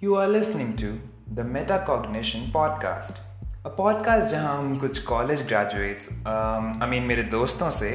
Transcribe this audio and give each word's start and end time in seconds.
You 0.00 0.14
are 0.14 0.28
listening 0.28 0.76
to 0.76 0.90
the 1.36 1.44
Metacognition 1.56 2.50
Podcast, 2.52 3.20
a 3.64 3.72
podcast 3.80 4.30
जहां 4.30 4.56
हम 4.58 4.78
कुछ 4.78 4.98
कॉलेज 4.98 5.46
ग्रेजुएट्स 5.46 6.08
आई 6.26 6.88
मीन 6.90 7.02
मेरे 7.02 7.22
दोस्तों 7.22 7.70
से 7.70 7.90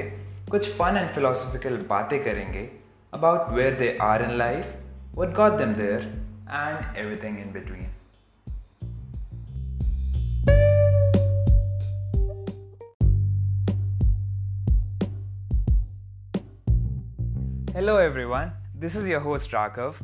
कुछ 0.52 0.70
फन 0.78 0.98
एंड 0.98 1.10
फिलोसफिकल 1.10 1.78
बातें 1.90 2.24
करेंगे 2.24 2.70
about 3.14 3.50
where 3.50 3.74
they 3.74 3.98
are 4.02 4.24
in 4.24 4.38
life 4.38 4.74
what 5.18 5.34
got 5.34 5.58
them 5.58 5.76
there 5.76 6.02
and 6.52 6.98
everything 6.98 7.38
in 7.40 7.52
between. 7.52 7.86
Hello 17.76 18.00
everyone 18.00 18.52
this 18.76 18.96
is 18.98 19.08
your 19.08 19.22
host 19.22 19.54
Raghav 19.54 19.96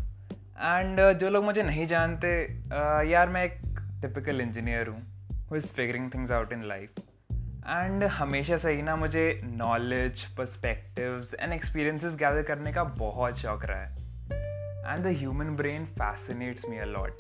and 0.58 1.00
uh, 1.00 1.12
जो 1.12 1.30
लोग 1.30 1.44
मुझे 1.44 1.62
नहीं 1.62 1.86
जानते 1.86 2.60
uh, 2.62 3.10
यार 3.10 3.28
मैं 3.28 3.44
एक 3.44 3.60
टिपिकल 4.02 4.40
इंजीनियर 4.40 4.88
हूँ 4.88 5.02
who 5.50 5.56
is 5.56 5.72
figuring 5.72 6.10
things 6.14 6.30
out 6.30 6.52
in 6.52 6.64
life 6.64 6.92
and 7.68 8.04
हमेशा 8.04 8.56
से 8.56 8.72
ही 8.72 8.82
ना 8.82 8.96
मुझे 8.96 9.40
knowledge 9.44 10.22
perspectives 10.22 11.34
and 11.40 11.52
experiences 11.52 12.16
gather 12.16 12.42
करने 12.42 12.72
का 12.72 12.84
बहुत 12.84 13.38
शौक 13.38 13.64
रहा 13.64 13.84
है। 13.84 13.92
And 14.92 14.98
the 14.98 15.06
human 15.06 15.44
brain 15.44 15.84
fascinates 15.84 16.64
me 16.64 16.78
allot 16.78 17.12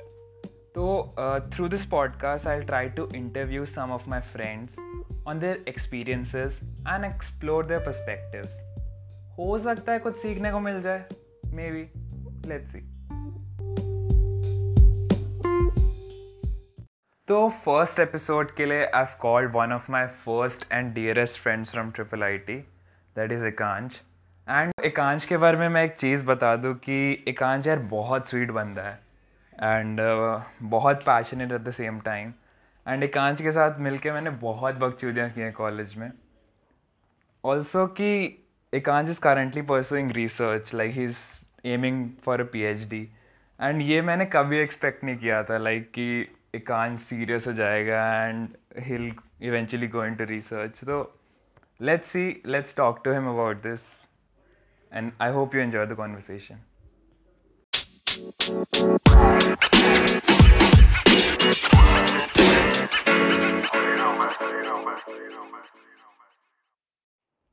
lot 0.46 1.14
through 1.54 1.68
this 1.68 1.86
podcast 1.86 2.46
I 2.46 2.60
try 2.60 2.88
to 2.88 3.08
interview 3.14 3.64
some 3.64 3.90
of 3.90 4.10
my 4.10 4.20
friends 4.20 4.78
on 5.26 5.38
their 5.38 5.64
experiences 5.68 6.60
and 6.64 7.04
explore 7.04 7.66
their 7.66 7.80
perspectives 7.80 8.60
हो 9.38 9.58
सकता 9.58 9.92
है 9.92 9.98
कुछ 9.98 10.16
सीखने 10.16 10.52
को 10.52 10.60
मिल 10.60 10.80
जाए 10.80 11.04
मे 11.46 11.70
बी 11.70 11.90
लेट्स 12.48 12.72
सी 12.72 12.95
तो 17.28 17.48
फ़र्स्ट 17.48 18.00
एपिसोड 18.00 18.50
के 18.54 18.66
लिए 18.66 18.84
I 18.84 19.04
have 19.04 19.16
called 19.20 19.50
one 19.52 19.72
of 19.72 19.90
my 19.92 20.06
first 20.06 20.72
and 20.72 20.92
dearest 20.94 21.40
friends 21.40 21.70
from 21.70 21.90
triple 21.90 22.22
I 22.22 22.38
T 22.38 22.54
that 23.16 23.32
is 23.32 23.46
Ekansh 23.46 24.00
and 24.48 24.72
Ekansh 24.84 25.24
के 25.24 25.36
बारे 25.36 25.58
में 25.58 25.68
मैं 25.68 25.84
एक 25.84 25.94
चीज़ 25.94 26.24
बता 26.24 26.54
दूँ 26.56 26.74
कि 26.74 27.24
एकांश 27.28 27.66
यार 27.66 27.78
बहुत 27.78 28.28
स्वीट 28.28 28.50
बंदा 28.50 28.82
है। 28.82 29.00
एंड 29.62 30.00
uh, 30.00 30.42
बहुत 30.62 31.02
passionate 31.02 31.52
at 31.52 31.60
the 31.60 31.70
same 31.70 32.00
time 32.00 32.32
and 32.88 33.02
Ekansh 33.02 33.42
के 33.42 33.52
साथ 33.52 33.78
मिलके 33.78 34.12
मैंने 34.12 34.30
बहुत 34.30 34.74
बकचूदियाँ 34.74 35.30
की 35.30 35.40
हैं 35.40 35.52
कॉलेज 35.52 35.96
में। 35.96 36.10
ऑल्सो 37.44 37.86
कि 37.86 38.44
Ekansh 38.72 39.08
is 39.08 39.20
currently 39.20 39.62
pursuing 39.62 40.12
research 40.12 40.74
like 40.74 40.92
he 40.92 41.04
is 41.04 41.18
aiming 41.64 42.10
for 42.24 42.40
a 42.40 42.44
P 42.44 42.62
H 42.62 42.88
D 42.88 43.08
and 43.60 43.82
ये 43.82 44.00
मैंने 44.02 44.24
कभी 44.24 44.58
एक्सपेक्ट 44.58 45.04
नहीं 45.04 45.16
किया 45.16 45.42
था 45.42 45.58
लाइक 45.58 45.82
like, 45.82 45.94
कि 45.94 46.35
Ikan 46.58 46.98
serious 46.98 47.44
ho 47.44 47.52
jayega 47.52 48.00
and 48.28 48.56
he'll 48.86 49.12
eventually 49.40 49.86
go 49.86 50.02
into 50.02 50.26
research. 50.26 50.76
So 50.84 51.10
let's 51.80 52.08
see, 52.08 52.40
let's 52.44 52.72
talk 52.72 53.04
to 53.04 53.12
him 53.12 53.26
about 53.26 53.62
this. 53.62 53.94
And 54.92 55.12
I 55.20 55.30
hope 55.30 55.54
you 55.54 55.60
enjoy 55.60 55.86
the 55.86 55.96
conversation. 55.96 56.64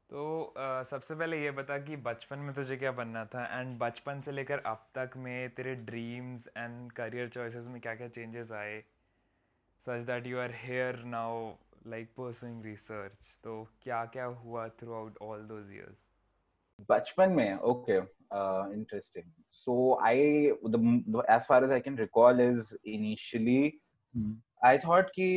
तो 0.10 0.24
uh, 0.58 0.84
सबसे 0.90 1.16
पहले 1.16 1.42
ये 1.44 1.52
बता 1.52 1.78
कि 1.86 1.96
बचपन 2.08 2.40
में 2.40 2.54
तुझे 2.56 2.76
क्या 2.78 2.92
बनना 2.92 3.24
था 3.26 3.46
एंड 3.60 3.78
बचपन 3.80 4.22
से 4.22 4.32
लेकर 4.32 4.60
अब 4.72 4.86
तक 4.98 5.18
में 5.18 5.50
तेरे 5.56 5.74
ड्रीम्स 5.86 6.48
एंड 6.58 6.92
करियर 7.00 7.30
चॉइसेस 7.30 7.66
में 7.68 7.80
क्या 7.82 7.96
क्या 7.96 8.08
चेंजेस 8.08 8.52
आए 8.52 8.82
such 9.88 10.06
that 10.06 10.28
you 10.28 10.38
are 10.40 10.52
here 10.56 11.04
now 11.06 11.48
like 11.88 12.10
pursuing 12.18 12.64
research 12.66 13.38
तो 13.44 13.64
क्या 13.82 14.04
क्या 14.06 14.26
हुआ 14.44 14.68
थ्रू 14.82 14.94
आउट 14.94 15.18
ऑल 15.22 15.42
दोज 15.48 15.72
बचपन 16.90 17.32
में 17.32 17.58
okay 17.72 17.98
interesting 18.76 19.32
so 19.52 19.76
I 20.04 20.20
as 21.30 21.46
far 21.50 21.64
as 21.64 21.72
I 21.72 21.80
can 21.80 21.98
recall 21.98 22.42
is 22.42 22.74
initially 22.86 23.72
I 24.66 24.78
thought 24.78 25.10
कि 25.10 25.28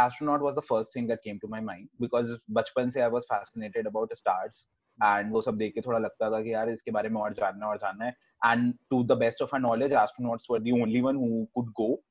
astronaut 0.00 0.40
was 0.40 0.56
the 0.56 0.60
first 0.68 0.96
thing 0.96 1.08
that 1.08 1.20
came 1.24 1.38
to 1.38 1.48
my 1.48 1.60
mind 1.60 1.88
because 2.00 2.36
बचपन 2.50 2.90
से 2.90 3.00
I 3.00 3.08
was 3.08 3.24
fascinated 3.32 3.86
about 3.86 4.14
stars 4.14 4.66
and 4.98 5.32
वो 5.32 5.42
सब 5.42 5.56
देख 5.56 5.74
के 5.74 5.80
थोड़ा 5.80 5.98
लगता 5.98 6.30
था 6.30 6.42
कि 6.42 6.54
यार 6.54 6.70
इसके 6.70 6.90
बारे 6.90 7.08
में 7.08 7.20
और 7.20 7.34
जानना 7.34 7.66
और 7.66 7.76
जानना 7.78 8.04
है. 8.04 8.16
And 8.46 8.72
to 8.90 9.02
the 9.04 9.18
best 9.18 9.42
of 9.42 9.54
our 9.54 9.60
knowledge 9.60 9.92
astronauts 9.92 10.46
were 10.50 10.60
the 10.60 10.82
only 10.82 11.00
one 11.00 11.16
who 11.16 11.46
could 11.54 11.70
go 11.70 12.02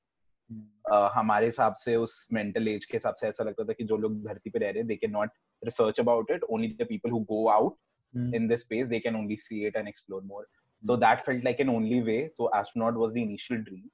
Uh, 0.52 1.10
हमारे 1.14 1.46
हिसाब 1.46 1.76
से 1.80 1.96
उस 1.96 2.28
मेंटल 2.34 2.68
एज 2.68 2.86
के 2.86 2.98
हिसाब 2.98 3.16
से 3.16 3.28
ऐसा 3.28 3.44
लगता 3.44 3.64
था 3.64 3.74
कि 3.74 3.84
जो 3.84 3.98
लोग 3.98 4.16
धरती 4.24 4.50
पे 4.50 4.60
रह 4.60 4.70
रहे 4.70 4.78
हैं 4.78 4.88
they 4.88 4.96
can 4.96 5.12
not 5.12 5.30
research 5.62 6.00
about 6.00 6.32
it 6.32 6.44
only 6.44 6.68
the 6.82 6.86
people 6.90 7.12
who 7.12 7.20
go 7.30 7.48
out 7.50 8.34
in 8.36 8.48
this 8.48 8.62
space 8.62 8.88
they 8.88 9.00
can 9.00 9.16
only 9.16 9.36
see 9.36 9.66
it 9.68 9.76
and 9.76 9.88
explore 9.88 10.24
more 10.24 10.48
तो 10.84 10.98
that 10.98 11.20
felt 11.26 11.44
like 11.44 11.60
an 11.62 11.70
only 11.70 12.02
way 12.02 12.18
so 12.28 12.50
astronaut 12.60 12.98
was 12.98 13.14
the 13.14 13.18
initial 13.18 13.62
dream 13.64 13.88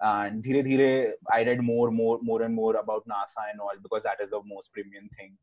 and 0.00 0.40
धीरे 0.42 0.62
धीरे 0.62 0.88
I 1.32 1.44
read 1.44 1.60
more 1.62 1.90
more 1.90 2.20
more 2.24 2.44
and 2.44 2.54
more 2.54 2.76
about 2.76 3.08
NASA 3.08 3.48
and 3.50 3.60
all 3.60 3.78
because 3.78 4.02
that 4.02 4.20
is 4.20 4.30
the 4.30 4.42
most 4.46 4.72
premium 4.72 5.08
thing 5.18 5.36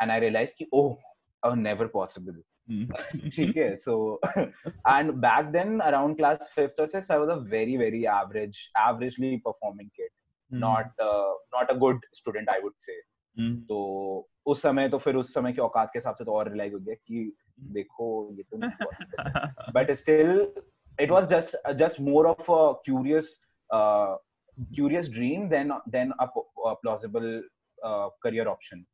and 0.00 0.10
I 0.10 0.20
realized 0.20 0.56
ki, 0.58 0.66
oh 0.72 1.54
never 1.56 1.86
possible 1.86 2.42
Mm-hmm. 2.70 3.30
ठीक 3.30 3.56
है 3.56 3.74
so 3.76 3.94
and 4.36 5.10
back 5.22 5.46
then 5.52 5.78
around 5.80 6.16
class 6.16 6.50
fifth 6.54 6.80
और 6.80 6.88
six 6.88 7.10
I 7.10 7.18
was 7.18 7.30
a 7.30 7.36
very 7.50 7.76
very 7.76 8.02
average 8.08 8.58
averagely 8.78 9.36
performing 9.46 9.88
kid 9.90 10.10
not 10.50 11.00
not 11.54 11.70
a 11.70 11.74
good 11.76 12.04
student 12.14 12.48
I 12.48 12.60
would 12.60 12.72
say 12.86 13.00
तो 13.66 13.78
उस 14.46 14.62
समय 14.62 14.88
तो 14.88 14.98
फिर 14.98 15.16
उस 15.16 15.32
समय 15.34 15.52
के 15.52 15.60
औकात 15.62 15.90
के 15.92 15.98
हिसाब 15.98 16.14
से 16.14 16.24
तो 16.24 16.32
और 16.32 16.48
रियलाइज़ 16.48 16.72
हो 16.74 16.80
गया 16.80 16.94
कि 16.96 17.32
देखो 17.72 18.08
ये 18.32 18.42
तो 18.42 19.72
but 19.72 19.90
still 19.96 20.30
it 20.98 21.10
was 21.10 21.26
just 21.28 21.56
just 21.74 22.00
more 22.00 22.26
of 22.26 22.50
a 22.52 22.72
curious 22.84 23.40
curious 23.70 25.08
dream 25.08 25.48
then 25.48 25.72
then 25.88 26.10
a 26.10 26.26
plausible 26.36 27.28
career 28.22 28.46
option 28.46 28.84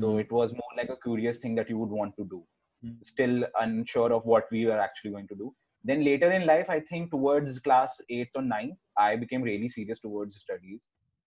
तो 0.00 0.18
it 0.20 0.32
was 0.32 0.54
more 0.54 0.76
like 0.76 0.90
a 0.90 0.94
curious 1.02 1.44
thing 1.44 1.56
that 1.56 1.70
you 1.70 1.78
would 1.78 1.98
want 1.98 2.16
to 2.16 2.24
do 2.24 2.44
Mm-hmm. 2.83 3.05
Still 3.05 3.45
unsure 3.59 4.11
of 4.13 4.25
what 4.25 4.45
we 4.51 4.65
were 4.65 4.79
actually 4.79 5.11
going 5.11 5.27
to 5.29 5.35
do. 5.35 5.53
Then 5.83 6.03
later 6.03 6.31
in 6.31 6.45
life, 6.45 6.69
I 6.69 6.79
think 6.79 7.11
towards 7.11 7.59
class 7.59 7.99
eighth 8.09 8.35
or 8.35 8.41
ninth, 8.41 8.77
I 8.97 9.15
became 9.15 9.41
really 9.41 9.69
serious 9.69 9.99
towards 9.99 10.39
studies. 10.45 10.79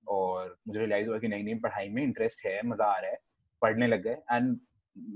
और 0.08 0.54
मुझे 0.68 0.78
realise 0.78 1.08
हुआ 1.08 1.18
कि 1.18 1.28
नहीं 1.28 1.44
नहीं 1.44 1.54
पढ़ाई 1.60 1.88
में 1.94 2.02
interest 2.02 2.44
है 2.46 2.60
मजा 2.66 2.84
आ 2.84 2.98
रहा 3.00 3.10
है 3.10 3.18
पढ़ने 3.62 3.86
लग 3.86 4.02
गए 4.02 4.16
and 4.32 4.58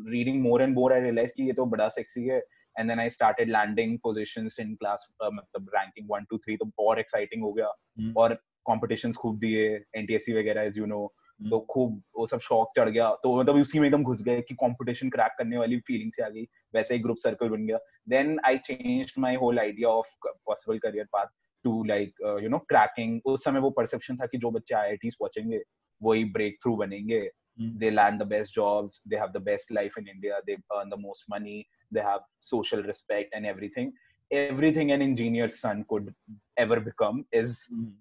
reading 0.08 0.42
more 0.42 0.62
and 0.62 0.74
more 0.74 0.92
I 0.92 1.00
realise 1.00 1.30
कि 1.36 1.46
ये 1.46 1.52
तो 1.60 1.66
बड़ा 1.76 1.88
सेक्सी 1.98 2.26
है 2.26 2.42
and 2.76 2.90
then 2.90 3.00
I 3.00 3.08
started 3.08 3.48
landing 3.48 3.92
positions 4.04 4.56
in 4.58 4.76
class 4.78 5.04
uh, 5.24 5.30
मतलब 5.34 5.68
ranking 5.74 6.06
one 6.12 6.24
two 6.30 6.38
three 6.46 6.56
तो 6.62 6.70
और 6.84 7.00
exciting 7.02 7.42
हो 7.42 7.52
गया 7.52 7.68
mm. 8.00 8.16
और 8.16 8.34
competitions 8.70 9.16
खूब 9.16 9.38
दिए 9.38 9.68
NTSC 9.98 10.36
वगैरह 10.38 10.70
as 10.70 10.80
you 10.80 10.88
know 10.92 11.02
लोग 11.41 11.65
खूब 11.65 12.01
वो 12.17 12.27
सब 12.27 12.39
शौक 12.39 12.71
चढ़ 12.77 12.89
गया 12.89 13.09
तो 13.23 13.39
मतलब 13.39 13.55
उसी 13.55 13.79
में 13.79 13.87
एकदम 13.87 14.03
घुस 14.03 14.21
गए 14.21 14.41
कि 14.41 14.55
कंपटीशन 14.55 15.09
क्रैक 15.09 15.35
करने 15.37 15.57
वाली 15.57 15.77
फीलिंग 15.79 16.11
से 16.15 16.23
आ 16.23 16.29
गई 16.29 16.43
वैसे 16.73 16.93
ही 16.93 16.99
ग्रुप 16.99 17.17
सर्कल 17.17 17.49
बन 17.49 17.65
गया। 17.65 17.77
Then 18.09 18.39
I 18.45 18.57
change 18.57 19.13
my 19.19 19.35
whole 19.35 19.59
idea 19.59 19.89
of 19.89 20.07
possible 20.27 20.77
career 20.77 21.05
path 21.13 21.25
to 21.63 21.83
like 21.83 22.39
you 22.43 22.49
know 22.49 22.57
cracking 22.69 23.19
उस 23.25 23.43
समय 23.43 23.59
वो 23.59 23.69
परसेप्शन 23.69 24.17
था 24.17 24.25
कि 24.25 24.37
जो 24.37 24.51
बच्चे 24.51 24.75
आई 24.75 24.89
आई 24.89 25.09
पहुँचेंगे 25.09 25.61
वही 26.01 26.23
ब्रेक 26.25 26.57
थ्रू 26.63 26.75
बनेंगे 26.75 27.29
they 27.61 27.89
learn 27.89 28.17
the 28.17 28.23
best 28.27 28.55
jobs 28.55 29.01
they 29.07 29.15
have 29.15 29.27
the 29.27 29.41
best 29.41 29.71
life 29.71 29.97
in 29.99 30.07
India 30.07 30.39
they 30.39 30.53
earn 30.53 30.89
the 30.89 30.99
most 30.99 31.25
money 31.31 31.65
they 31.93 31.99
have 31.99 32.19
social 32.41 32.83
respect 32.83 33.33
and 33.33 33.45
everything 33.45 33.91
everything 34.31 34.91
an 34.91 35.01
engineer 35.01 35.47
son 35.47 35.81
could 35.81 36.13
ever 36.59 36.79
become 36.79 37.23
is 37.33 37.57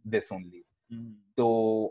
this 0.06 0.32
only 0.32 0.64
Mm. 0.92 1.12
तो 1.36 1.46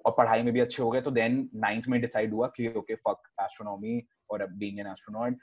और 0.05 0.15
पढ़ाई 0.17 0.43
में 0.43 0.53
भी 0.53 0.59
अच्छे 0.59 0.83
हो 0.83 0.91
गए 0.91 1.01
तो 1.01 1.11
then 1.11 1.49
ninth 1.55 1.87
में 1.87 2.01
डिसाइड 2.01 2.33
हुआ 2.33 2.47
कि 2.47 2.67
ओके 2.67 2.95
फक 2.95 3.21
एस्ट्रोनॉमी 3.41 4.07
और 4.31 4.47
being 4.47 4.79
an 4.79 4.87
astronaut 4.87 5.37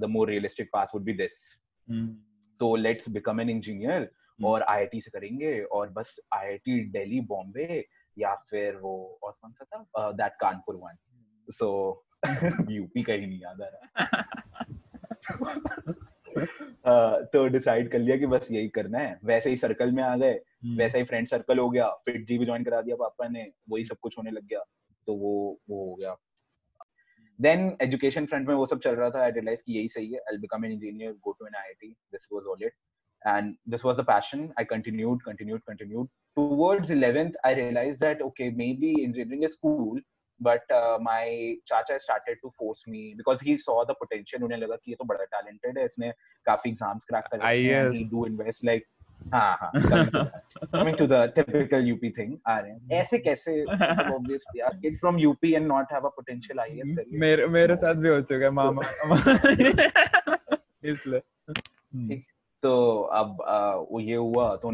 the 0.00 0.04
more 0.04 0.28
realistic 0.28 0.70
path 0.72 0.86
would 0.86 1.02
be 1.02 1.12
this 1.12 1.58
तो 2.60 2.76
लेट्स 2.76 3.08
बिकम 3.08 3.40
एन 3.40 3.50
इंजीनियर 3.50 4.10
और 4.44 4.62
आईआईटी 4.62 5.00
से 5.00 5.10
करेंगे 5.10 5.62
और 5.62 5.90
बस 5.90 6.16
आईआईटी 6.34 6.90
दिल्ली 6.90 7.20
बॉम्बे 7.20 7.88
या 8.18 8.34
फिर 8.34 8.76
वो 8.76 9.18
और 9.22 9.32
कौन 9.42 9.52
सा 9.52 9.64
था? 9.64 10.12
That 10.12 10.32
Kanpur 10.32 10.76
one 10.76 10.96
so 11.50 12.02
UP 12.70 13.02
का 13.02 13.12
ही 13.12 13.26
नहीं 13.26 13.40
याद 13.40 13.62
आ 13.62 13.66
रहा। 13.66 14.24
तो 17.32 17.48
डिसाइड 17.48 17.90
कर 17.92 17.98
लिया 17.98 18.16
कि 18.16 18.26
बस 18.26 18.48
यही 18.50 18.68
करना 18.68 18.98
है। 18.98 19.18
वैसे 19.24 19.50
ही 19.50 19.56
सर्कल 19.56 19.90
में 19.90 20.02
आ 20.02 20.16
गए 20.16 20.34
hmm. 20.34 20.78
वैसा 20.78 20.98
ही 20.98 21.04
फ्रेंड 21.04 21.26
सर्कल 21.26 21.58
हो 21.58 21.70
गया 21.70 21.88
फिर 21.90 22.24
जी 22.24 22.38
भी 22.38 22.44
ज्वाइन 22.44 22.64
करा 22.64 22.80
दिया 22.80 22.96
पापा 22.96 23.28
ने 23.28 23.52
वही 23.70 23.84
सब 23.84 23.96
कुछ 24.02 24.18
होने 24.18 24.30
लग 24.30 24.44
गया 24.44 24.60
तो 25.06 25.14
वो 25.14 25.60
वो 25.70 25.90
हो 25.90 25.94
गया। 25.94 26.16
देन 27.40 27.76
एजुकेशन 27.82 28.26
फ्रंट 28.26 28.48
में 28.48 28.54
वो 28.54 28.66
सब 28.66 28.80
चल 28.80 28.94
रहा 28.94 29.10
था 29.10 29.22
आई 29.22 29.30
रियलाइज़ 29.30 29.60
कि 29.66 29.78
यही 29.78 29.88
सही 29.88 30.12
है 30.12 30.18
I 30.18 30.36
become 30.36 30.64
an 30.64 30.72
engineer 30.72 31.12
go 31.12 31.32
to 31.32 31.46
an 31.46 31.54
IIT 31.54 31.88
this 31.88 32.28
was 32.32 32.44
all 32.44 32.56
it 32.62 32.72
and 33.26 33.54
this 33.72 33.84
was 33.84 33.96
the 33.96 34.04
passion 34.04 34.40
i 34.60 34.64
continued 34.64 35.22
continued 35.24 35.62
continued. 35.66 36.08
Towards 36.36 36.90
11th 36.90 37.36
i 37.44 37.52
realized 37.54 38.00
that 38.00 38.22
okay 38.22 38.50
maybe 38.50 38.90
engineering 39.04 39.44
is 39.44 39.54
cool 39.66 39.98
but 40.42 40.62
my 41.00 41.54
uh, 41.54 41.68
चाचा 41.68 41.98
started 41.98 42.38
to 42.42 42.48
force 42.48 42.84
me 42.88 43.14
because 43.16 43.38
he 43.44 43.56
saw 43.56 43.84
the 43.84 43.90
potential 43.90 44.44
उन्हें 44.44 44.58
लगा 44.58 44.76
कि 44.76 44.90
ये 44.90 44.94
तो 44.94 45.04
बड़ा 45.04 45.24
talented 45.24 45.78
है 45.78 45.84
इसने 45.84 46.12
काफ़ी 46.46 46.70
एग्ज़ाम्स 46.70 47.04
क्रैक 47.04 47.24
कर 47.24 47.38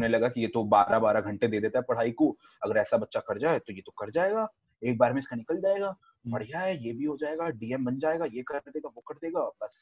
लगा 0.07 0.27
कि 0.27 0.41
ये 0.41 0.47
तो 0.47 0.63
बारह 0.63 0.99
बारह 0.99 1.21
घंटे 1.21 1.47
दे 1.47 1.59
देता 1.59 1.79
है 1.79 1.85
पढ़ाई 1.89 2.11
को। 2.11 2.37
अगर 2.63 2.77
ऐसा 2.77 2.97
बच्चा 2.97 3.19
कर 3.19 3.37
जाए 3.37 3.59
तो 3.59 3.73
ये 3.73 3.81
तो 3.85 3.91
कर 3.91 4.11
जाएगा। 4.11 4.47
एक 4.81 4.97
बार 4.97 5.13
में 5.13 5.19
इसका 5.19 5.35
निकल 5.35 5.61
जाएगा। 5.61 5.95
बढ़िया 6.25 6.59
है 6.59 6.77
ये 6.85 6.93
भी 6.93 7.05
हो 7.05 7.17
जाएगा 7.17 7.49
डीएम 7.49 7.85
बन 7.85 7.99
जाएगा 7.99 8.25
ये 8.33 8.41
कर 8.47 8.59
देगा 8.67 8.89
वो 8.95 9.03
कर 9.07 9.15
देगा 9.21 9.45
बस। 9.63 9.77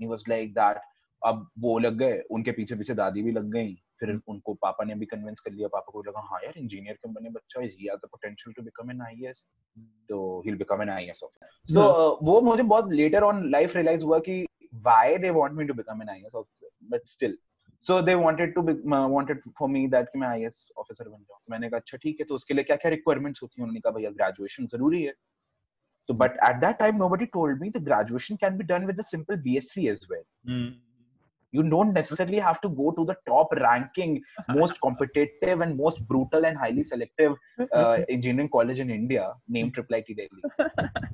ही 0.00 0.06
वाज 0.06 0.24
लाइक 0.28 0.52
दैट 0.54 0.80
अब 1.22 1.48
वो 1.58 1.78
लग 1.78 1.96
गए 1.98 2.20
उनके 2.30 2.52
पीछे 2.52 2.76
पीछे 2.76 2.94
दादी 2.94 3.22
भी 3.22 3.32
लग 3.32 3.50
गई। 3.52 3.74
फिर 4.00 4.10
उनको 4.28 4.54
पापा 4.62 4.84
ने 4.84 4.94
भी 4.94 5.06
कन्विंस 5.06 5.40
कर 5.40 5.52
लिया 5.52 5.68
पापा 5.68 5.92
को 5.92 6.02
लगा 6.02 6.20
हाँ 6.30 6.40
यार 6.44 6.58
इंजीनियर 6.58 6.94
क्यों 6.94 7.12
बने 7.14 7.30
बच्चा? 7.30 7.60
Is 7.62 7.74
he 7.78 7.86
has 7.86 7.98
the 7.98 8.08
potential 8.10 8.52
to 8.52 8.62
become 8.62 8.90
an 8.90 9.00
IAS 9.02 9.44
तो 10.08 10.40
he 10.40 10.50
will 10.50 10.58
become 10.58 10.82
an 10.82 10.90
IAS 10.90 11.20
officer 11.24 11.74
so 11.74 12.18
वो 12.22 12.40
मुझे 12.40 12.62
बहुत 12.62 12.92
लेटर 12.92 13.22
ऑन 13.22 13.48
लाइफ 13.50 13.76
रियलाइज़ 13.76 14.04
हुआ 14.04 14.18
कि 14.28 14.44
why 14.74 15.16
they 15.18 15.30
want 15.30 15.52
me 15.52 15.64
to 15.64 15.74
become 15.74 16.02
an 16.02 16.08
IAS 16.08 16.34
officer 16.34 16.68
but 16.90 17.06
still 17.08 17.36
so 17.86 18.00
they 18.02 18.14
wanted 18.14 18.54
to 18.54 18.62
wanted 18.62 19.40
for 19.58 19.68
me 19.68 19.86
that 19.88 20.08
कि 20.12 20.18
मैं 20.18 20.28
IAS 20.28 20.68
officer 20.78 21.08
बन 21.08 21.18
जाऊँ 21.18 21.40
मैंने 21.50 21.70
कहा 21.70 21.78
अच्छा 21.78 21.98
ठीक 22.02 22.20
है 22.20 22.26
तो 22.26 22.34
उसके 22.34 22.54
लिए 22.54 22.64
क्या 22.64 22.76
क्या 22.76 22.90
रिक्वायरमेंट्स 22.90 23.42
होती 23.42 23.60
हैं 23.60 23.64
उन्होंने 23.64 23.80
कहा 23.80 23.92
भैया 23.98 24.10
ग्रेजुएशन 24.10 24.66
ज़रूरी 24.76 25.02
है 25.02 25.12
So, 26.08 26.12
but 26.12 26.36
at 26.42 26.60
that 26.60 26.78
time, 26.78 26.98
nobody 26.98 27.26
told 27.26 27.60
me 27.60 27.70
the 27.70 27.80
graduation 27.80 28.36
can 28.36 28.58
be 28.58 28.64
done 28.64 28.86
with 28.86 28.98
a 28.98 29.04
simple 29.04 29.36
BSc 29.36 29.90
as 29.90 30.00
well. 30.08 30.24
Mm. 30.46 30.74
You 31.52 31.62
don't 31.62 31.92
necessarily 31.92 32.40
have 32.40 32.60
to 32.62 32.68
go 32.68 32.90
to 32.90 33.04
the 33.04 33.16
top 33.26 33.52
ranking, 33.52 34.20
most 34.48 34.80
competitive 34.80 35.60
and 35.60 35.76
most 35.76 36.06
brutal 36.08 36.44
and 36.44 36.58
highly 36.58 36.82
selective 36.82 37.36
uh, 37.72 37.98
engineering 38.08 38.48
college 38.52 38.80
in 38.80 38.90
India, 38.90 39.32
named 39.48 39.74
Triple 39.74 39.96
IT 39.98 40.16
Delhi, 40.16 40.42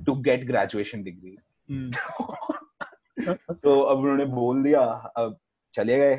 to 0.07 0.15
get 0.23 0.47
graduation 0.47 1.03
degree. 1.03 1.37
तो 3.63 3.79
अब 3.81 3.97
उन्होंने 3.99 4.25
बोल 4.25 4.63
दिया 4.63 4.81
अब 5.17 5.37
चले 5.73 5.97
गए 5.97 6.15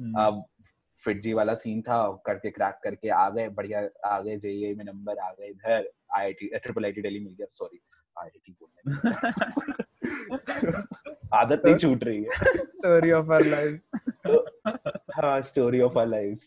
अब 0.00 0.44
fit 1.04 1.22
जी 1.22 1.32
वाला 1.32 1.54
सीन 1.54 1.82
था 1.82 2.22
करके 2.26 2.50
क्रैक 2.50 2.78
करके 2.84 3.08
आ 3.08 3.30
गए 3.30 3.48
बढ़िया 3.48 3.88
आ 4.04 4.20
गए 4.20 4.36
जेईई 4.36 4.74
में 4.74 4.84
नंबर 4.84 5.18
आ 5.18 5.32
गए 5.32 5.46
इधर 5.46 5.90
आईआईटी 6.16 6.46
ट्रिपल 6.58 6.84
आईटी 6.84 7.02
दिल्ली 7.02 7.20
मिल 7.20 7.34
गया 7.34 7.46
सॉरी 7.50 7.80
आईआईटी 8.18 8.52
बोलने 8.52 9.12
आदत 11.34 11.62
नहीं 11.64 11.76
छूट 11.76 12.04
रही 12.04 12.24
है। 12.24 12.30
स्टोरी 12.54 13.10
ऑफ़ 13.12 13.24
आवर 13.24 13.44
लाइव्स 13.44 13.90
हाँ 15.14 15.42
story 15.42 15.80
of 15.80 15.98
our 15.98 16.06
lives 16.06 16.40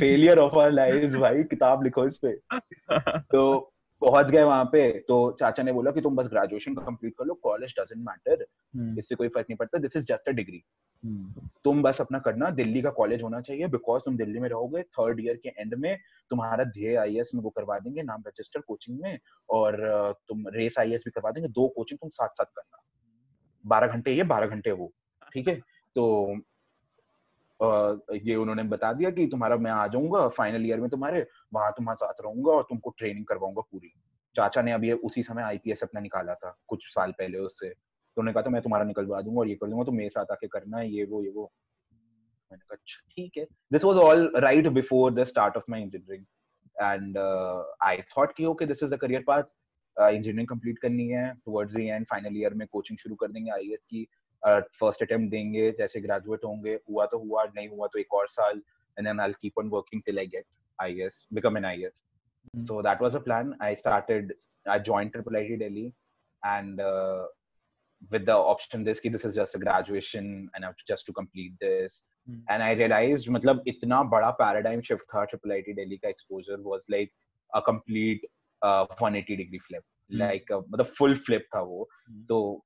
failure 0.00 0.38
of 0.38 0.52
our 0.52 0.70
lives 0.70 1.14
भाई 1.14 1.42
किताब 1.42 1.82
लिखो 1.82 2.06
इस 2.06 2.18
पे। 2.18 2.32
तो 3.20 3.72
पहुँच 4.00 4.26
गए 4.26 4.42
वहाँ 4.42 4.64
पे 4.64 4.98
तो 4.98 5.36
चाचा 5.40 5.62
ने 5.62 5.72
बोला 5.72 5.90
कि 5.90 6.00
तुम 6.00 6.16
बस 6.16 6.26
ग्रेजुएशन 6.26 6.74
कंप्लीट 6.74 7.14
कर 7.18 7.24
लो 7.24 7.34
कॉलेज 7.34 7.74
डजंट 7.80 8.06
मैटर 8.06 8.46
इससे 8.98 9.14
कोई 9.14 9.28
फ़र्क 9.28 9.46
नहीं 9.50 9.56
पड़ता 9.56 9.78
this 9.78 9.96
is 9.96 10.04
just 10.04 10.28
a 10.28 10.32
degree 10.32 10.64
तुम 11.64 11.82
बस 11.82 12.00
अपना 12.00 12.18
करना, 12.18 12.50
दिल्ली 12.50 12.82
का 12.82 12.90
कॉलेज 12.90 13.22
होना 13.22 13.40
चाहिए 13.40 13.66
बिकॉज़ 13.68 14.02
तुम 14.04 14.16
दिल्ली 14.16 14.40
में 14.40 14.48
रहोगे 14.48 14.82
थर्ड 14.82 15.20
ईयर 15.20 15.36
के 15.36 15.48
एंड 15.58 15.74
में 15.74 15.96
तुम्हारा 16.30 16.64
ध्येय 16.66 16.96
आई 16.96 17.20
में 17.34 17.42
वो 17.42 17.50
करवा 17.50 17.78
देंगे, 17.78 18.02
नाम 18.02 18.22
रजिस्टर 18.26 18.60
कोचिंग 18.60 19.00
में, 19.00 19.18
और 19.48 20.14
तुम 20.28 20.44
रेस 20.48 20.78
आई 20.78 20.90
भी 20.96 21.10
करवा 21.10 21.30
देंगे, 21.30 21.48
दो 21.48 21.68
कोचिंग 21.68 21.98
तुम 21.98 22.10
साथ 22.10 22.28
साथ 22.28 22.44
करना। 22.46 22.82
बारह 23.64 23.86
घंटे 23.86 24.12
ये, 24.12 24.22
बारह 24.24 24.46
घंटे 24.46 24.72
वो, 24.72 24.92
ठीक 25.32 25.48
है? 25.48 25.60
तो 25.96 26.36
ये 28.16 28.34
उन्होंने 28.34 28.62
बता 28.64 28.92
दिया 28.92 29.10
कि 29.10 29.26
तुम्हारा 29.26 29.56
मैं 29.56 29.70
आ 29.70 29.86
जाऊँगा 29.86 30.28
फाइनल 30.28 30.66
ईयर 30.66 30.80
में 30.80 30.88
तुम्हारे, 30.90 31.26
वहाँ 31.54 31.72
तुम्हारे 31.72 32.06
साथ 32.06 32.22
रहूँगा 32.24 32.52
और 32.52 32.62
तुमको 32.62 32.90
ट्रेनिंग 32.90 33.24
करवाऊँगा 33.26 33.62
पूरी। 33.62 33.92
चाचा 34.36 34.62
ने 34.62 34.72
अभी 34.72 34.92
उसी 34.92 35.22
समय 35.22 35.42
आईपीएस 35.42 35.82
अपना 35.82 36.00
निकाला 36.00 36.34
था, 36.34 36.56
कुछ 36.68 36.86
साल 36.86 37.12
पहले 37.12 37.38
उससे। 37.38 37.72
तो 38.20 38.22
उन्होंने 38.22 38.32
कहा 38.34 38.42
था 38.46 38.50
मैं 38.50 38.60
तुम्हारा 38.62 38.84
निकलवा 38.84 39.20
दूँगा 39.22 39.40
और 39.40 39.48
ये 39.48 39.54
कर 39.60 39.68
दूँगा 39.70 39.84
तो 39.84 39.92
मेरे 39.92 40.10
साथ 40.10 40.32
आके 40.32 40.48
करना 40.48 40.78
है 40.78 40.90
ये 40.92 41.04
वो 41.10 41.22
ये 41.24 41.30
वो। 41.34 41.44
मैंने 42.52 42.58
कहा 42.58 42.74
अच्छा 42.74 43.00
ठीक 43.16 43.38
है। 43.38 43.44
This 43.72 43.84
was 43.84 43.96
all 43.98 44.32
right 44.44 44.68
before 44.78 45.12
the 45.14 45.24
start 45.30 45.56
of 45.56 45.64
my 45.70 45.82
engineering 45.82 46.24
and 46.82 47.18
I 47.82 48.02
thought 48.16 48.34
कि 48.36 48.44
okay 48.52 48.66
this 48.66 48.82
is 48.82 48.90
the 48.94 48.98
career 49.04 49.24
path 49.26 49.42
engineering 50.00 50.48
complete 50.48 50.78
करनी 50.78 51.08
है। 51.08 51.32
Towards 51.44 51.74
the 51.74 51.80
end 51.80 52.06
final 52.10 52.36
year 52.40 52.54
में 52.54 52.66
कोचिंग 52.72 52.98
शुरू 52.98 53.14
कर 53.22 53.32
देंगे 53.32 53.50
आईएएस 53.50 53.84
की। 53.90 54.06
फ़र्स्ट 54.80 55.02
अटेम्प्ट 55.02 55.30
देंगे 55.30 55.70
जैसे 55.78 56.00
ग्रेजुएट 56.00 56.44
होंगे। 56.44 56.78
हुआ 56.90 57.06
तो 57.06 57.18
हुआ 57.24 57.44
नहीं 57.56 57.68
हुआ 57.68 57.86
तो 57.86 57.98
एक 57.98 58.14
और 58.20 58.28
साल। 58.28 58.62
And 58.98 59.06
then 59.08 59.20
I'll 59.24 59.34
keep 59.42 59.58
on 59.60 59.68
working 59.72 60.00
till 60.06 60.18
I 60.20 60.22
get 60.30 60.46
IS, 60.78 61.18
become 61.36 61.58
an 61.58 61.66
IS. 61.66 61.92
Mm-hmm. 61.92 62.64
So 62.70 62.80
that 62.86 63.02
was 63.04 63.14
a 63.18 63.20
plan. 63.26 63.52
I 63.66 63.68
started, 63.82 64.32
I 64.74 64.76
joined 64.88 65.12
Triple 65.12 65.38
IT 65.40 65.52
Delhi, 65.60 65.84
and 66.42 66.82
uh, 66.86 67.22
with 68.11 68.25
the 68.25 68.35
option 68.35 68.83
this 68.83 68.99
this 69.03 69.25
is 69.25 69.35
just 69.35 69.55
a 69.55 69.59
graduation, 69.59 70.49
and 70.53 70.63
I 70.63 70.67
have 70.67 70.75
to 70.75 70.83
just 70.87 71.05
to 71.07 71.13
complete 71.13 71.53
this. 71.59 72.03
Mm-hmm. 72.29 72.41
And 72.49 72.63
I 72.63 72.71
realized, 72.73 73.27
मतलब 73.27 73.63
इतना 73.67 74.03
बड़ा 74.11 74.37
paradigm 74.37 74.81
shift 74.81 75.03
था 75.13 75.27
Triple 75.29 75.51
IT 75.51 75.75
Delhi 75.75 75.99
का 76.03 76.09
exposure 76.09 76.61
was 76.61 76.83
like 76.89 77.11
a 77.53 77.61
complete 77.61 78.21
uh, 78.61 78.85
180 78.89 79.35
degree 79.35 79.59
flip. 79.67 79.83
like 80.09 80.45
uh, 80.53 80.61
the 80.71 80.85
full 80.85 81.15
flip 81.25 81.45
tha 81.53 81.61
wo 81.63 81.85
so 82.29 82.63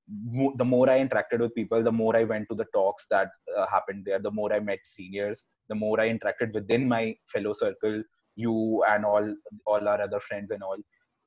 the 0.62 0.66
more 0.66 0.90
i 0.90 1.00
interacted 1.00 1.40
with 1.40 1.54
people 1.56 1.84
the 1.84 1.92
more 1.92 2.16
i 2.16 2.24
went 2.24 2.48
to 2.50 2.56
the 2.56 2.66
talks 2.74 3.06
that 3.10 3.30
uh, 3.58 3.66
happened 3.74 4.04
there 4.06 4.20
the 4.20 4.32
more 4.32 4.52
i 4.54 4.60
met 4.60 4.80
seniors 4.84 5.44
the 5.70 5.76
more 5.76 6.00
i 6.02 6.10
interacted 6.10 6.54
within 6.54 6.88
my 6.88 7.16
fellow 7.34 7.54
circle 7.54 8.02
you 8.36 8.84
and 8.90 9.06
all 9.06 9.34
all 9.66 9.88
our 9.88 10.02
other 10.02 10.20
friends 10.28 10.52
and 10.52 10.62
all 10.64 10.78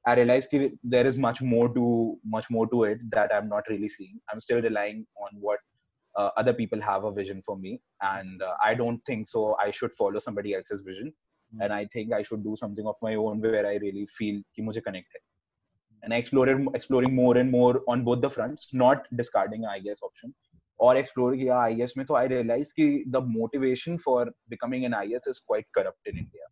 i 0.06 0.14
realized 0.14 0.50
that 0.52 0.78
there 0.82 1.06
is 1.06 1.16
much 1.16 1.40
more 1.40 1.68
to 1.74 2.18
much 2.36 2.48
more 2.50 2.66
to 2.68 2.84
it 2.84 2.98
that 3.10 3.34
i'm 3.34 3.48
not 3.48 3.68
really 3.68 3.88
seeing 3.88 4.20
i'm 4.30 4.40
still 4.40 4.60
relying 4.60 5.06
on 5.24 5.30
what 5.40 5.58
uh, 6.18 6.30
other 6.36 6.52
people 6.52 6.80
have 6.80 7.04
a 7.04 7.12
vision 7.12 7.42
for 7.46 7.56
me 7.56 7.80
and 8.02 8.42
uh, 8.42 8.54
i 8.64 8.74
don't 8.74 9.00
think 9.06 9.28
so 9.28 9.56
i 9.66 9.70
should 9.70 9.92
follow 9.98 10.18
somebody 10.18 10.54
else's 10.54 10.82
vision 10.82 11.08
mm-hmm. 11.08 11.62
and 11.62 11.72
i 11.72 11.86
think 11.92 12.12
i 12.12 12.22
should 12.22 12.44
do 12.44 12.56
something 12.58 12.86
of 12.86 12.96
my 13.02 13.14
own 13.14 13.40
where 13.40 13.66
i 13.66 13.76
really 13.86 14.06
feel 14.18 14.42
ki 14.56 14.66
mujhe 14.70 14.82
connect 14.88 15.18
hai 15.18 15.22
and 16.02 16.12
I 16.12 16.16
explored 16.16 16.66
exploring 16.74 17.14
more 17.14 17.36
and 17.36 17.50
more 17.50 17.82
on 17.88 18.04
both 18.04 18.20
the 18.20 18.30
fronts, 18.30 18.68
not 18.72 19.06
discarding 19.16 19.62
IAS 19.62 20.02
option 20.02 20.34
or 20.78 20.96
exploring 20.96 21.40
yeah, 21.40 21.68
IAS 21.70 21.96
में 21.96 22.04
तो 22.06 22.16
I 22.18 22.24
realized 22.24 22.72
कि 22.78 23.10
the 23.10 23.20
motivation 23.20 23.98
for 23.98 24.28
becoming 24.48 24.84
an 24.84 24.92
IAS 24.92 25.28
is 25.28 25.40
quite 25.46 25.66
corrupt 25.76 26.06
in 26.06 26.18
India. 26.18 26.42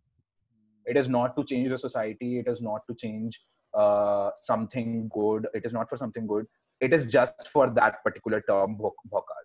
It 0.87 0.97
is 0.97 1.09
not 1.09 1.37
to 1.37 1.45
change 1.45 1.69
the 1.71 1.79
society. 1.79 2.39
It 2.39 2.49
is 2.49 2.61
not 2.61 2.83
to 2.89 2.95
change 2.95 3.41
uh, 3.75 4.31
something 4.45 5.11
good. 5.12 5.47
It 5.55 5.65
is 5.65 5.73
not 5.73 5.89
for 5.89 5.97
something 5.97 6.27
good. 6.27 6.47
It 6.81 6.93
is 6.93 7.07
just 7.07 7.49
for 7.53 7.69
that 7.71 8.03
particular 8.03 8.43
term, 8.49 8.77
bhokal. 8.77 9.45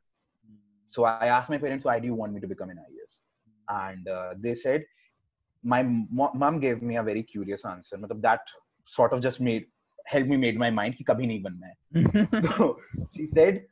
So 0.85 1.03
I 1.03 1.27
asked 1.27 1.49
my 1.49 1.57
parents, 1.57 1.85
why 1.85 1.99
do 1.99 2.05
you 2.05 2.13
want 2.13 2.33
me 2.33 2.39
to 2.39 2.47
become 2.47 2.69
an 2.69 2.77
IAS? 2.77 3.19
And 3.67 4.07
uh, 4.07 4.33
they 4.39 4.53
said, 4.53 4.85
my 5.63 5.83
mom 5.83 6.59
gave 6.59 6.81
me 6.81 6.97
a 6.97 7.03
very 7.03 7.23
curious 7.23 7.65
answer. 7.65 7.97
That 8.21 8.41
sort 8.85 9.13
of 9.13 9.21
just 9.21 9.39
made 9.41 9.65
help 10.13 10.27
me 10.27 10.37
made 10.37 10.59
my 10.59 10.71
mind 10.71 10.95
कि 10.95 11.03
कभी 11.03 11.27
नहीं 11.27 11.41
बनना 11.43 11.67
है 11.67 12.25
तो 12.25 12.81
she 13.05 13.25
said 13.25 13.67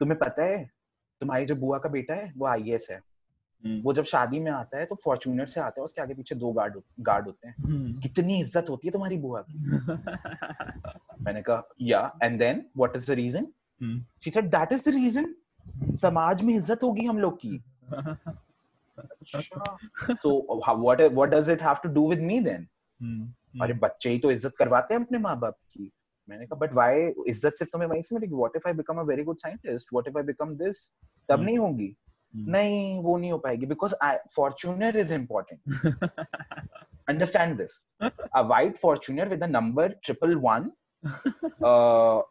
तुम्हें 0.00 0.18
पता 0.18 0.44
है 0.44 0.70
तुम्हारी 1.20 1.46
जो 1.46 1.54
बुआ 1.56 1.78
का 1.78 1.88
बेटा 1.88 2.14
है 2.14 2.32
वो 2.36 2.46
आईएएस 2.46 2.86
है 2.90 2.98
hmm. 2.98 3.07
वो 3.63 3.93
जब 3.93 4.03
शादी 4.03 4.39
में 4.39 4.51
आता 4.51 4.77
है 4.77 4.85
तो 4.85 4.95
फॉर्च्यूनर 5.03 5.45
से 5.45 5.59
आता 5.61 5.81
है 5.81 5.85
उसके 5.85 6.01
आगे 6.01 6.13
पीछे 6.13 6.35
दो 6.35 6.51
गार्ड 6.53 6.75
गार्ड 6.99 7.25
होते 7.25 7.47
हैं। 7.47 7.55
hmm. 7.55 8.01
कितनी 8.03 8.39
इज़्ज़त 8.41 8.69
होती 8.69 8.87
है 8.87 8.91
तुम्हारी 8.91 9.17
बुआ 9.17 9.41
की। 9.41 9.57
मैंने 11.23 11.41
कहा 11.41 11.63
या 11.81 12.01
and 12.23 12.37
then 12.39 12.63
what 12.77 12.95
is 12.95 13.05
the 13.05 13.15
reason 13.15 13.47
she 14.23 14.31
said 14.31 14.49
that 14.49 14.71
is 14.71 14.89
the 14.89 14.93
reason 14.95 15.33
समाज 16.01 16.41
में 16.41 16.53
इज़्ज़त 16.55 16.83
होगी 16.83 17.05
हम 17.05 17.19
लोग 17.19 17.39
की. 17.45 17.61
so 20.23 20.29
what 20.85 20.99
what 21.13 21.29
does 21.31 21.47
it 21.49 21.61
have 21.61 21.81
to 21.81 21.93
do 21.99 22.07
with 22.13 22.25
me 22.31 22.41
then? 22.49 22.67
hmm. 22.99 23.21
अरे 23.61 23.73
बच्चे 23.73 24.09
ही 24.09 24.19
तो 24.19 24.31
इज़्ज़त 24.31 24.55
करवाते 24.59 24.93
हैं 24.93 25.01
अपने 25.01 25.17
माँ 25.19 25.39
बाप 25.39 25.57
की। 25.73 25.91
मैंने 26.29 26.45
कहा 26.45 26.59
बट 26.59 26.73
वाई 26.73 27.07
इज़्ज़त 27.27 27.53
सिर्फ़ 27.53 27.71
तुम्हें 27.71 27.89
वहीं 27.89 28.01
से 28.01 28.15
मिलेगी? 28.15 28.35
What 28.35 28.55
if 28.55 28.67
I 28.67 28.73
become 28.73 28.99
a 28.99 29.03
very 29.03 29.23
good 29.23 29.37
scientist 29.37 29.93
what 29.93 30.07
if 30.07 30.17
I 30.17 30.23
become 30.23 30.55
this 30.57 30.91
तब 31.29 31.41
नहीं 31.41 31.57
होगी। 31.57 31.95
Hmm. 32.33 32.47
नहीं 32.47 33.01
वो 33.03 33.17
नहीं 33.17 33.31
हो 33.31 33.37
पाएगी 33.37 33.65
because 33.65 33.93
I 34.03 34.17
Fortuner 34.35 34.97
is 34.97 35.13
important 35.13 35.59
understand 37.09 37.57
this 37.57 37.79
a 38.35 38.41
white 38.49 38.77
Fortuner 38.81 39.29
with 39.29 39.43
number 39.43 39.95
triple 40.03 40.35
one 40.43 40.69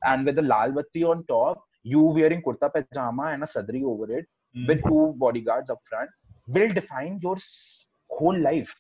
and 0.05 0.25
with 0.27 0.39
लाल 0.45 0.73
बत्ती 0.73 1.03
on 1.03 1.23
top 1.29 1.65
you 1.87 2.13
wearing 2.13 2.43
kurta 2.43 2.69
pyjama 2.69 3.31
and 3.33 3.43
a 3.43 3.47
sadri 3.47 3.83
over 3.93 4.13
it 4.19 4.29
with 4.69 4.83
two 4.89 5.07
bodyguard 5.41 5.71
up 5.71 5.81
front 5.89 6.11
will 6.49 6.75
define 6.75 7.21
your 7.25 7.39
whole 8.11 8.41
life 8.43 8.75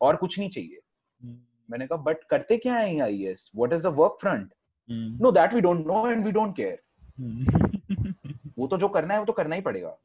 और 0.00 0.16
कुछ 0.16 0.38
नहीं 0.38 0.50
चाहिए। 0.50 0.78
hmm. 1.20 1.36
मैंने 1.70 1.86
कहा 1.86 2.02
but 2.02 2.24
करते 2.30 2.56
क्या 2.56 2.74
है 2.74 2.98
IAS 3.26 3.50
what 3.56 3.72
is 3.72 3.82
the 3.82 3.94
work 3.98 4.16
front 4.20 4.52
no 5.22 5.30
that 5.32 5.54
we 5.54 5.60
don't 5.60 5.86
know 5.86 6.08
and 6.10 6.24
we 6.24 6.32
don't 6.32 6.56
care 6.56 7.63
वो 8.58 8.66
तो 8.66 8.76
जो 8.76 8.88
करना 8.88 9.14
है 9.14 9.20
वो 9.20 9.26
तो 9.26 9.32
करना 9.32 9.54
ही 9.54 9.60
पड़ेगा. 9.60 9.96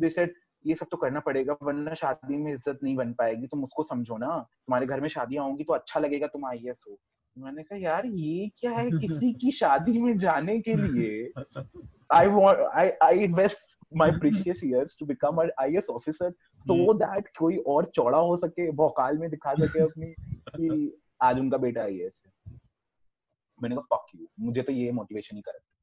दे 0.00 0.10
सेड 0.10 0.34
ये 0.66 0.74
सब 0.74 0.86
तो 0.90 0.96
करना 0.96 1.20
पड़ेगा 1.20 1.56
वरना 1.62 1.94
शादी 1.94 2.36
में 2.36 2.52
इज़्ज़त 2.52 2.78
नहीं 2.82 2.96
बन 2.96 3.12
पाएगी 3.12 3.46
तुम 3.46 3.62
उसको 3.64 3.82
समझो 3.82 4.16
ना 4.16 4.38
तुम्हारे 4.38 4.86
घर 4.86 5.00
में 5.00 5.08
शादियाँ 5.08 5.44
होंगी 5.44 5.64
तो 5.64 5.72
अच्छा 5.72 6.00
लगेगा 6.00 6.26
तुम 6.26 6.46
आईएएस 6.46 6.84
हो 6.88 6.98
मैंने 7.38 7.62
कहा 7.62 7.78
यार 7.78 8.06
ये 8.06 8.50
क्या 8.58 8.70
है 8.70 8.90
किसी 8.90 9.32
की 9.32 9.50
शादी 9.52 10.00
में 10.00 10.18
जाने 10.18 10.60
के 10.60 10.74
लिए 10.74 11.32
I 12.14 12.26
want 12.26 12.58
I 12.58 12.90
I 13.02 13.18
invest 13.18 13.58
my 13.96 14.10
precious 14.10 14.62
years 14.64 14.94
to 15.00 15.06
become 15.06 15.38
an 15.38 15.50
IS 15.64 15.88
officer 15.88 16.30
so 16.66 16.76
that 16.98 17.28
कोई 17.38 17.56
और 17.56 17.92
चौड़ा 17.94 18.18
हो 18.18 18.36
सके 18.36 18.72
भौकाल 18.72 19.18
में 19.18 19.30
दिखा 19.30 19.54
सके 19.54 19.80
अपनी 19.80 20.06
कि 20.56 21.00
आज 21.22 21.38
उनका 21.38 21.56
बेटा 21.56 21.82
आईएएस 21.82 22.12
है 22.26 22.32
मैंने 23.62 23.76
कहा 23.76 23.96
फक 23.96 24.06
यू 24.16 24.26
मुझे 24.40 24.62
तो 24.62 24.72
ये 24.72 24.92
मोटिवेशन 24.92 25.36
ही 25.36 25.42
कर. 25.42 25.52
Hmm. 25.52 25.75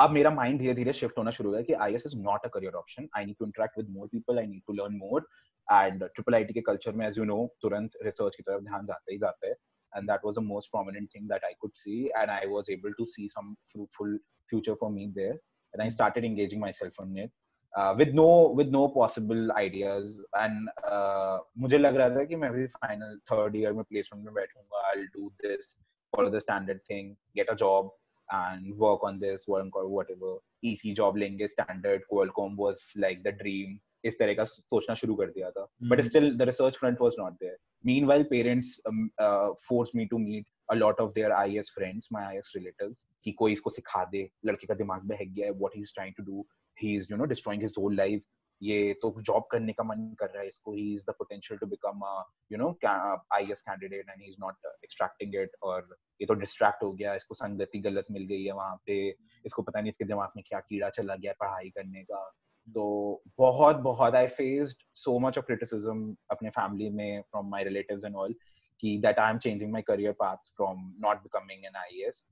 अब 0.00 0.10
मेरा 0.10 0.30
माइंड 0.30 0.58
धीरे 0.60 0.74
धीरे 0.74 0.92
शिफ्ट 0.92 1.18
होना 1.18 1.30
शुरू 1.30 1.50
हुआ 1.50 1.60
कि 1.62 1.72
IAS 1.86 2.02
is 2.06 2.16
not 2.16 2.44
a 2.44 2.48
career 2.54 2.74
option 2.82 3.08
I 3.16 3.24
need 3.26 3.36
to 3.38 3.46
interact 3.46 3.78
with 3.78 3.88
more 3.96 4.08
people 4.12 4.38
I 4.38 4.46
need 4.46 4.62
to 4.66 4.72
learn 4.82 4.96
more 4.98 5.26
and 5.72 6.04
triple 6.04 6.34
IT 6.34 6.54
के 6.54 6.60
कल्चर 6.68 6.92
में 7.00 7.06
एज 7.06 7.18
यू 7.18 7.24
नो 7.24 7.46
तुरंत 7.62 7.98
रिसर्च 8.04 8.36
की 8.36 8.42
तरफ़ 8.42 8.62
ध्यान 8.64 8.86
जाते 8.86 9.12
ही 9.12 9.18
जाते 9.18 9.48
हैं 9.48 9.56
and 9.92 10.08
that 10.08 10.24
was 10.24 10.34
the 10.34 10.40
most 10.40 10.70
prominent 10.70 11.10
thing 11.12 11.26
that 11.28 11.42
I 11.46 11.54
could 11.60 11.76
see 11.76 12.10
and 12.18 12.30
I 12.30 12.46
was 12.46 12.68
able 12.68 12.92
to 12.98 13.06
see 13.06 13.28
some 13.28 13.56
fruitful 13.72 14.18
future 14.50 14.76
for 14.76 14.90
me 14.90 15.12
there 15.14 15.36
and 15.74 15.82
I 15.82 15.88
started 15.88 16.24
engaging 16.24 16.60
myself 16.60 16.92
on 16.98 17.16
it 17.16 17.30
uh, 17.74 17.94
with 17.96 18.12
no 18.14 18.52
with 18.60 18.68
no 18.68 18.88
possible 18.88 19.52
ideas 19.52 20.16
and 20.34 20.68
uh, 20.90 21.38
मुझे 21.58 21.78
लग 21.78 21.96
रहा 21.96 22.08
था 22.16 22.24
कि 22.24 22.36
मैं 22.36 22.50
भी 22.52 22.66
final 22.84 23.16
third 23.30 23.56
year 23.60 23.72
में 23.74 23.84
placement 23.92 24.24
में 24.24 24.34
बैठूँगा 24.34 24.84
I'll 24.90 25.08
do 25.16 25.32
this 25.44 25.72
follow 26.12 26.30
the 26.30 26.40
standard 26.40 26.80
thing 26.90 27.16
get 27.36 27.52
a 27.52 27.56
job 27.56 27.90
and 28.29 28.75
work 28.77 29.03
on 29.03 29.19
this 29.19 29.47
work 29.47 29.75
or 29.75 29.87
whatever 29.87 30.29
easy 30.63 30.93
job 30.99 31.17
लेंगे 31.17 31.47
standard 31.51 32.01
Qualcomm 32.11 32.55
was 32.55 32.85
like 32.95 33.23
the 33.23 33.33
dream 33.43 33.77
इस 34.05 34.17
तरह 34.19 34.33
का 34.33 34.43
सोचना 34.43 34.95
शुरू 34.95 35.15
कर 35.15 35.29
दिया 35.35 35.49
था 35.51 35.67
but 35.91 35.99
Mhm. 35.99 36.09
still 36.09 36.27
the 36.39 36.47
research 36.49 36.75
front 36.81 36.99
was 37.05 37.15
not 37.21 37.37
there 37.43 37.57
meanwhile 37.89 38.25
parents 38.31 38.73
um, 38.89 38.99
uh, 39.25 39.49
forced 39.69 39.95
me 39.99 40.05
to 40.13 40.19
meet 40.25 40.51
a 40.73 40.75
lot 40.75 41.01
of 41.05 41.13
their 41.15 41.31
IS 41.47 41.71
friends 41.77 42.11
my 42.17 42.23
IS 42.35 42.51
relatives 42.57 43.03
कि 43.23 43.31
कोई 43.41 43.53
इसको 43.53 43.69
सिखा 43.69 44.03
दे 44.11 44.29
लड़के 44.45 44.67
का 44.67 44.73
दिमाग 44.73 45.03
में 45.09 45.17
है 45.17 45.25
गया 45.25 45.47
है 45.47 45.53
what 45.63 45.77
he's 45.79 45.93
trying 45.99 46.15
to 46.19 46.27
do 46.31 46.45
he 46.83 46.93
is 46.99 47.09
you 47.11 47.19
know 47.21 47.29
destroying 47.33 47.65
his 47.67 47.77
whole 47.81 47.97
life 48.03 48.23
ये 48.62 48.94
तो 49.02 49.14
जॉब 49.22 49.46
करने 49.50 49.72
का 49.72 49.84
मन 49.84 50.14
कर 50.18 50.26
रहा 50.26 50.42
है 50.42 50.48
इसको 50.48 50.74
is 50.76 51.04
the 51.04 51.14
potential 51.14 51.60
to 51.60 51.66
become 51.66 52.02
a 52.08 52.14
you 52.52 52.58
know 52.62 52.70
ca- 52.84 53.18
IS 53.40 53.62
candidate 53.68 54.10
and 54.12 54.22
he's 54.22 54.38
not 54.38 54.68
uh, 54.70 54.74
extracting 54.84 55.46
और 55.62 55.96
ये 56.20 56.26
तो 56.26 56.34
distract 56.34 56.82
हो 56.82 56.92
गया 56.92 57.14
इसको 57.14 57.34
संगति 57.34 57.78
गलत 57.78 58.06
मिल 58.10 58.24
गई 58.24 58.44
है 58.44 58.52
वहाँ 58.52 58.76
पे 58.86 58.98
इसको 59.46 59.62
पता 59.62 59.80
नहीं 59.80 59.90
इसके 59.90 60.04
दिमाग 60.04 60.32
में 60.36 60.42
क्या 60.48 60.60
कीड़ा 60.60 60.90
चला 60.90 61.16
गया 61.16 61.32
पढ़ाई 61.40 61.70
करने 61.70 62.02
का। 62.02 62.22
तो 62.68 63.22
बहुत 63.38 63.76
बहुत 63.76 64.14
I 64.14 64.26
faced 64.26 64.76
so 64.94 65.18
much 65.18 65.38
of 65.38 65.44
criticism 65.44 66.16
अपने 66.30 66.50
फैमिली 66.50 66.90
में 66.90 67.22
from 67.22 67.50
my 67.50 67.64
relatives 67.64 68.04
and 68.04 68.16
all 68.16 68.34
कि 68.80 68.98
that 68.98 69.18
I 69.18 69.30
am 69.30 69.38
changing 69.38 69.72
my 69.72 69.82
career 69.82 70.12
paths 70.12 70.52
from 70.56 70.92
not 71.00 71.22
becoming 71.22 71.64
an 71.64 71.76
IAS 71.76 72.22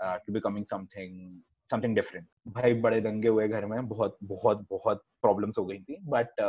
to 0.00 0.32
becoming 0.32 0.66
something 0.66 1.40
something 1.71 1.95
different 1.95 2.27
भाई 2.55 2.73
बड़े 2.85 3.01
दंगे 3.01 3.27
हुए 3.27 3.47
घर 3.47 3.65
में 3.65 3.87
बहुत 3.87 4.17
बहुत 4.33 4.65
बहुत 4.69 5.03
प्रॉब्लम्स 5.21 5.57
हो 5.57 5.65
गई 5.65 5.79
थी 5.89 5.97
but 6.15 6.41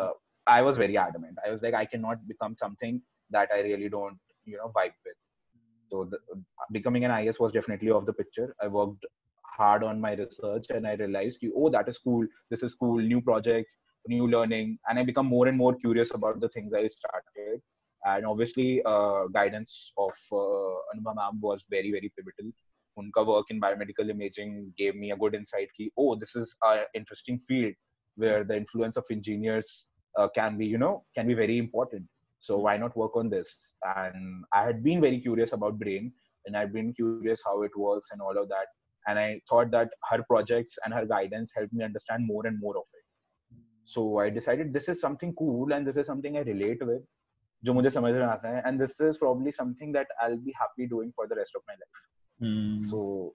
I 0.50 0.62
was 0.62 0.78
very 0.78 0.96
adamant 1.06 1.38
I 1.38 1.50
was 1.50 1.62
like 1.62 1.74
I 1.74 1.86
can 1.92 2.00
not 2.00 2.18
become 2.32 2.54
something 2.64 3.00
that 3.32 3.52
I 3.52 3.62
really 3.62 3.88
don't 3.88 4.18
you 4.44 4.56
know 4.56 4.70
vibe 4.76 4.92
with 5.04 5.16
so 5.90 6.04
the, 6.10 6.18
becoming 6.70 7.04
an 7.04 7.28
is 7.28 7.38
was 7.38 7.52
definitely 7.52 7.90
off 7.90 8.06
the 8.06 8.12
picture 8.12 8.54
i 8.60 8.66
worked 8.66 9.04
hard 9.56 9.82
on 9.84 10.00
my 10.00 10.12
research 10.14 10.66
and 10.70 10.86
i 10.86 10.94
realized 10.94 11.44
oh 11.54 11.68
that 11.70 11.88
is 11.88 11.98
cool 11.98 12.26
this 12.50 12.62
is 12.62 12.74
cool 12.74 13.00
new 13.12 13.20
projects 13.20 13.76
new 14.08 14.26
learning 14.26 14.78
and 14.88 14.98
i 14.98 15.04
become 15.04 15.26
more 15.26 15.46
and 15.48 15.56
more 15.56 15.74
curious 15.74 16.14
about 16.14 16.40
the 16.40 16.48
things 16.48 16.72
i 16.74 16.86
started 16.88 17.60
and 18.02 18.26
obviously 18.26 18.82
uh, 18.84 19.26
guidance 19.32 19.92
of 19.96 20.14
uh, 20.32 20.74
Anubha 20.92 21.14
ma'am 21.18 21.40
was 21.40 21.64
very 21.70 21.92
very 21.92 22.12
pivotal 22.16 22.50
unka 22.98 23.26
work 23.26 23.46
in 23.50 23.60
biomedical 23.60 24.10
imaging 24.10 24.72
gave 24.76 24.94
me 24.94 25.10
a 25.12 25.16
good 25.16 25.34
insight 25.34 25.68
ki, 25.76 25.90
oh 25.96 26.14
this 26.14 26.34
is 26.36 26.54
an 26.62 26.84
interesting 26.94 27.38
field 27.48 27.74
where 28.16 28.44
the 28.44 28.56
influence 28.56 28.96
of 28.96 29.04
engineers 29.10 29.86
uh, 30.18 30.28
can 30.34 30.58
be 30.58 30.66
you 30.66 30.78
know 30.78 31.04
can 31.14 31.26
be 31.26 31.34
very 31.34 31.58
important 31.58 32.04
so 32.40 32.58
why 32.58 32.76
not 32.76 32.96
work 32.96 33.16
on 33.16 33.30
this 33.30 33.48
and 33.96 34.44
i 34.52 34.62
had 34.62 34.82
been 34.82 35.00
very 35.00 35.20
curious 35.20 35.52
about 35.52 35.78
brain 35.78 36.12
and 36.44 36.56
i'd 36.56 36.72
been 36.72 36.92
curious 36.92 37.40
how 37.44 37.62
it 37.62 37.74
works 37.76 38.08
and 38.12 38.20
all 38.20 38.36
of 38.36 38.48
that 38.48 38.66
and 39.06 39.18
i 39.18 39.40
thought 39.48 39.70
that 39.70 39.88
her 40.10 40.22
projects 40.24 40.76
and 40.84 40.92
her 40.92 41.06
guidance 41.06 41.50
helped 41.56 41.72
me 41.72 41.84
understand 41.84 42.26
more 42.26 42.46
and 42.46 42.60
more 42.60 42.76
of 42.76 42.84
it 43.00 43.06
so 43.84 44.18
i 44.18 44.28
decided 44.28 44.72
this 44.72 44.88
is 44.88 45.00
something 45.00 45.34
cool 45.38 45.72
and 45.72 45.86
this 45.86 45.96
is 45.96 46.06
something 46.06 46.36
i 46.36 46.40
relate 46.52 46.86
with 46.92 47.02
जो 47.64 47.72
मुझे 47.74 47.90
समझ 47.90 48.12
में 48.14 48.24
आता 48.26 48.48
है 48.56 48.62
and 48.68 48.80
this 48.82 48.94
is 49.08 49.18
probably 49.18 49.52
something 49.58 49.92
that 49.96 50.06
I'll 50.22 50.40
be 50.46 50.54
happy 50.60 50.86
doing 50.92 51.12
for 51.18 51.26
the 51.32 51.36
rest 51.40 51.52
of 51.54 51.62
my 51.68 51.74
life. 51.74 52.00
Hmm. 52.40 52.82
So, 52.90 53.34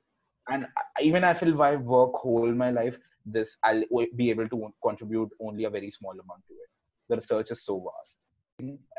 and 0.50 0.66
I- 0.78 1.02
even 1.02 1.24
I 1.24 1.34
feel 1.34 1.54
if 1.54 1.60
I 1.60 1.76
work 1.76 2.14
whole 2.14 2.54
my 2.54 2.72
life, 2.72 2.98
this 3.26 3.58
I'll 3.64 3.84
o- 3.94 4.14
be 4.16 4.30
able 4.30 4.50
to 4.50 4.74
contribute 4.84 5.30
only 5.42 5.64
a 5.64 5.70
very 5.70 5.92
small 5.92 6.12
amount 6.12 6.44
to 6.48 6.54
it. 6.54 6.70
The 7.10 7.16
research 7.16 7.52
is 7.52 7.66
so 7.66 7.80
vast, 7.80 8.18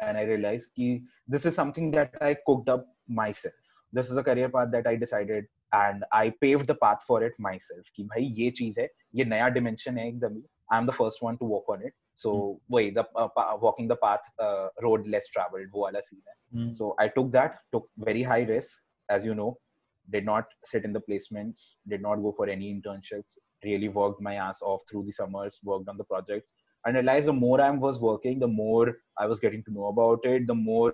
and 0.03 0.19
I 0.19 0.23
realized 0.23 0.69
कि 0.79 1.05
this 1.31 1.47
is 1.47 1.55
something 1.55 1.91
that 1.91 2.23
I 2.23 2.35
cooked 2.35 2.69
up 2.69 2.87
myself. 3.11 3.55
This 3.95 4.11
is 4.11 4.17
a 4.17 4.23
career 4.23 4.49
path 4.49 4.71
that 4.73 4.87
I 4.87 4.97
decided, 4.97 5.47
and 5.73 6.05
I 6.13 6.31
paved 6.31 6.67
the 6.67 6.75
path 6.75 7.05
for 7.07 7.23
it 7.23 7.33
myself. 7.41 7.85
कि 7.97 8.05
भाई 8.05 8.23
ये 8.23 8.51
चीज 8.51 8.79
है, 8.79 8.89
ये 9.15 9.25
नया 9.25 9.49
dimension 9.49 9.99
है 9.99 10.09
एकदम 10.09 10.35
ही. 10.35 10.45
I'm 10.73 10.87
the 10.87 10.97
first 10.97 11.23
one 11.23 11.37
to 11.37 11.47
walk 11.47 11.71
on 11.77 11.83
it. 11.83 11.93
So 12.17 12.61
wait, 12.71 12.95
the 12.95 13.05
uh, 13.23 13.29
pa- 13.39 13.59
walking 13.63 13.89
the 13.89 13.97
path, 13.97 14.21
uh, 14.43 14.69
road 14.87 15.07
less 15.07 15.29
traveled, 15.37 15.71
वो 15.73 15.83
वाला 15.83 16.01
scene 16.01 16.27
है. 16.29 16.35
Hmm. 16.57 16.79
So 16.79 16.95
I 17.05 17.09
took 17.09 17.33
that, 17.33 17.59
took 17.77 17.89
very 18.09 18.23
high 18.23 18.45
risk, 18.55 18.69
as 19.11 19.27
you 19.27 19.35
know, 19.35 19.59
did 20.12 20.26
not 20.26 20.46
sit 20.66 20.86
in 20.86 20.94
the 20.94 21.02
placements, 21.02 21.76
did 21.88 22.02
not 22.02 22.18
go 22.18 22.34
for 22.36 22.48
any 22.48 22.74
internships, 22.74 23.38
really 23.64 23.90
worked 23.90 24.22
my 24.22 24.36
ass 24.36 24.62
off 24.62 24.82
through 24.90 25.06
the 25.06 25.12
summers, 25.12 25.60
worked 25.64 25.88
on 25.90 25.98
the 25.98 26.04
project, 26.04 26.48
and 26.86 26.96
realized 26.96 27.28
the 27.28 27.34
more 27.34 27.62
I 27.62 27.70
was 27.70 28.00
working, 28.00 28.40
the 28.40 28.48
more 28.48 28.98
I 29.18 29.26
was 29.26 29.40
getting 29.40 29.64
to 29.64 29.72
know 29.72 29.86
about 29.88 30.20
it, 30.26 30.48
the 30.48 30.56
more 30.56 30.94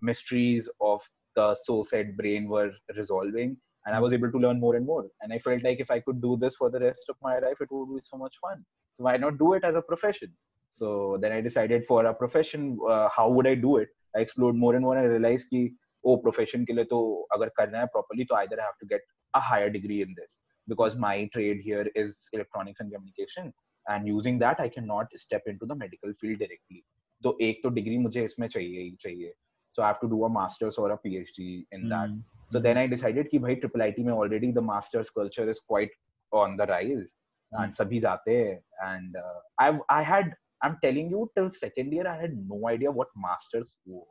mysteries 0.00 0.68
of 0.80 1.00
the 1.36 1.56
so 1.62 1.84
said 1.88 2.16
brain 2.16 2.48
were 2.48 2.72
resolving. 2.96 3.56
And 3.86 3.94
I 3.94 4.00
was 4.00 4.12
able 4.12 4.30
to 4.30 4.38
learn 4.38 4.60
more 4.60 4.76
and 4.76 4.84
more. 4.84 5.06
And 5.22 5.32
I 5.32 5.38
felt 5.38 5.62
like 5.62 5.80
if 5.80 5.90
I 5.90 6.00
could 6.00 6.20
do 6.20 6.36
this 6.36 6.56
for 6.56 6.68
the 6.68 6.80
rest 6.80 7.04
of 7.08 7.16
my 7.22 7.38
life, 7.38 7.56
it 7.60 7.68
would 7.70 7.94
be 7.94 8.02
so 8.02 8.18
much 8.18 8.34
fun. 8.42 8.64
So 8.96 9.04
why 9.04 9.16
not 9.16 9.38
do 9.38 9.54
it 9.54 9.64
as 9.64 9.76
a 9.76 9.80
profession? 9.80 10.32
So 10.72 11.18
then 11.20 11.32
I 11.32 11.40
decided 11.40 11.86
for 11.86 12.04
a 12.04 12.12
profession, 12.12 12.78
uh, 12.88 13.08
how 13.08 13.30
would 13.30 13.46
I 13.46 13.54
do 13.54 13.78
it? 13.78 13.88
I 14.14 14.20
explored 14.20 14.56
more 14.56 14.74
and 14.74 14.84
more 14.84 14.96
and 14.96 15.06
I 15.06 15.08
realized 15.08 15.46
कि 15.52 15.72
ओ 16.04 16.16
profession 16.16 16.64
के 16.64 16.72
लिए 16.72 16.84
तो 16.84 17.00
अगर 17.32 17.48
करना 17.56 17.78
है 17.78 17.86
properly 17.86 18.24
तो 18.24 18.34
either 18.34 18.60
I 18.60 18.66
have 18.66 18.74
to 18.80 18.86
get 18.86 19.04
a 19.34 19.38
higher 19.42 19.68
degree 19.68 20.00
in 20.02 20.14
this 20.14 20.28
because 20.68 20.98
my 20.98 21.26
trade 21.26 21.62
here 21.64 21.92
is 21.96 22.14
electronics 22.34 22.80
and 22.80 22.90
communication 22.90 23.52
and 23.86 24.08
using 24.08 24.40
that 24.40 24.60
I 24.60 24.68
can 24.68 24.84
not 24.84 25.16
step 25.16 25.48
in 25.48 25.56
to 25.56 25.66
the 25.66 25.78
medical 25.78 26.12
field 26.12 26.38
directly 26.38 26.82
तो 27.22 27.36
एक 27.42 27.62
तो 27.62 27.68
degree 27.68 27.98
मुझे 27.98 28.24
इसमें 28.24 28.48
चाहिए 28.48 28.80
ही 28.80 28.90
चाहिए। 29.00 29.32
So 29.76 29.82
I 29.82 29.86
have 29.86 29.98
to 30.00 30.08
do 30.08 30.22
a 30.22 30.28
masters 30.32 30.78
और 30.78 30.90
a 30.90 30.94
PhD 30.94 31.52
in 31.72 31.88
that 31.88 32.52
so 32.52 32.60
then 32.60 32.78
I 32.78 32.88
decided 32.88 33.30
कि 33.30 33.38
भाई 33.38 33.54
ट्रिपल 33.54 33.82
आईटी 33.82 34.02
में 34.02 34.12
already 34.12 34.52
the 34.52 34.58
masters 34.64 35.10
culture 35.10 35.48
is 35.48 35.60
quite 35.68 35.94
on 36.32 36.56
the 36.56 36.68
rise 36.70 37.08
and 37.52 37.72
सभी 37.74 38.00
जाते 38.00 38.36
हैं 38.36 38.94
and 38.94 39.16
I 39.60 39.78
I 39.90 40.04
had 40.04 40.34
I 40.64 40.68
am 40.68 40.74
telling 40.82 41.12
you 41.12 41.24
till 41.34 41.48
second 41.56 41.94
year 41.94 42.06
I 42.06 42.18
had 42.18 42.34
no 42.46 42.66
idea 42.68 42.90
what 42.90 43.08
masters 43.18 43.74
was 43.88 44.06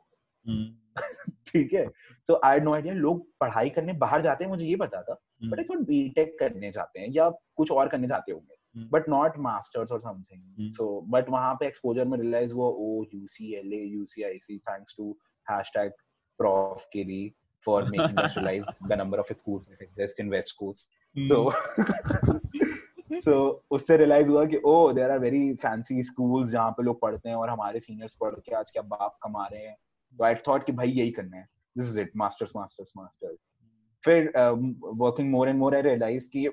ठीक 1.52 1.72
है? 1.72 1.88
So 2.28 2.40
I 2.44 2.60
know 2.60 2.74
idea 2.74 2.94
लोग 2.94 3.26
पढ़ाई 3.40 3.70
करने 3.70 3.92
बाहर 3.92 4.22
जाते 4.22 4.44
हैं 4.44 4.50
मुझे 4.50 4.66
ये 4.66 4.76
पता 4.76 5.02
था 5.02 5.12
बट 5.44 5.58
आई 5.58 5.64
थॉट 5.64 5.78
बीटेक 5.78 6.38
करने 6.38 6.70
जाते 6.70 7.00
हैं 7.00 7.08
या 7.10 7.28
कुछ 7.56 7.70
और 7.70 7.88
करने 7.88 8.08
जाते 8.08 8.32
होंगे 8.32 8.54
बट 8.90 9.08
नॉट 9.08 9.38
मास्टर्स 9.38 9.92
और 9.92 10.00
समथिंग 10.00 10.72
सो 10.72 11.00
बट 11.00 11.28
वहाँ 11.30 11.54
पे 11.54 11.66
एक्सपोजर 11.66 12.04
में 12.04 12.18
रियलाइज़ 12.18 12.52
हुआ 12.52 12.68
ओ 12.68 13.04
U 13.14 13.26
C 13.26 13.54
L 13.54 13.72
A 13.72 13.82
U 13.84 14.04
C 14.04 14.22
I 14.22 14.38
C 14.38 14.58
thanks 14.58 14.94
to 14.98 15.16
hashtag 15.74 15.92
prof 16.38 16.88
के 16.92 17.04
लिए 17.04 17.32
for 17.66 17.84
making 17.84 18.18
the 18.88 18.92
number 18.92 19.18
of 19.18 19.32
school 19.32 19.64
exist 19.82 20.20
in 20.20 20.28
West 20.28 20.56
Coast 20.58 20.86
so 21.16 21.50
so 23.20 23.64
उससे 23.70 23.96
realize 23.96 24.28
हुआ 24.28 24.44
कि 24.44 24.60
ओ 24.64 24.92
there 24.92 25.10
are 25.10 25.18
very 25.18 25.54
fancy 25.54 26.02
schools 26.02 26.50
जहाँ 26.50 26.70
पे 26.70 26.82
लोग 26.82 27.00
पढ़ते 27.00 27.28
हैं 27.28 27.36
और 27.36 27.50
हमारे 27.50 27.80
सीनियर्स 27.80 28.14
पढ़ 28.14 28.34
के 28.34 28.54
आज 28.54 28.70
क्या 28.70 28.82
बाप 28.82 29.18
कमा 29.22 29.46
रहे 29.46 29.66
हैं। 29.66 29.76
तो 30.14 30.24
आई 30.24 30.34
थॉट 30.48 30.66
कि 30.66 30.72
भाई 30.72 30.90
यही 30.90 31.10
करना 31.10 31.36
है। 31.36 31.48
This 31.76 31.88
is 31.88 32.00
it 32.00 32.12
masters 32.16 32.52
masters 32.56 32.92
masters 32.96 33.38
फिर 34.04 34.32
working 34.36 35.30
more 35.30 35.48
and 35.48 35.58
more 35.58 35.76
I 35.76 35.82
realize 35.82 36.28
कि 36.28 36.48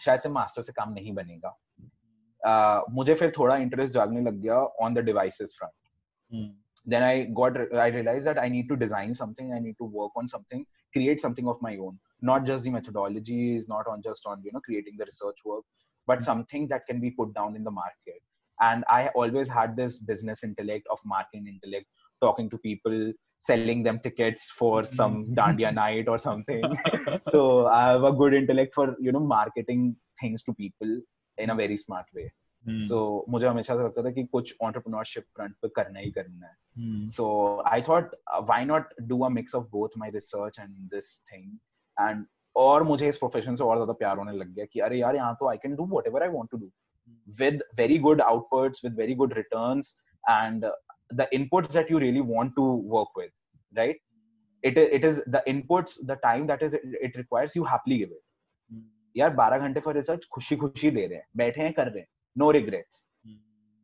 शायद 0.00 0.20
से 0.20 0.28
मास्टर 0.28 0.62
से 0.62 0.72
काम 0.72 0.92
नहीं 0.92 1.12
बनेगा। 1.14 1.58
Uh, 2.40 2.80
मुझे 2.90 3.14
फिर 3.14 3.32
थोड़ा 3.38 3.56
इंटरेस्ट 3.56 3.92
जागने 3.92 4.20
लग 4.20 4.40
गया 4.40 4.56
on 4.84 4.94
the 4.94 4.98
devices 5.04 5.54
front 5.58 6.50
then 6.86 7.02
I 7.02 7.22
got 7.38 7.56
I 7.74 7.90
realize 7.90 8.24
that 8.24 8.38
I 8.38 8.50
need 8.50 8.68
to 8.68 8.74
design 8.74 9.14
something 9.14 9.52
I 9.52 9.60
need 9.60 9.74
to 9.78 9.86
work 9.94 10.16
on 10.18 10.26
something 10.26 10.64
create 10.94 11.20
something 11.20 11.48
of 11.48 11.58
my 11.62 11.76
own 11.76 11.98
not 12.24 12.44
just 12.46 12.62
the 12.64 12.70
methodology 12.70 13.38
is 13.54 13.64
not 13.70 13.86
on 13.88 14.00
just 14.00 14.26
on 14.26 14.42
you 14.44 14.50
know 14.54 14.60
creating 14.66 14.98
the 14.98 15.02
research 15.02 15.40
work 15.46 15.64
but 16.08 16.22
something 16.24 16.68
that 16.68 16.84
can 16.86 17.00
be 17.00 17.10
put 17.18 17.32
down 17.34 17.56
in 17.56 17.64
the 17.64 17.72
market 17.78 18.20
and 18.58 18.84
I 18.90 19.06
always 19.16 19.50
had 19.50 19.74
this 19.76 20.02
business 20.02 20.44
intellect 20.44 20.88
of 20.88 21.00
market 21.06 21.48
intellect 21.48 21.88
talking 22.24 22.48
to 22.54 22.58
people 22.68 22.98
selling 23.48 23.82
them 23.86 23.98
tickets 24.04 24.44
for 24.60 24.76
some 24.98 25.16
Mm. 25.22 25.34
dandiya 25.38 25.70
night 25.78 26.06
or 26.12 26.18
something 26.28 26.62
so 27.34 27.40
i 27.78 27.82
have 27.88 28.04
a 28.10 28.12
good 28.22 28.34
intellect 28.40 28.72
for 28.78 28.86
you 29.06 29.12
know 29.16 29.22
marketing 29.32 29.82
things 30.22 30.44
to 30.48 30.54
people 30.62 30.92
in 31.38 31.50
a 31.56 31.60
very 31.66 31.76
smart 31.84 32.16
way 32.20 32.30
Hmm. 32.64 32.76
so 32.88 32.98
मुझे 33.32 33.46
हमेशा 33.46 33.74
से 33.76 33.82
लगता 33.84 34.02
था 34.04 34.10
कि 34.18 34.22
कुछ 34.34 34.52
entrepreneurship 34.66 35.24
front 35.38 35.56
पे 35.62 35.68
करना 35.78 36.00
ही 36.04 36.10
करना 36.18 36.46
है 36.46 36.54
Hmm. 36.78 37.02
i 37.72 37.80
thought 37.88 38.14
uh, 38.34 38.40
why 38.50 38.60
not 38.70 38.94
do 39.10 39.18
a 39.28 39.30
mix 39.34 39.56
of 39.58 39.66
both 39.74 39.98
my 40.02 40.08
research 40.14 40.56
and 40.62 40.94
this 40.94 41.10
thing 41.32 41.50
and 42.06 42.24
और 42.62 42.82
मुझे 42.92 43.08
इस 43.08 43.16
प्रोफेशन 43.18 43.56
से 43.56 43.64
और 43.64 43.76
ज़्यादा 43.76 43.92
प्यार 44.00 44.16
होने 44.18 44.32
लग 44.38 44.54
गया 44.54 44.64
कि 44.72 44.80
अरे 44.88 44.98
यार 44.98 45.16
यहाँ 45.16 45.34
तो 45.40 45.48
I 45.50 45.56
can 45.62 45.74
do 45.76 45.86
whatever 46.06 46.22
I 46.22 46.28
want 46.38 46.50
to 46.50 46.58
do 46.64 46.70
with 47.42 47.62
very 47.78 47.96
good 48.04 48.20
outputs 48.30 48.82
with 48.84 48.94
very 49.02 49.14
good 49.22 49.32
returns 49.38 49.88
and 50.34 50.64
uh, 50.68 50.70
the 51.19 51.27
inputs 51.39 51.75
that 51.77 51.89
you 51.93 51.99
really 52.05 52.21
want 52.31 52.55
to 52.57 52.65
work 52.95 53.15
with 53.21 53.31
right 53.79 53.97
it, 54.63 54.77
i- 54.77 54.89
it 54.97 55.05
is 55.09 55.21
the 55.35 55.41
inputs 55.53 55.95
the 56.11 56.17
time 56.25 56.47
that 56.51 56.61
is 56.67 56.73
it, 56.73 56.83
it 57.07 57.15
requires 57.21 57.55
you 57.59 57.63
happily 57.73 57.97
give 58.03 58.11
it 58.17 58.23
Hmm. 58.71 58.81
यार 59.17 59.35
12 59.35 59.59
घंटे 59.67 59.79
for 59.85 59.95
research 59.97 60.25
खुशी 60.33 60.55
खुशी 60.63 60.89
दे 60.97 61.05
रहे 61.05 61.17
हैं 61.17 61.25
बैठे 61.37 61.61
हैं 61.61 61.73
कर 61.73 61.87
रहे 61.91 61.99
हैं 61.99 62.07
नो 62.37 62.49
रिग्रेट्स 62.57 63.01
Hmm. 63.27 63.37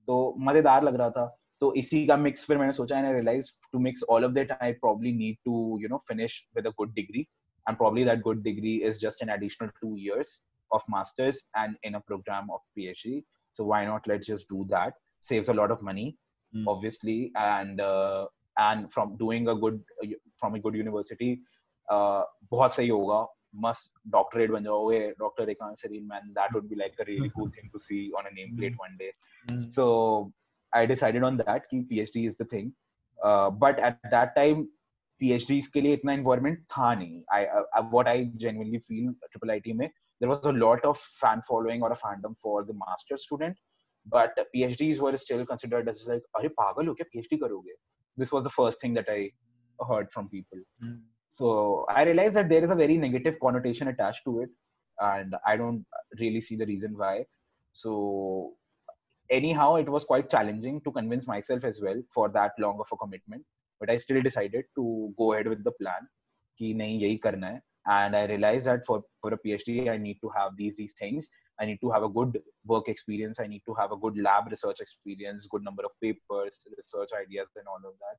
तो 0.08 0.18
मजेदार 0.50 0.84
लग 0.84 0.96
रहा 1.02 1.10
था 1.20 1.26
तो 1.62 1.74
इसी 1.84 2.06
का 2.08 2.16
मिक्स 2.18 2.46
फिर 2.46 2.58
मैंने 2.58 2.74
सोचा 2.74 2.98
and 2.98 3.06
I 3.06 3.14
realise 3.14 3.52
to 3.72 3.80
mix 3.88 4.04
all 4.16 4.26
of 4.26 4.32
that 4.32 4.52
I 4.62 4.74
probably 4.84 5.14
need 5.22 5.38
to 5.50 5.56
you 5.84 5.90
know 5.94 6.00
finish 6.12 6.36
with 6.58 6.70
a 6.72 6.74
good 6.82 6.94
degree 7.00 7.24
and 7.70 7.80
probably 7.82 8.04
that 8.10 8.22
good 8.28 8.44
degree 8.48 8.76
is 8.90 9.00
just 9.06 9.24
an 9.26 9.32
additional 9.36 9.72
two 9.84 9.94
years 10.08 10.34
of 10.78 10.84
masters 10.96 11.40
and 11.62 11.80
in 11.90 11.98
a 12.00 12.02
program 12.12 12.52
of 12.58 12.62
phd 12.80 13.14
so 13.60 13.66
why 13.72 13.80
not 13.90 14.10
let's 14.12 14.30
just 14.32 14.50
do 14.54 14.66
that 14.74 15.00
saves 15.30 15.50
a 15.54 15.56
lot 15.62 15.74
of 15.78 15.82
money 15.90 16.06
Hmm. 16.54 16.68
obviously 16.72 17.32
and 17.36 17.82
uh, 17.82 18.26
and 18.58 18.92
from 18.92 19.16
doing 19.22 19.48
a 19.54 19.56
good 19.64 19.80
from 20.42 20.54
a 20.56 20.60
good 20.66 20.76
university 20.82 21.32
uh, 21.88 22.22
बहुत 22.52 22.76
सही 22.76 22.88
होगा 22.90 23.26
must 23.66 23.90
doctorate 24.14 24.52
बन 24.52 24.64
जाओगे 24.64 25.00
doctor 25.20 25.50
एकांत 25.50 25.78
Sarin 25.80 26.06
man 26.08 26.32
that 26.38 26.54
would 26.56 26.68
be 26.70 26.76
like 26.76 27.00
a 27.02 27.04
really 27.08 27.30
cool 27.36 27.50
thing 27.58 27.70
to 27.72 27.80
C 27.80 28.00
on 28.20 28.26
a 28.26 28.30
name 28.34 28.56
plate 28.58 28.78
one 28.82 28.98
day 28.98 29.12
Hmm. 29.50 29.66
so 29.74 29.84
i 30.74 30.80
decided 30.92 31.24
on 31.26 31.36
that 31.40 31.66
कि 31.72 31.80
phd 31.90 32.22
is 32.30 32.38
the 32.38 32.46
thing 32.54 32.70
uh, 33.20 33.50
but 33.64 33.82
at 33.90 34.00
that 34.14 34.32
time 34.38 34.64
phds 35.22 35.68
के 35.74 35.82
लिए 35.82 35.94
इतना 35.94 36.16
environment 36.20 36.64
था 36.78 36.94
नहीं 37.02 37.22
I, 37.36 37.42
I 37.80 37.84
what 37.96 38.08
i 38.14 38.18
genuinely 38.46 38.82
feel 38.88 39.12
triple 39.34 39.54
IT 39.58 39.76
में 39.82 39.90
there 40.22 40.32
was 40.32 40.50
a 40.52 40.56
lot 40.64 40.88
of 40.92 41.04
fan 41.22 41.44
following 41.52 41.86
or 41.88 41.92
a 41.94 42.00
fandom 42.06 42.36
for 42.48 42.58
the 42.72 42.78
master 42.82 43.18
student 43.26 43.62
but 44.10 44.38
phds 44.56 45.00
were 45.00 45.18
still 45.18 45.46
considered 45.46 45.90
as 45.90 46.04
like 46.08 46.24
अरे 46.40 46.50
पागल 46.62 46.88
हो 46.88 46.94
क्या 47.02 47.08
phd 47.16 47.40
करोगे 47.42 47.76
this 48.18 48.32
was 48.36 48.44
the 48.44 48.54
first 48.58 48.80
thing 48.82 48.94
that 48.98 49.10
i 49.14 49.22
heard 49.90 50.12
from 50.12 50.28
people 50.34 50.60
Hmm. 50.84 50.98
so 51.40 51.48
i 51.94 52.04
realized 52.10 52.36
that 52.40 52.52
there 52.52 52.64
is 52.68 52.74
a 52.76 52.80
very 52.82 52.98
negative 52.98 53.40
connotation 53.42 53.90
attached 53.94 54.24
to 54.28 54.36
it 54.44 54.54
and 55.08 55.36
i 55.52 55.56
don't 55.62 56.22
really 56.22 56.42
see 56.50 56.58
the 56.62 56.68
reason 56.70 56.94
why 57.02 57.16
so 57.82 57.96
anyhow 59.30 59.76
it 59.76 59.90
was 59.90 60.08
quite 60.12 60.30
challenging 60.36 60.80
to 60.86 60.92
convince 60.92 61.28
myself 61.28 61.64
as 61.72 61.82
well 61.88 62.02
for 62.14 62.30
that 62.38 62.52
long 62.66 62.80
of 62.80 62.94
a 62.94 63.00
commitment 63.04 63.44
but 63.80 63.90
i 63.90 63.98
still 63.98 64.22
decided 64.22 64.70
to 64.80 65.14
go 65.18 65.34
ahead 65.34 65.48
with 65.48 65.64
the 65.70 65.76
plan 65.82 66.12
कि 66.60 66.74
नहीं 66.82 67.00
यही 67.00 67.18
करना 67.24 67.48
है 67.48 67.62
and 67.94 68.16
i 68.18 68.22
realized 68.30 68.68
that 68.68 68.86
for 68.86 68.96
for 69.24 69.32
a 69.36 69.40
phd 69.46 69.74
i 69.94 69.98
need 70.04 70.20
to 70.22 70.30
have 70.36 70.54
these 70.60 70.76
these 70.78 70.94
things 71.00 71.28
i 71.61 71.67
need 71.67 71.81
to 71.81 71.91
have 71.91 72.03
a 72.03 72.09
good 72.09 72.41
work 72.67 72.89
experience. 72.89 73.39
I 73.41 73.47
need 73.47 73.63
to 73.67 73.75
have 73.75 73.93
a 73.93 73.97
good 73.97 74.17
lab 74.19 74.51
research 74.51 74.81
experience 74.81 75.47
good 75.51 75.65
number 75.65 75.85
of 75.85 75.93
papers 76.03 76.59
research 76.77 77.11
ideas 77.21 77.49
and 77.57 77.67
all 77.69 77.83
of 77.91 77.95
that. 78.05 78.19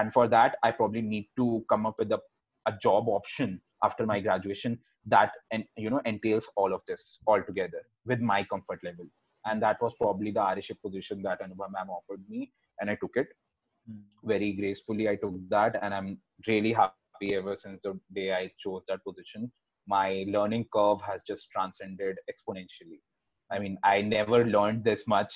And 0.00 0.12
for 0.12 0.28
that 0.28 0.56
i 0.62 0.70
probably 0.70 1.02
need 1.02 1.28
to 1.36 1.64
come 1.70 1.86
up 1.86 1.96
with 1.98 2.12
a, 2.12 2.20
a 2.66 2.72
job 2.82 3.08
option 3.08 3.60
after 3.84 4.06
my 4.06 4.20
graduation 4.20 4.78
that 5.06 5.32
and 5.52 5.64
you 5.76 5.90
know 5.90 6.00
entails 6.04 6.46
all 6.56 6.74
of 6.74 6.82
this 6.88 7.18
all 7.26 7.42
together 7.42 7.82
with 8.06 8.20
my 8.20 8.44
comfort 8.44 8.80
level. 8.84 9.06
And 9.46 9.62
that 9.62 9.80
was 9.82 9.94
probably 10.00 10.32
the 10.32 10.40
Ariship 10.40 10.80
position 10.84 11.22
that 11.22 11.40
Anubha 11.40 11.70
ma'am 11.72 11.90
offered 11.90 12.22
me 12.28 12.52
and 12.80 12.90
I 12.90 12.96
took 12.96 13.12
it. 13.16 13.28
Hmm. 13.88 14.00
very 14.30 14.52
gracefully 14.52 15.08
I 15.08 15.16
took 15.16 15.36
that 15.48 15.76
and 15.82 15.94
I'm 15.94 16.18
really 16.46 16.72
happy 16.72 17.34
ever 17.34 17.56
since 17.62 17.80
the 17.82 17.98
day 18.14 18.32
I 18.32 18.50
chose 18.62 18.82
that 18.88 19.04
position 19.04 19.50
my 19.86 20.24
learning 20.28 20.66
curve 20.72 20.98
has 21.02 21.20
just 21.26 21.48
transcended 21.50 22.16
exponentially. 22.30 23.00
I 23.50 23.58
mean 23.58 23.78
I 23.84 24.02
never 24.02 24.44
learned 24.44 24.84
this 24.84 25.04
much 25.06 25.32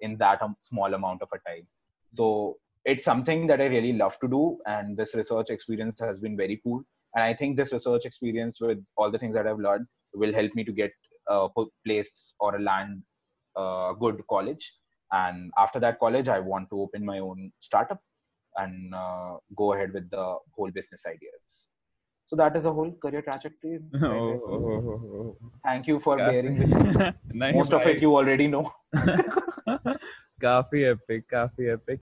in 0.00 0.16
that 0.18 0.40
small 0.62 0.94
amount 0.94 1.22
of 1.22 1.28
a 1.32 1.50
time. 1.50 1.66
So 2.12 2.56
it's 2.84 3.04
something 3.04 3.46
that 3.48 3.60
I 3.60 3.64
really 3.64 3.92
love 3.92 4.18
to 4.20 4.28
do 4.28 4.58
and 4.66 4.96
this 4.96 5.14
research 5.14 5.50
experience 5.50 5.98
has 6.00 6.18
been 6.18 6.36
very 6.36 6.60
cool. 6.62 6.82
And 7.14 7.24
I 7.24 7.34
think 7.34 7.56
this 7.56 7.72
research 7.72 8.04
experience 8.04 8.60
with 8.60 8.78
all 8.96 9.10
the 9.10 9.18
things 9.18 9.34
that 9.34 9.46
I've 9.46 9.58
learned 9.58 9.86
will 10.14 10.32
help 10.32 10.54
me 10.54 10.64
to 10.64 10.72
get 10.72 10.92
a 11.28 11.48
place 11.84 12.34
or 12.38 12.56
a 12.56 12.62
land 12.62 13.02
uh, 13.56 13.94
good 13.94 14.22
college. 14.28 14.72
And 15.12 15.50
after 15.56 15.78
that 15.80 15.98
college 16.00 16.28
i 16.28 16.38
want 16.38 16.68
to 16.70 16.80
open 16.80 17.04
my 17.04 17.20
own 17.20 17.52
startup 17.60 18.00
and 18.56 18.94
uh, 18.94 19.36
go 19.56 19.72
ahead 19.72 19.92
with 19.92 20.10
the 20.10 20.36
whole 20.54 20.70
business 20.70 21.02
ideas 21.06 21.66
so 22.26 22.36
that 22.36 22.56
is 22.56 22.64
a 22.64 22.72
whole 22.72 22.90
career 22.92 23.22
trajectory 23.22 23.78
Oh, 23.94 24.40
oh, 24.48 24.64
oh, 24.70 24.92
oh, 24.92 25.16
oh. 25.20 25.50
thank 25.64 25.86
you 25.86 26.00
for 26.00 26.16
bearing 26.16 26.58
with 26.58 26.68
me. 26.68 27.52
Most 27.58 27.72
of 27.72 27.86
it 27.86 28.02
you 28.02 28.16
already 28.16 28.46
know. 28.46 28.64
काफ़ी 30.42 30.82
epic 30.82 31.24
काफ़ी 31.30 31.66
epic 31.72 32.00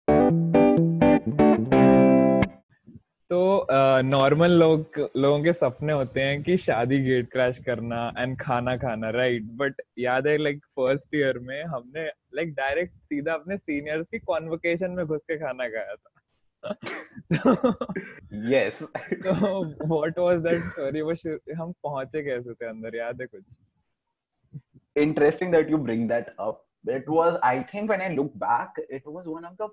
तो 3.31 3.67
normal 4.03 4.51
लोग 4.51 5.11
लोगों 5.17 5.43
के 5.45 5.53
सपने 5.53 5.93
होते 5.93 6.21
हैं 6.21 6.43
कि 6.43 6.57
शादी 6.57 6.99
गेट 7.05 7.31
क्रैश 7.31 7.59
करना 7.59 8.13
एंड 8.19 8.41
खाना 8.41 8.77
खाना 8.77 9.11
राइट 9.11 9.43
बट 9.43 9.81
याद 9.99 10.27
है 10.27 10.37
लाइक 10.39 10.65
फ़र्स्ट 10.65 11.15
ईयर 11.15 11.39
में 11.39 11.65
हमने 11.65 12.07
लाइक 12.07 12.55
डायरेक्ट 12.55 12.95
सीधा 12.95 13.35
अपने 13.35 13.57
सीनियर्स 13.57 14.09
की 14.09 14.19
कॉन्वोकेशन 14.19 14.91
में 14.91 15.07
घुस 15.07 15.21
के 15.21 15.39
खाना 15.39 15.69
खाया 15.69 15.95
था। 15.95 16.11
Yes 18.53 18.83
तो 19.24 19.33
व्हाट 19.87 20.18
वाज 20.18 20.40
दैट 20.42 20.62
स्टोरी 20.62 21.00
वो 21.00 21.14
हम 21.62 21.72
पहुँचे 21.83 22.22
कैसे 22.22 22.55
थे 22.55 22.66
अंदर 22.66 22.96
याद 22.96 23.20
है 23.20 23.27
कुछ 23.27 23.44
interesting 25.03 25.53
that 25.53 25.70
you 25.70 25.79
bring 25.85 26.03
that 26.09 26.29
up 26.42 26.59
it 26.96 27.09
was 27.12 27.37
i 27.46 27.55
think 27.70 27.92
when 27.92 28.03
i 28.03 28.11
look 28.16 28.35
back 28.42 28.77
it 28.98 29.07
was 29.14 29.31
one 29.31 29.46
of 29.48 29.57
the 29.62 29.66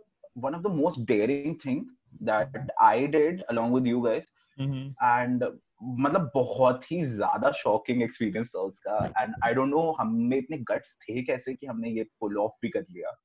one 0.45 0.56
of 0.60 0.63
the 0.63 0.71
most 0.77 1.01
daring 1.12 1.58
thing 1.63 1.82
that 2.30 2.71
i 2.82 3.06
did 3.15 3.43
along 3.49 3.75
with 3.77 3.91
you 3.93 4.06
guys 4.06 4.30
and 4.58 5.43
मतलब 5.84 6.30
बहुत 6.34 6.84
ही 6.91 7.06
ज़्यादा 7.06 7.51
shocking 7.51 8.01
experience 8.04 8.47
था 8.56 8.60
उसका 8.60 9.06
and 9.21 9.34
I 9.43 9.54
don't 9.54 9.69
no 9.69 9.91
हमें 9.99 10.38
इतने 10.38 10.58
guts 10.71 10.93
थे 11.04 11.23
कैसे 11.23 11.54
कि 11.54 11.67
हमने 11.67 11.89
ये 11.89 12.04
पुल 12.19 12.38
ऑफ़ 12.38 12.51
भी 12.62 12.69
कर 12.69 12.86
लिया 12.91 13.17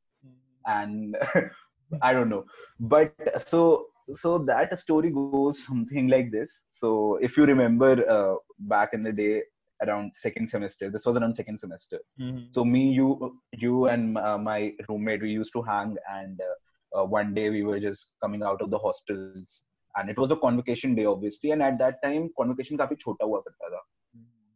and 0.65 1.17
I 2.02 2.14
don't 2.14 2.30
know. 2.30 2.46
But 2.80 3.14
so 3.48 3.88
so 4.16 4.38
that 4.40 4.80
story 4.80 5.10
goes 5.12 5.64
something 5.66 6.08
like 6.08 6.32
this. 6.32 6.52
So 6.70 7.18
if 7.22 7.38
you 7.38 7.46
remember 7.46 8.10
uh, 8.10 8.36
back 8.60 8.94
in 8.94 9.04
the 9.04 9.12
day, 9.12 9.44
around 9.82 10.12
second 10.16 10.50
semester, 10.50 10.90
this 10.90 11.06
was 11.06 11.18
around 11.18 11.36
second 11.36 11.60
semester. 11.60 12.00
So 12.52 12.64
me, 12.64 12.92
you, 12.92 13.40
you 13.54 13.88
and 13.88 14.18
uh, 14.18 14.38
my 14.38 14.74
roommate, 14.88 15.22
we 15.22 15.32
used 15.32 15.54
to 15.54 15.62
hang, 15.62 15.96
and 16.12 16.40
uh, 16.42 17.02
uh, 17.02 17.06
one 17.06 17.34
day 17.34 17.50
we 17.50 17.64
were 17.64 17.80
just 17.80 18.06
coming 18.22 18.44
out 18.44 18.62
of 18.62 18.70
the 18.70 18.78
hostels, 18.78 19.64
and 19.96 20.10
it 20.10 20.18
was 20.18 20.32
a 20.32 20.36
convocation 20.36 20.96
day, 20.96 21.06
obviously. 21.06 21.52
And 21.52 21.64
at 21.64 21.78
that 21.80 22.02
time, 22.04 22.30
convocation 22.38 22.78
काफी 22.78 22.96
छोटा 22.96 23.26
हुआ 23.26 23.40
करता 23.48 23.70
था. 23.70 23.82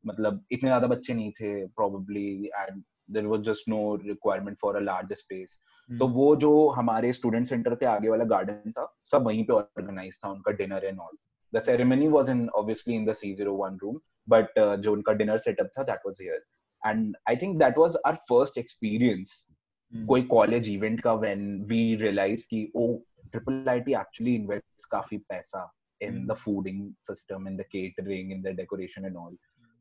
मतलब 0.08 0.44
इतने 0.52 0.70
ज्यादा 0.70 0.88
बच्चे 0.88 1.14
नहीं 1.14 1.32
थे 1.42 1.70
probably 1.76 2.50
and 2.62 2.84
there 3.08 3.28
was 3.30 3.42
just 3.42 3.68
no 3.68 3.98
requirement 3.98 4.58
for 4.60 4.78
a 4.78 4.82
larger 4.82 5.16
space 5.16 5.58
तो 5.91 6.07
वो 6.09 6.35
जो 6.37 6.69
हमारे 6.69 7.13
स्टूडेंट 7.13 7.47
सेंटर 7.49 7.75
के 7.75 7.87
आगे 7.87 8.09
वाला 8.09 8.25
गार्डन 8.25 8.71
था 8.71 8.87
सब 9.13 9.23
वहीं 9.23 9.45
पे 9.45 9.53
ऑर्गेनाइज 9.53 10.19
था 10.25 10.29
उनका 10.29 10.53
dinner 10.53 10.85
and 10.85 10.99
all 10.99 11.17
the 11.53 11.63
ceremony 11.63 12.09
was 12.09 12.31
in 12.31 12.49
obviously 12.49 12.95
in 12.95 13.05
the 13.05 13.15
C01 13.15 13.81
room 13.83 14.01
but 14.29 14.59
जो 14.81 14.93
उनका 14.93 15.13
डिनर 15.13 15.39
सेटअप 15.39 15.71
था 15.79 15.83
that 15.83 16.07
was 16.07 16.17
here 16.21 16.45
and 16.83 17.17
I 17.29 17.37
think 17.37 17.59
that 17.59 17.79
was 17.79 17.97
our 17.97 18.17
first 18.29 18.59
experience 18.59 19.45
कोई 19.93 20.23
कॉलेज 20.27 20.69
इवेंट 20.69 21.01
का 21.01 21.15
व्हेन 21.17 21.43
वी 21.65 21.83
रियलाइज़ 21.97 22.47
कि 22.51 22.71
oh 22.77 22.87
triple 23.33 23.69
IT 23.69 23.95
actually 23.95 24.35
invest 24.35 24.91
काफ़ी 24.91 25.19
पैसा 25.29 25.71
in 26.01 26.27
the 26.27 26.35
fooding 26.35 26.89
system 27.07 27.49
in 27.49 27.57
the 27.57 27.65
catering 27.73 28.33
in 28.33 28.43
the 28.43 28.55
decoration 28.57 29.05
and 29.05 29.17
all 29.17 29.37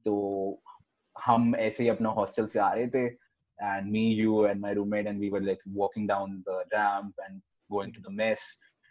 तो 0.05 0.17
हम 1.15 1.55
ऐसे 1.57 1.83
ही 1.83 1.89
अपना 1.89 2.09
hostel 2.09 2.47
से 2.47 2.59
आ 2.59 2.71
रहे 2.73 2.87
थे 2.87 3.07
and 3.60 3.90
me, 3.90 4.12
you, 4.12 4.46
and 4.46 4.60
my 4.60 4.72
roommate, 4.72 5.06
and 5.06 5.18
we 5.18 5.30
were 5.30 5.40
like 5.40 5.60
walking 5.72 6.06
down 6.06 6.42
the 6.46 6.62
ramp 6.72 7.14
and 7.28 7.40
going 7.70 7.92
to 7.92 8.00
the 8.00 8.10
mess. 8.10 8.40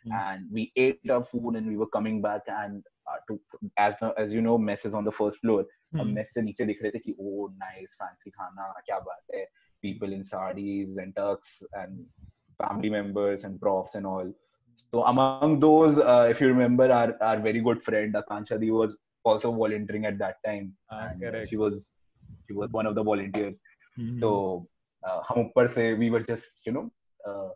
Hmm. 0.05 0.11
And 0.13 0.45
we 0.51 0.71
ate 0.75 0.99
our 1.09 1.23
food, 1.23 1.55
and 1.55 1.67
we 1.67 1.77
were 1.77 1.87
coming 1.87 2.21
back, 2.21 2.41
and 2.47 2.83
uh, 3.07 3.17
to 3.27 3.39
as 3.77 3.95
the, 3.99 4.13
as 4.17 4.33
you 4.33 4.41
know, 4.41 4.57
mess 4.57 4.85
is 4.85 4.93
on 4.93 5.05
the 5.05 5.11
first 5.11 5.39
floor. 5.39 5.65
Hmm. 5.93 5.99
हम 5.99 6.13
mess 6.13 6.27
से 6.33 6.41
नीचे 6.41 6.65
दिख 6.65 6.81
रहे 6.83 6.91
थे 6.91 6.99
कि 6.99 7.15
oh 7.19 7.49
nice 7.63 7.91
fancy 8.01 8.31
खाना 8.37 8.71
क्या 8.85 8.99
बात 8.99 9.35
है 9.35 9.45
people 9.81 10.13
in 10.13 10.23
sarees 10.23 10.97
and 10.97 11.15
tux 11.15 11.61
and 11.73 12.05
family 12.61 12.89
members 12.89 13.43
and 13.43 13.59
profs 13.59 13.95
and 13.95 14.05
all. 14.05 14.31
So 14.91 15.03
among 15.05 15.59
those, 15.59 15.97
uh, 15.97 16.27
if 16.29 16.39
you 16.39 16.47
remember, 16.47 16.91
our, 16.91 17.15
our 17.21 17.39
very 17.39 17.61
good 17.61 17.81
friend 17.83 18.15
Akansha 18.15 18.59
Di 18.59 18.71
was 18.71 18.95
also 19.23 19.51
volunteering 19.51 20.05
at 20.05 20.17
that 20.19 20.35
time. 20.45 20.73
Ah, 20.91 21.09
and, 21.09 21.23
uh, 21.23 21.31
correct. 21.31 21.49
she 21.49 21.57
was 21.57 21.89
she 22.47 22.53
was 22.53 22.71
one 22.71 22.85
of 22.85 22.95
the 22.95 23.03
volunteers. 23.03 23.61
Hmm. 23.97 24.19
So 24.19 24.67
uh, 25.07 25.19
हम 25.29 25.39
ऊपर 25.39 25.67
से 25.77 25.87
we 25.99 26.09
were 26.15 26.23
just 26.31 26.67
you 26.67 26.73
know 26.77 26.85
uh, 27.27 27.49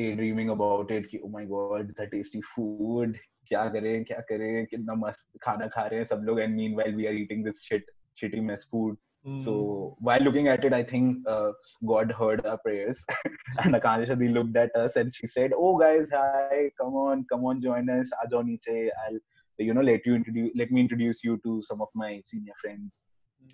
daydreaming 0.00 0.50
about 0.56 0.90
it 0.90 1.10
कि 1.10 1.20
oh 1.24 1.32
my 1.36 1.44
god 1.56 1.92
the 2.00 2.08
tasty 2.16 2.42
food 2.54 3.18
क्या 3.48 3.64
करें 3.74 4.04
क्या 4.04 4.18
करें 4.30 4.66
कितना 4.66 4.94
मस्त 4.94 5.38
खाना 5.42 5.66
खा 5.76 5.86
रहे 5.86 6.00
हैं 6.00 6.06
सब 6.06 6.24
लोग 6.24 6.40
and 6.40 6.56
meanwhile 6.62 6.98
we 6.98 7.06
are 7.12 7.16
eating 7.22 7.46
this 7.46 7.62
shit 7.68 7.88
shitty 8.22 8.42
mess 8.50 8.66
food 8.74 8.98
Hmm. 9.24 9.38
so 9.38 9.96
while 10.00 10.20
looking 10.20 10.48
at 10.48 10.64
it, 10.64 10.72
I 10.72 10.82
think 10.82 11.26
uh, 11.28 11.52
God 11.86 12.10
heard 12.10 12.44
our 12.46 12.56
prayers, 12.56 12.96
and 13.58 13.74
Akansha 13.74 14.18
Di 14.18 14.28
looked 14.28 14.56
at 14.56 14.74
us 14.74 14.96
and 14.96 15.14
she 15.14 15.26
said, 15.26 15.52
"Oh 15.54 15.76
guys, 15.76 16.06
hi, 16.10 16.70
come 16.80 16.94
on, 16.94 17.26
come 17.30 17.44
on, 17.44 17.60
join 17.60 17.90
us. 17.90 18.08
Aajo 18.24 18.42
niche. 18.46 18.90
I'll, 19.04 19.18
you 19.58 19.74
know, 19.74 19.82
let 19.82 20.06
you 20.06 20.14
introduce, 20.14 20.52
let 20.56 20.70
me 20.70 20.80
introduce 20.80 21.22
you 21.22 21.38
to 21.44 21.60
some 21.60 21.82
of 21.82 21.88
my 21.94 22.22
senior 22.26 22.54
friends." 22.62 23.02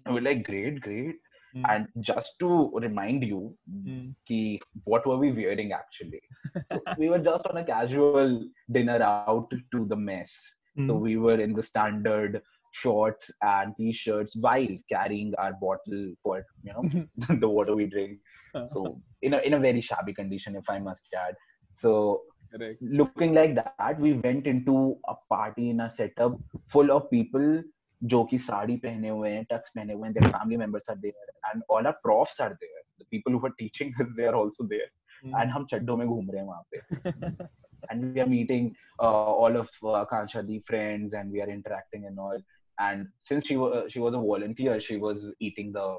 And 0.04 0.14
we're 0.14 0.20
like, 0.28 0.44
"Great, 0.44 0.80
great." 0.80 1.16
Hmm. 1.53 1.69
And 1.69 1.87
just 2.01 2.33
to 2.39 2.71
remind 2.75 3.23
you, 3.23 3.55
Hmm. 3.85 4.11
ki, 4.27 4.61
what 4.83 5.05
were 5.07 5.17
we 5.17 5.31
wearing 5.31 5.71
actually? 5.73 6.21
so 6.65 6.85
we 6.95 7.09
were 7.09 7.19
just 7.19 7.45
on 7.47 7.57
a 7.57 7.63
casual 7.65 8.43
dinner 8.71 9.01
out 9.01 9.31
to 9.57 9.71
the 9.71 9.79
mess. 9.79 10.19
So 10.69 10.83
Hmm. 10.83 10.97
we 10.97 11.17
were 11.17 11.39
in 11.39 11.53
the 11.53 11.63
standard 11.63 12.41
shorts 12.71 13.29
and 13.41 13.73
t-shirts 13.77 14.35
while 14.39 14.67
carrying 14.89 15.33
our 15.37 15.53
bottle 15.61 16.13
for 16.23 16.43
you 16.63 16.73
know 16.73 16.87
the 17.39 17.49
water 17.49 17.75
we 17.75 17.85
drink. 17.87 18.19
So 18.67 18.99
in 19.21 19.33
a 19.33 19.39
in 19.39 19.53
a 19.53 19.59
very 19.59 19.81
shabby 19.81 20.13
condition, 20.13 20.55
if 20.55 20.69
I 20.69 20.79
must 20.79 21.01
add. 21.15 21.35
So 21.75 22.21
correct. 22.51 22.81
looking 22.81 23.33
like 23.33 23.55
that, 23.55 23.99
we 23.99 24.13
went 24.13 24.45
into 24.47 24.97
a 25.07 25.15
party 25.29 25.69
in 25.69 25.79
a 25.79 25.89
setup 25.89 26.39
full 26.67 26.91
of 26.91 27.09
people 27.09 27.63
जो 28.03 28.23
कि 28.29 28.37
साड़ी 28.37 28.75
पहने 28.85 29.09
हुए 29.09 29.29
हैं 29.29 29.43
Tux 29.51 29.71
पहने 29.75 29.93
हुए 29.93 30.07
हैं 30.07 30.15
their 30.15 30.31
family 30.31 30.57
members 30.57 30.89
are 30.89 30.99
there 31.01 31.29
and 31.51 31.63
all 31.69 31.87
our 31.87 31.97
profs 32.05 32.39
are 32.39 32.57
there 32.61 32.83
the 32.99 33.05
people 33.15 33.31
who 33.31 33.39
were 33.47 33.55
teaching 33.59 33.93
us 34.01 34.07
they 34.17 34.27
are 34.31 34.35
also 34.35 34.67
there 34.75 34.89
Hmm. 35.23 35.33
and 35.39 35.51
हम 35.51 35.65
चड्डों 35.71 35.95
में 35.97 36.07
घूम 36.07 36.29
रहे 36.31 36.41
हैं 36.41 36.47
वहाँ 36.47 36.63
पे 36.71 37.47
and 37.89 38.13
we 38.13 38.21
are 38.21 38.27
meeting 38.27 38.75
uh, 38.99 39.33
all 39.43 39.55
of 39.57 39.67
uh, 39.83 40.05
Kansha 40.11 40.45
Di 40.47 40.59
friends 40.67 41.13
and 41.13 41.31
we 41.31 41.41
are 41.41 41.49
interacting 41.49 42.05
and 42.05 42.19
all. 42.19 42.39
And 42.77 43.07
since 43.23 43.45
she 43.47 43.57
was 43.57 43.91
she 43.91 43.99
was 43.99 44.13
a 44.13 44.17
volunteer, 44.17 44.79
she 44.79 44.97
was 44.97 45.31
eating 45.39 45.71
the 45.71 45.97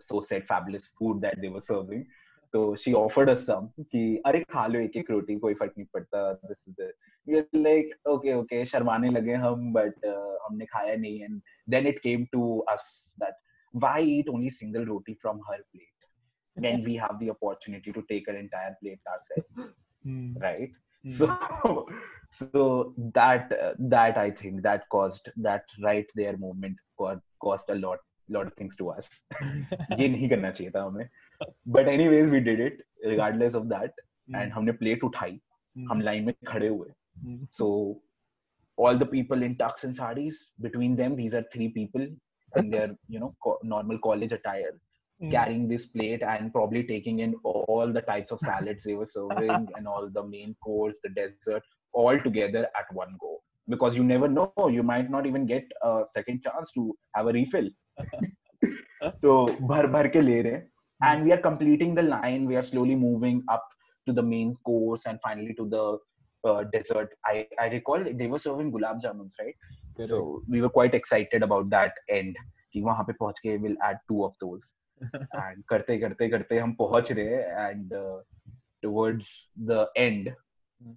so 0.00 0.20
said 0.20 0.46
fabulous 0.46 0.88
food 0.98 1.20
that 1.22 1.40
they 1.40 1.48
were 1.48 1.60
serving. 1.60 2.06
So 2.52 2.76
she 2.76 2.94
offered 2.94 3.28
us 3.28 3.44
some. 3.44 3.68
कि 3.92 4.22
अरे 4.26 4.40
खा 4.52 4.66
लो 4.66 4.80
एक 4.80 4.96
एक 4.96 5.10
रोटी 5.10 5.38
कोई 5.38 5.54
फ़र्क 5.54 5.72
नहीं 5.78 5.86
पड़ता. 5.96 6.40
This 6.48 6.58
is 6.68 6.74
the 6.76 6.90
like 7.54 7.94
okay 8.08 8.32
okay 8.34 8.64
शर्माने 8.66 9.10
लगे 9.10 9.34
हम 9.34 9.72
बट 9.72 10.06
हमने 10.44 10.66
खाया 10.66 10.94
नहीं 10.94 11.22
and 11.22 11.40
then 11.70 11.86
it 11.86 11.98
came 11.98 12.24
to 12.32 12.58
us 12.70 13.14
that 13.20 13.34
why 13.74 14.10
eat 14.18 14.28
only 14.28 14.50
single 14.50 14.84
roti 14.84 15.14
from 15.14 15.40
her 15.50 15.62
plate 15.72 16.06
then 16.56 16.84
we 16.84 16.94
have 16.96 17.18
the 17.22 17.28
opportunity 17.30 17.92
to 17.92 18.00
take 18.00 18.28
an 18.28 18.36
entire 18.36 18.72
plate 18.80 19.08
ourself 19.08 20.42
right 20.42 20.76
so 21.18 21.26
so 22.38 22.94
that 22.98 23.48
that 23.80 24.18
I 24.18 24.30
think 24.42 24.60
that 24.62 24.84
cost 24.90 25.30
that 25.38 25.62
right 25.84 26.12
there 26.16 26.36
moment 26.36 26.80
cost 26.98 27.70
a 27.70 27.74
lot 27.74 28.00
lot 28.30 28.46
of 28.46 28.54
things 28.60 28.76
to 28.78 28.86
us 28.86 29.10
ये 29.42 30.08
नहीं 30.08 30.28
करना 30.28 30.50
चाहिए 30.50 30.70
था 30.70 30.82
हमें. 30.82 31.08
But 31.68 31.88
anyways 31.88 32.30
we 32.30 32.40
did 32.40 32.60
it 32.60 32.84
regardless 33.04 33.54
of 33.54 33.64
that 33.64 34.00
and 34.34 34.52
हमने 34.52 34.72
plate 34.72 35.04
उठाई. 35.04 35.40
Hmm. 35.76 35.90
हम 35.90 36.00
line 36.00 36.24
में 36.24 36.34
खड़े 36.48 36.68
हुए. 36.68 36.88
Hmm. 37.22 37.44
so 37.50 38.00
all 38.76 38.96
the 38.98 39.06
people 39.06 39.42
in 39.42 39.54
tux 39.56 39.84
and 39.84 39.96
sarees 40.00 40.36
between 40.66 40.96
them 40.96 41.16
these 41.16 41.34
are 41.34 41.44
three 41.52 41.68
people 41.78 42.06
in 42.54 42.70
their 42.70 42.88
you 43.08 43.20
know 43.20 43.34
co- 43.44 43.58
normal 43.72 43.98
college 44.06 44.32
attire 44.32 44.72
Hmm. 45.20 45.42
carrying 45.46 45.68
this 45.68 45.86
plate 45.88 46.22
and 46.22 46.52
probably 46.52 46.82
taking 46.84 47.20
in 47.20 47.34
all 47.44 47.90
the 47.92 48.02
types 48.02 48.30
of 48.30 48.40
salads 48.48 48.82
they 48.84 48.94
were 48.94 49.06
serving 49.06 49.68
and 49.76 49.86
all 49.86 50.08
the 50.12 50.22
main 50.24 50.54
course, 50.64 50.94
the 51.02 51.10
dessert, 51.10 51.62
all 51.92 52.18
together 52.20 52.66
at 52.78 52.94
one 52.94 53.16
go. 53.20 53.38
Because 53.68 53.96
you 53.96 54.04
never 54.04 54.28
know, 54.28 54.52
you 54.54 54.66
might 54.68 54.94
not 54.94 55.10
even 55.10 55.30
get 55.30 55.50
a 55.68 55.88
second 55.96 56.26
chance 56.28 56.58
to 56.60 56.84
have 57.04 57.16
a 57.18 57.22
refill. 57.24 57.68
so 59.22 59.32
bhar 59.70 59.84
bhar 59.94 60.02
ke 60.14 60.22
le 60.28 60.36
rahe 60.46 60.60
and 61.10 61.24
we 61.24 61.32
are 61.36 61.42
completing 61.46 61.94
the 61.94 62.02
line. 62.02 62.46
We 62.46 62.56
are 62.56 62.62
slowly 62.70 62.94
moving 62.96 63.42
up 63.56 63.64
to 64.06 64.12
the 64.12 64.22
main 64.22 64.54
course 64.70 65.02
and 65.06 65.18
finally 65.26 65.54
to 65.60 65.68
the 65.76 65.84
uh, 66.43 66.63
dessert. 66.71 67.09
I 67.25 67.47
I 67.59 67.67
recall 67.67 68.03
they 68.03 68.27
were 68.27 68.39
serving 68.39 68.71
gulab 68.71 69.01
jamuns, 69.01 69.33
right? 69.39 69.55
Correct. 69.95 70.09
So 70.09 70.41
we 70.47 70.61
were 70.61 70.69
quite 70.69 70.93
excited 70.93 71.43
about 71.43 71.69
that 71.69 71.93
end. 72.09 72.35
कि 72.73 72.81
वहां 72.81 73.03
पे 73.05 73.13
पहुंच 73.13 73.39
के 73.39 73.57
we'll 73.61 73.81
add 73.89 73.99
two 74.11 74.23
of 74.25 74.33
those. 74.43 74.63
and 75.35 75.63
करते 75.69 75.97
करते 75.99 76.29
करते 76.29 76.59
हम 76.59 76.73
पहुंच 76.81 77.11
रहे 77.11 77.39
and 77.63 77.93
uh, 77.93 78.19
towards 78.83 79.31
the 79.71 79.87
end 79.97 80.29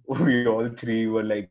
we 0.07 0.45
all 0.47 0.69
three 0.81 1.07
were 1.07 1.23
like 1.23 1.49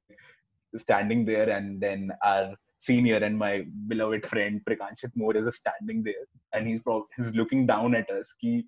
standing 0.76 1.24
there 1.24 1.50
and 1.50 1.80
then 1.80 2.10
our 2.24 2.54
senior 2.80 3.16
and 3.16 3.38
my 3.38 3.64
beloved 3.88 4.26
friend 4.26 4.60
Prakanshit 4.68 5.14
Moore 5.14 5.36
is 5.36 5.56
standing 5.56 6.02
there 6.02 6.26
and 6.52 6.66
he's 6.66 6.80
pro- 6.80 7.06
he's 7.16 7.32
looking 7.34 7.66
down 7.66 7.94
at 7.94 8.10
us 8.10 8.32
ki, 8.40 8.66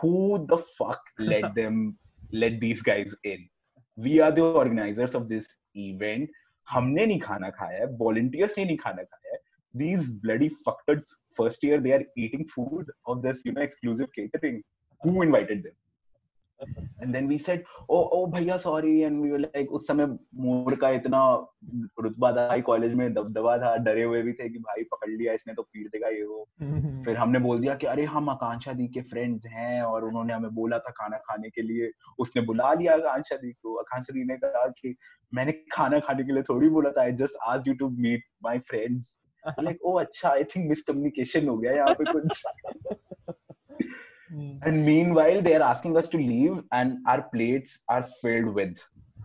who 0.00 0.46
the 0.48 0.58
fuck 0.78 1.00
let 1.18 1.54
them 1.54 1.98
let 2.32 2.60
these 2.60 2.82
guys 2.82 3.14
in 3.24 3.48
we 3.99 4.19
are 4.19 4.31
the 4.31 4.39
organizers 4.39 5.15
of 5.15 5.23
this 5.23 5.43
event 5.75 6.29
हमने 6.69 7.05
नहीं 7.05 7.19
खाना 7.19 7.49
खाया 7.49 7.79
है 7.79 7.85
volunteers 7.85 8.57
ने 8.57 8.65
नहीं 8.65 8.77
खाना 8.77 9.03
खाया 9.03 9.33
है। 9.33 9.39
These 9.75 10.21
bloody 10.21 10.49
fucktard 10.49 11.01
first 11.37 11.65
year 11.65 11.79
they 11.79 11.91
are 11.91 12.05
eating 12.19 12.45
food 12.45 12.91
of 13.07 13.19
this 13.19 13.43
catering 13.47 14.61
who 15.05 15.23
invited 15.23 15.63
them 15.63 15.71
and 16.61 17.15
then 17.15 17.27
we 17.27 17.37
said 17.37 17.63
oh 17.89 18.09
oh 18.13 18.31
भैया 18.31 18.59
sorry. 18.61 19.03
And 19.03 19.21
we 19.21 19.31
were 19.31 19.39
like 19.39 19.67
उस 19.67 19.87
समय 19.87 20.05
मोर 20.35 20.75
का 20.75 20.89
इतना 20.89 21.47
रुतबा 22.01 22.31
था 22.31 22.59
कॉलेज 22.59 22.93
में 22.93 23.13
दबदबा 23.13 23.57
था 23.57 23.77
डरे 23.77 24.03
हुए 24.03 24.21
भी 24.21 24.33
थे 24.33 24.49
कि 24.49 24.57
भाई 24.57 24.83
पकड़ 24.83 25.09
लिया 25.09 25.33
इसने 25.33 25.53
तो 25.53 25.61
पीट 25.61 25.87
देगा 25.87 26.07
ये 26.07 26.23
वो। 26.23 26.47
Hmm. 26.63 27.05
फिर 27.05 27.17
हमने 27.17 27.39
बोल 27.39 27.59
दिया 27.59 27.75
कि 27.75 27.87
अरे 27.87 28.03
हम 28.03 28.29
आकांक्षा 28.29 28.73
दी 28.73 28.87
के 28.87 29.01
फ्रेंड्स 29.01 29.45
हैं 29.45 29.81
और 29.81 30.05
उन्होंने 30.05 30.33
हमें 30.33 30.51
बोला 30.51 30.79
था 30.79 30.91
खाना 30.91 31.17
खाने 31.17 31.49
के 31.49 31.61
लिए। 31.61 31.91
उसने 32.19 32.41
बुला 32.41 32.73
लिया 32.73 32.93
आकांक्षा 32.93 33.35
दी 33.35 33.51
को। 33.51 33.75
आकांक्षा 33.75 34.13
दी 34.13 34.23
ने 34.23 34.37
कहा 34.37 34.67
कि 34.67 34.95
मैंने 35.33 35.51
खाना 35.51 35.99
खाने 35.99 36.23
के 36.23 36.33
लिए 36.33 36.43
थोड़ी 36.43 36.69
बोला 36.69 36.91
था 36.91 37.01
आई 37.01 37.11
जस्ट 37.11 37.35
आज 37.43 37.67
you 37.67 37.73
to 37.73 37.89
meet 37.89 38.23
my 38.43 38.59
friends 38.59 39.05
like 39.59 39.81
oh 39.85 39.93
अच्छा 39.93 40.29
आई 40.29 40.43
थिंक 40.43 40.69
मिसकम्युनिकेशन 40.69 41.47
हो 41.47 41.57
गया 41.57 41.71
यहाँ 41.71 41.93
पे 41.93 42.03
कुछ. 42.11 42.43
Mm. 44.33 44.59
And 44.63 44.85
meanwhile, 44.85 45.41
they 45.41 45.55
are 45.55 45.61
asking 45.61 45.97
us 45.97 46.07
to 46.09 46.17
leave, 46.17 46.63
and 46.71 46.99
our 47.07 47.23
plates 47.33 47.79
are 47.89 48.07
filled 48.21 48.53
with 48.55 48.77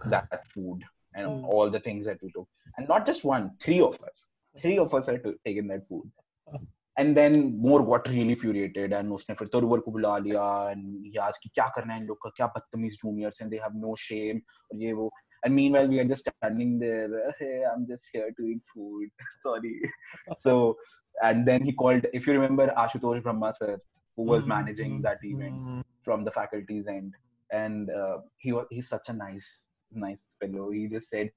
that 0.07 0.47
food 0.53 0.83
and 1.15 1.27
mm. 1.27 1.45
all 1.45 1.71
the 1.71 1.81
things 1.81 2.07
that 2.07 2.23
we 2.23 2.31
took. 2.33 2.49
And 2.77 2.89
not 2.89 3.07
just 3.07 3.25
one, 3.25 3.53
three 3.61 3.81
of 3.81 3.95
us. 4.03 4.25
Three 4.61 4.79
of 4.79 4.95
us 4.95 5.09
are 5.09 5.21
taking 5.45 5.69
that 5.69 5.87
food. 5.89 6.11
And 6.99 7.15
then 7.15 7.61
Moore 7.61 7.85
got 7.85 8.09
really 8.09 8.35
furiated, 8.35 8.95
and 8.95 9.13
उसने 9.13 9.35
फिर 9.37 9.49
तरुवर 9.53 9.81
को 9.85 9.93
बुला 9.93 10.17
लिया 10.25 10.73
and 10.73 11.05
he 11.05 11.19
asked 11.19 11.43
"Ki 11.43 11.51
kya 11.55 11.71
karna 11.75 11.93
hai?" 11.93 12.01
In 12.01 12.07
kya 12.07 12.17
का 12.23 12.31
क्या 12.37 12.47
बदतमीज 12.55 12.97
juniors 13.03 13.41
and 13.41 13.51
they 13.51 13.59
have 13.59 13.75
no 13.75 13.95
shame 13.95 14.41
और 14.73 14.81
ये 14.83 15.11
and 15.45 15.55
meanwhile 15.55 15.87
we 15.87 15.99
are 16.01 16.05
just 16.05 16.29
standing 16.29 16.79
there 16.79 17.35
hey 17.39 17.65
i'm 17.71 17.87
just 17.87 18.05
here 18.13 18.31
to 18.39 18.47
eat 18.47 18.63
food 18.75 19.11
sorry 19.43 19.75
so 20.41 20.77
and 21.23 21.47
then 21.47 21.63
he 21.63 21.73
called 21.73 22.07
if 22.13 22.27
you 22.27 22.33
remember 22.33 22.67
ashutosh 22.85 23.23
brahma 23.23 23.53
sir 23.59 23.79
who 24.17 24.23
was 24.23 24.41
mm-hmm. 24.41 24.49
managing 24.49 25.03
that 25.03 25.19
event 25.23 25.55
mm-hmm. 25.55 25.81
from 26.03 26.25
the 26.25 26.31
faculty's 26.31 26.87
end. 26.87 27.15
And 27.53 27.91
uh, 27.91 28.19
he 28.39 28.53
was, 28.53 28.67
he's 28.71 28.89
such 28.89 29.09
a 29.09 29.13
nice, 29.13 29.47
nice 29.93 30.19
fellow. 30.41 30.71
He 30.71 30.89
just 30.89 31.11
said, 31.11 31.31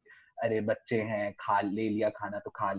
Are 0.44 0.50
bacche 0.50 1.08
hai, 1.08 1.36
kha, 1.46 1.65
le 1.65 1.86
liya 1.96 2.12
khana 2.20 2.42
to 2.44 2.52
kha 2.58 2.74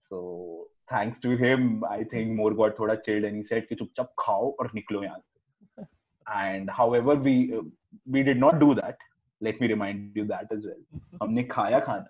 So 0.00 0.68
thanks 0.88 1.20
to 1.20 1.36
him, 1.36 1.84
I 1.88 2.04
think 2.04 2.30
Moore 2.30 2.54
got 2.54 2.76
thoda 2.76 3.04
chilled 3.04 3.24
and 3.24 3.36
he 3.36 3.44
said, 3.44 3.68
Ki 3.68 3.76
chup 3.76 4.12
khao 4.18 4.54
aur 4.58 4.70
niklo 4.74 5.04
And 6.26 6.68
however, 6.70 7.14
we 7.14 7.54
uh, 7.54 7.62
we 8.10 8.22
did 8.22 8.38
not 8.38 8.58
do 8.58 8.74
that. 8.74 8.96
Let 9.40 9.60
me 9.60 9.68
remind 9.68 10.12
you 10.16 10.24
that 10.24 10.46
as 10.50 10.64
well. 10.64 10.82
Mm-hmm. 10.96 11.16
Humne 11.20 11.48
khaya 11.48 11.84
khana. 11.84 12.06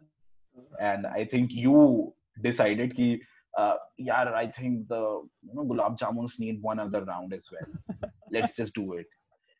And 0.80 1.06
I 1.06 1.24
think 1.24 1.52
you 1.52 2.14
decided 2.42 2.96
that. 2.96 3.20
Uh, 3.56 3.76
yeah, 3.98 4.32
I 4.34 4.46
think 4.46 4.88
the 4.88 5.02
you 5.42 5.54
know 5.54 5.64
gulab 5.64 5.98
jamuns 5.98 6.38
need 6.40 6.62
one 6.62 6.78
other 6.78 7.04
round 7.04 7.32
as 7.32 7.46
well. 7.52 7.68
Let's 8.34 8.52
just 8.60 8.72
do 8.74 8.92
it. 8.92 9.06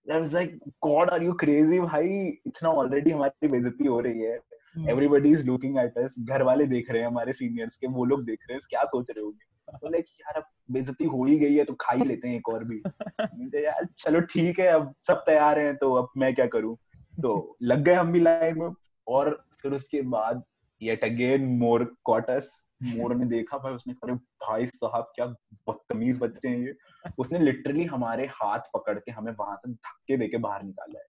I 0.07 0.19
was 0.19 0.33
like, 0.33 0.53
God, 0.87 1.11
are 1.11 1.23
you 1.23 1.35
crazy, 1.45 1.81
भाई? 1.81 2.39
इतना 2.47 2.75
already 2.75 3.13
हमारी 3.13 3.49
बेइज्जती 3.49 3.87
हो 3.87 4.01
रही 4.01 4.21
है. 4.21 4.39
Everybody 4.79 5.33
is 5.37 5.43
looking 5.49 5.77
at 5.77 6.05
us. 6.05 6.11
घर 6.21 6.43
वाले 6.43 6.67
देख 6.67 6.91
रहे 6.91 7.01
हैं 7.01 7.09
हमारे 7.09 7.33
seniors 7.33 7.77
के, 7.77 7.87
वो 7.87 8.05
लोग 8.05 8.25
देख 8.25 8.39
रहे 8.43 8.55
हैं. 8.55 8.61
क्या 8.71 8.85
सोच 8.85 9.07
रहे 9.11 9.25
होंगे? 9.25 9.79
तो 9.79 9.89
लाइक 9.89 10.05
यार 10.05 10.37
अब 10.37 10.45
बेइज्जती 10.71 11.05
हो 11.05 11.25
ही 11.25 11.39
गई 11.39 11.55
है 11.55 11.65
तो 11.65 11.75
खा 11.75 11.93
ही 11.93 12.05
लेते 12.05 12.29
हैं 12.29 12.37
एक 12.37 12.49
और 12.49 12.65
भी. 12.65 12.83
यार 13.65 13.87
चलो 13.99 14.21
ठीक 14.21 14.59
है 14.59 14.67
अब 14.67 14.95
सब 15.07 15.15
तैयार 15.15 15.59
हैं 15.59 15.77
तो 15.77 15.95
अब 15.95 16.09
मैं 16.17 16.35
क्या 16.35 16.47
करूँ? 16.47 16.77
तो 17.23 17.57
लग 17.63 17.79
गए 17.79 17.95
हम 17.95 18.13
भी 18.13 18.21
लाइन 18.21 18.59
में 18.59 18.71
और 19.09 19.45
फिर 19.63 19.73
उसके 19.73 20.03
बाद 20.03 20.45
येट 20.83 21.05
अगेन 21.05 21.45
मोर 21.45 21.95
कॉटस 22.05 22.51
मोर 22.83 23.15
ने 23.17 23.27
देखा 23.27 23.59
भाई 23.59 23.73
उसने 23.73 23.95
कहा 23.95 24.15
भाई 24.47 24.67
साहब 24.67 25.13
क्या 25.15 25.27
बदतमीज 25.69 26.19
बच्चे 26.19 26.49
हैं 26.49 26.59
ये 26.59 26.75
उसने 27.19 27.39
लिटरली 27.39 27.85
हमारे 27.85 28.27
हाथ 28.33 28.71
पकड़ 28.75 28.99
के 28.99 29.13
हमें 29.13 29.33
वहाँ 29.33 29.57
से 29.57 29.73
धक्के 29.73 30.17
देके 30.17 30.37
बाहर 30.47 30.63
निकाला 30.63 30.99
है 30.99 31.07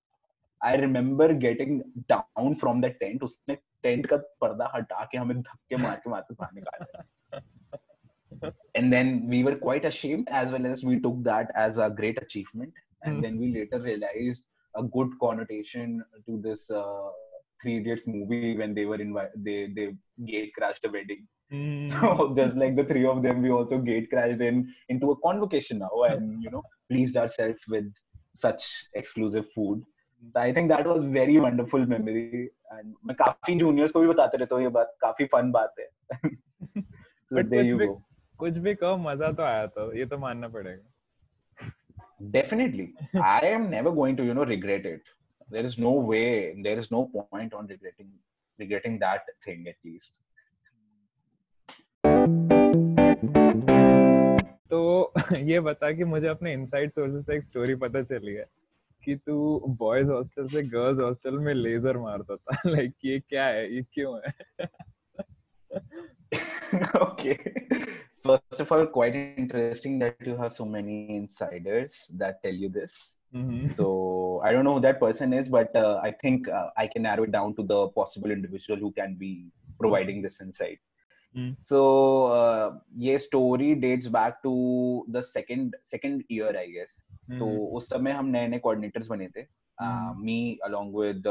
I 0.61 0.77
remember 0.81 1.33
getting 1.45 1.81
down 2.09 2.55
from 2.61 2.81
the 2.81 2.85
tent 2.99 3.23
उसने 3.23 3.55
टेंट 3.83 4.05
का 4.05 4.17
पर्दा 4.41 4.71
हटा 4.75 5.03
के 5.11 5.17
हमें 5.17 5.41
धक्के 5.41 5.77
मार 5.77 5.95
के 6.03 6.09
वहाँ 6.09 6.21
से 6.21 6.33
बाहर 6.33 6.53
निकाला 6.53 7.05
and 8.75 8.93
then 8.93 9.27
we 9.29 9.43
were 9.43 9.55
quite 9.55 9.85
ashamed 9.85 10.27
as 10.29 10.51
well 10.51 10.65
as 10.71 10.83
we 10.83 10.99
took 10.99 11.15
that 11.23 11.51
as 11.55 11.77
a 11.77 11.89
great 11.89 12.17
achievement 12.21 12.73
and 13.01 13.17
mm. 13.17 13.21
then 13.21 13.39
we 13.39 13.51
later 13.53 13.79
realized 13.79 14.43
a 14.75 14.83
good 14.83 15.09
connotation 15.19 16.03
to 16.27 16.39
this 16.43 16.69
uh, 16.69 17.09
three 17.61 17.77
idiots 17.77 18.03
movie 18.05 18.55
when 18.57 18.75
they 18.75 18.85
were 18.85 18.99
invited 19.07 19.47
they 19.47 19.57
they 19.77 19.87
gate 20.25 20.53
crashed 20.57 20.85
a 20.85 20.91
wedding 20.97 21.23
Mm. 21.52 21.90
So 22.00 22.34
just 22.36 22.56
like 22.56 22.76
the 22.76 22.84
three 22.84 23.04
of 23.06 23.22
them, 23.22 23.42
we 23.42 23.50
also 23.50 23.78
gate 23.78 24.08
crashed 24.10 24.40
in 24.40 24.72
into 24.88 25.10
a 25.12 25.16
convocation 25.24 25.78
now, 25.78 26.02
and 26.08 26.42
you 26.42 26.50
know, 26.50 26.62
pleased 26.90 27.16
ourselves 27.16 27.60
with 27.68 27.90
such 28.44 28.64
exclusive 28.94 29.44
food. 29.54 29.82
So 30.32 30.40
I 30.40 30.52
think 30.52 30.70
that 30.70 30.86
was 30.86 31.04
very 31.04 31.38
wonderful 31.38 31.84
memory, 31.92 32.48
and 32.70 32.94
मैं 33.04 33.16
काफी 33.16 33.58
juniors 33.60 33.92
को 33.92 34.00
भी 34.00 34.08
बताते 34.08 34.38
रहता 34.38 34.54
हूँ 34.54 34.62
ये 34.62 34.68
बात 34.78 34.96
काफी 35.04 35.28
fun 35.34 35.52
बात 35.58 35.74
है. 35.80 35.88
so 37.28 37.42
there 37.42 37.64
you 37.64 37.78
go. 37.78 38.02
कुछ 38.38 38.56
भी 38.58 38.74
कहो 38.74 38.96
मजा 38.96 39.30
तो 39.32 39.42
आया 39.42 39.66
था 39.74 39.90
ये 39.98 40.06
तो 40.06 40.18
मानना 40.18 40.48
पड़ेगा. 40.48 41.70
Definitely, 42.32 42.94
I 43.20 43.40
am 43.46 43.68
never 43.70 43.90
going 43.90 44.16
to 44.16 44.24
you 44.24 44.34
know 44.34 44.44
regret 44.44 44.86
it. 44.86 45.02
There 45.50 45.64
is 45.64 45.76
no 45.76 45.92
way, 46.10 46.54
there 46.62 46.78
is 46.78 46.90
no 46.90 47.04
point 47.12 47.52
on 47.52 47.66
regretting 47.66 48.10
regretting 48.58 48.98
that 49.00 49.32
thing 49.44 49.66
at 49.68 49.76
least. 49.84 50.12
तो 54.71 55.13
ये 55.37 55.59
बता 55.59 55.91
कि 55.91 56.03
मुझे 56.03 56.27
अपने 56.27 56.53
इनसाइड 56.53 56.91
सोर्सेज 56.91 57.25
से 57.25 57.35
एक 57.35 57.43
स्टोरी 57.45 57.75
पता 57.83 58.01
चली 58.03 58.33
है 58.33 58.45
कि 59.03 59.15
तू 59.15 59.59
बॉयज़ 59.79 60.09
हॉस्टल 60.11 60.47
से 60.47 60.63
गर्ल्स 60.69 60.99
हॉस्टल 60.99 61.37
में 61.39 61.53
लेजर 61.53 61.97
मारता 61.97 62.35
था 62.35 62.61
लाइक 62.69 62.93
ये 63.05 63.19
क्या 63.19 63.45
है 63.45 63.73
ये 63.75 63.83
क्यों 63.93 64.19
है 64.25 64.67
okay 66.95 67.37
first 68.23 68.59
of 68.59 68.71
all 68.71 68.85
quite 68.87 69.15
interesting 69.15 69.99
that 69.99 70.15
you 70.25 70.35
have 70.35 70.53
so 70.53 70.65
many 70.65 71.15
insiders 71.15 71.93
that 72.21 72.41
tell 72.43 72.53
you 72.53 72.69
this 72.69 73.13
mm-hmm. 73.33 73.69
so 73.77 74.41
i 74.43 74.51
don't 74.51 74.65
know 74.65 74.73
who 74.73 74.81
that 74.81 74.99
person 74.99 75.33
is 75.33 75.47
but 75.49 75.73
uh, 75.75 75.99
i 76.03 76.11
think 76.23 76.49
uh, 76.49 76.69
i 76.77 76.87
can 76.87 77.03
narrow 77.03 77.23
it 77.23 77.31
down 77.31 77.55
to 77.55 77.63
the 77.63 77.87
possible 77.99 78.31
individual 78.31 78.77
who 78.77 78.91
can 78.91 79.15
be 79.15 79.31
providing 79.79 80.21
this 80.21 80.41
insight 80.41 80.79
So 81.69 81.79
uh, 82.33 82.67
ये 82.99 83.17
story 83.19 83.73
dates 83.81 84.07
back 84.13 84.39
to 84.43 84.53
the 85.09 85.21
second 85.23 85.75
second 85.91 86.23
year 86.31 86.57
I 86.57 86.71
guess 86.71 86.95
तो 87.31 87.47
उस 87.77 87.85
समय 87.85 88.11
हम 88.11 88.27
नए 88.27 88.47
नए 88.47 88.59
coordinators 88.59 89.07
बने 89.07 89.27
थे। 89.27 89.41
Me 90.17 90.37
along 90.65 90.95
with 90.95 91.23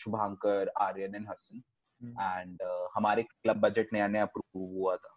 Shubhankar 0.00 0.70
Aryan 0.82 1.14
and 1.14 1.26
Hasan. 1.28 1.62
And 2.00 2.62
हमारे 2.94 3.22
क्लब 3.22 3.60
बजट 3.60 3.92
नया 3.92 4.06
नया 4.08 4.22
अप्रूव 4.22 4.64
हुआ 4.68 4.96
था। 4.96 5.14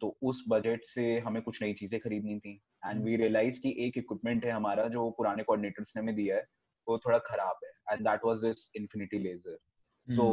तो 0.00 0.16
उस 0.22 0.42
बजट 0.48 0.84
से 0.94 1.18
हमें 1.20 1.42
कुछ 1.42 1.62
नई 1.62 1.72
चीज़ें 1.74 1.98
खरीदनी 2.00 2.38
थी। 2.38 2.60
एंड 2.86 3.04
वी 3.04 3.16
रियलाइज़ 3.16 3.60
कि 3.62 3.74
एक 3.86 3.98
इक्विपमेंट 3.98 4.44
है 4.44 4.50
हमारा 4.52 4.86
जो 4.88 5.08
पुराने 5.18 5.42
कोऑर्डिनेटर्स 5.42 5.92
ने 5.96 6.02
हमें 6.02 6.14
दिया 6.16 6.36
है 6.36 6.46
वो 6.86 6.98
थोड़ा 6.98 7.18
खराब 7.26 7.56
है। 7.64 7.70
And 7.92 8.06
that 8.08 8.24
was 8.24 8.38
this 8.44 8.70
infinity 8.76 9.18
laser 9.18 9.58
so 10.08 10.24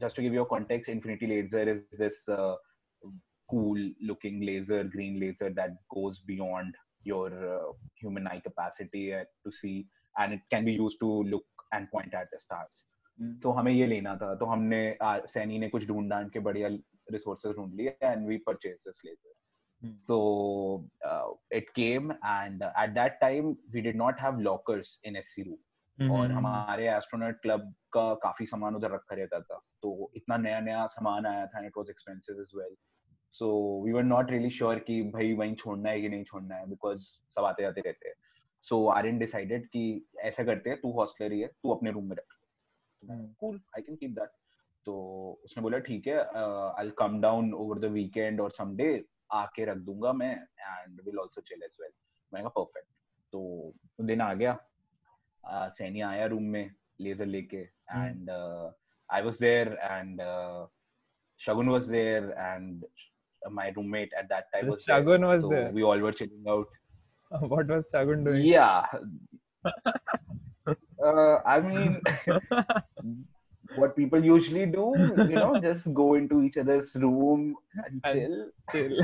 just 0.00 0.16
to 0.16 0.22
give 0.22 0.34
you 0.34 0.44
context 0.46 0.90
infinity 0.90 1.26
laser 1.26 1.68
is 1.68 2.02
this 2.02 2.24
cool 3.52 3.80
looking 4.10 4.40
laser, 4.50 4.82
green 4.84 5.18
laser 5.22 5.50
that 5.60 5.76
goes 5.94 6.20
beyond 6.30 6.74
your 7.04 7.26
uh, 7.54 7.72
human 8.02 8.26
eye 8.26 8.40
capacity 8.48 9.04
uh, 9.14 9.24
to 9.44 9.52
see, 9.60 9.86
and 10.18 10.38
it 10.38 10.40
can 10.50 10.64
be 10.70 10.72
used 10.72 10.98
to 11.00 11.10
look 11.34 11.66
and 11.72 11.90
point 11.90 12.14
at 12.22 12.32
the 12.32 12.40
stars. 12.46 12.86
तो 13.42 13.50
हमें 13.52 13.72
ये 13.72 13.86
लेना 13.86 14.14
था 14.16 14.34
तो 14.34 14.46
हमने 14.46 14.78
सैनी 15.32 15.58
ने 15.58 15.68
कुछ 15.68 15.84
ढूंढ 15.86 16.10
ढांड 16.10 16.30
के 16.32 16.40
बढ़िया 16.46 16.68
रिसोर्सेज 17.12 17.56
ढूंढ 17.56 17.74
लिए 17.80 17.96
and 18.02 18.26
we 18.28 18.36
purchase 18.46 18.76
this 18.86 19.04
laser 19.04 19.32
so 20.08 20.84
uh, 21.04 21.30
it 21.50 21.72
came 21.74 22.12
and 22.22 22.62
uh, 22.62 22.70
at 22.76 22.94
that 22.94 23.20
time 23.20 23.56
we 23.72 23.80
did 23.80 23.96
not 23.96 24.18
have 24.18 24.38
lockers 24.38 24.98
in 25.02 25.16
SC 25.22 25.44
room 25.46 25.58
mm-hmm. 25.98 26.10
और 26.10 26.32
हमारे 26.32 26.88
एस्ट्रोनॉट 26.88 27.40
क्लब 27.42 27.72
का 27.92 28.12
काफ़ी 28.22 28.46
सामान 28.46 28.74
उधर 28.74 28.90
रखा 28.90 29.14
रहता 29.14 29.40
था 29.40 29.60
तो 29.82 30.10
इतना 30.16 30.36
नया 30.36 30.60
नया 30.60 30.86
सामान 30.96 31.26
आया 31.26 31.46
था 31.46 31.64
it 31.66 31.72
was 31.78 31.90
expensive 31.90 32.40
as 32.40 32.52
well 32.56 32.76
so 33.34 33.48
we 33.84 33.92
were 33.92 34.02
not 34.02 34.30
really 34.30 34.50
sure 34.50 34.78
कि 34.86 35.02
भाई 35.12 35.32
वहीं 35.34 35.54
छोड़ना 35.54 35.90
है 35.90 36.00
कि 36.00 36.08
नहीं 36.08 36.24
छोड़ना 36.24 36.56
है 36.56 36.68
बिकॉज़ 36.70 37.02
सब 37.36 37.44
आते 37.44 37.62
जाते 37.62 37.80
रहते 37.80 38.08
हैं। 38.08 38.14
सो 38.66 38.86
आर 38.88 39.06
इन 39.06 39.18
डिसाइडेड 39.18 39.66
कि 39.68 39.84
ऐसा 40.20 40.44
करते 40.44 40.70
हैं 40.70 40.80
तू 40.80 40.90
हॉस्टलर 40.98 41.32
ही 41.32 41.40
है 41.40 41.48
तू 41.62 41.70
अपने 41.74 41.90
रूम 41.90 42.08
में 42.08 42.16
रख। 42.16 42.36
Cool 43.40 43.60
I 43.76 43.82
can 43.82 43.96
keep 43.96 44.10
that 44.18 44.30
तो 44.86 44.94
उसने 45.44 45.62
बोला 45.62 45.78
ठीक 45.86 46.06
है 46.06 46.18
I 46.18 46.90
come 46.98 47.20
down 47.20 47.52
over 47.54 47.78
the 47.78 47.90
weekend 47.92 48.40
और 48.40 48.50
समडे 48.50 48.88
आके 49.32 49.64
रख 49.64 49.76
दूँगा 49.88 50.12
मैं 50.12 50.32
and 50.34 51.00
will 51.04 51.18
also 51.20 51.40
chill 51.40 51.62
as 51.62 51.76
well 51.80 51.90
मैं 52.32 52.42
कहा 52.42 52.48
परफेक्ट 52.58 52.88
तो 53.32 54.04
दिन 54.06 54.20
आ 54.20 54.32
गया 54.34 54.56
uh, 54.56 55.68
सैनी 55.78 56.00
आया 56.00 56.26
रूम 56.26 56.42
में 56.42 56.70
लेजर 57.00 57.26
लेके 57.26 57.56
and 57.56 58.30
I 58.30 59.22
was 59.22 59.38
there 59.40 59.68
and 59.82 60.20
Shagun 61.40 61.68
was 61.68 61.88
there 61.90 62.30
and 62.38 62.84
my 63.50 63.72
roommate 63.76 64.12
at 64.18 64.28
that 64.28 64.52
time 64.52 64.68
was 64.68 64.82
there. 64.86 65.02
was 65.02 65.42
so 65.42 65.48
there. 65.48 65.70
We 65.72 65.82
all 65.82 65.98
were 65.98 66.12
chilling 66.12 66.44
out. 66.48 66.68
What 67.40 67.66
was 67.66 67.84
Shagun 67.92 68.24
doing? 68.24 68.44
Yeah. 68.44 68.84
uh, 71.04 71.36
I 71.46 71.60
mean, 71.60 72.00
what 73.76 73.96
people 73.96 74.22
usually 74.22 74.66
do, 74.66 74.92
you 75.16 75.36
know, 75.36 75.58
just 75.60 75.94
go 75.94 76.14
into 76.14 76.42
each 76.42 76.58
other's 76.58 76.94
room 76.94 77.56
and, 77.74 78.00
and 78.04 78.52
chill. 78.70 78.98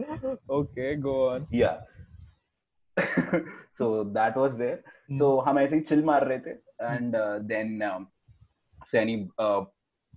chill. 0.00 0.38
okay, 0.50 0.96
go 0.96 1.28
on. 1.28 1.46
Yeah. 1.52 1.82
so 3.78 4.10
that 4.12 4.36
was 4.36 4.58
there. 4.58 4.82
So 5.18 5.44
we 5.46 5.52
were 5.52 5.68
ही 5.68 5.80
chill 5.80 6.04
मार 6.04 6.28
then 7.48 7.82
um, 7.82 8.06
थे 8.92 8.98
and 8.98 9.16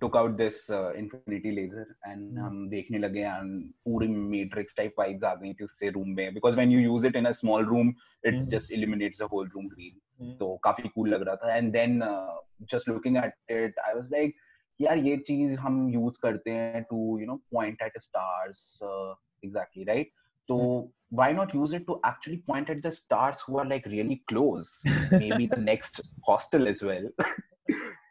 took 0.00 0.14
out 0.14 0.36
this 0.36 0.68
uh, 0.68 0.92
infinity 0.92 1.52
laser 1.52 1.86
and 2.04 2.32
mm. 2.32 2.42
हम 2.42 2.68
देखने 2.70 2.98
लगे 2.98 3.22
and 3.28 3.62
पूरी 3.86 4.08
matrix 4.32 4.74
type 4.80 4.96
vibes 4.98 5.24
आ 5.24 5.34
गई 5.34 5.52
थी 5.60 5.64
उससे 5.64 5.92
room 5.92 6.14
में 6.16 6.34
because 6.34 6.56
when 6.56 6.70
you 6.70 6.80
use 6.86 7.04
it 7.04 7.16
in 7.20 7.26
a 7.26 7.34
small 7.34 7.62
room 7.62 7.94
it 8.22 8.34
mm. 8.34 8.50
just 8.54 8.70
eliminates 8.70 9.18
the 9.18 9.28
whole 9.34 9.48
room 9.54 9.68
green 9.74 9.94
mm. 10.22 10.36
तो 10.38 10.56
काफ़ी 10.64 10.90
cool 10.96 11.08
लग 11.12 11.22
रहा 11.28 11.36
था 11.44 11.56
and 11.58 11.78
then 11.78 12.02
uh, 12.02 12.36
just 12.74 12.92
looking 12.92 13.16
at 13.22 13.32
it 13.60 13.80
I 13.86 13.94
was 14.00 14.12
like 14.16 14.36
यार 14.80 14.98
ये 14.98 15.16
चीज़ 15.26 15.54
हम 15.60 15.80
use 15.94 16.16
करते 16.22 16.50
हैं 16.50 16.84
to 16.92 17.00
you 17.20 17.26
know 17.30 17.40
point 17.54 17.82
at 17.88 17.98
stars 18.02 18.60
uh, 18.82 19.14
exactly 19.42 19.86
right 19.88 20.12
so 20.50 20.90
why 21.18 21.30
not 21.32 21.54
use 21.54 21.72
it 21.72 21.86
to 21.86 21.98
actually 22.04 22.38
point 22.50 22.68
at 22.68 22.82
the 22.82 22.92
stars 22.92 23.40
who 23.46 23.58
are 23.58 23.64
like 23.64 23.86
really 23.86 24.22
close 24.28 24.70
maybe 25.10 25.46
the 25.46 25.62
next 25.70 26.00
hostel 26.28 26.68
as 26.68 26.82
well 26.82 27.08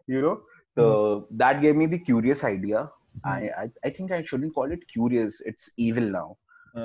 you 0.08 0.22
know 0.22 0.36
so 0.77 1.29
that 1.31 1.61
gave 1.61 1.77
me 1.77 1.87
the 1.87 1.99
curious 1.99 2.45
idea. 2.45 2.89
I, 3.25 3.51
I, 3.63 3.71
I 3.85 3.91
think 3.91 4.13
I 4.13 4.23
shouldn't 4.25 4.55
call 4.55 4.71
it 4.71 4.87
curious. 4.89 5.41
It's 5.45 5.71
evil 5.77 6.05
now. 6.05 6.37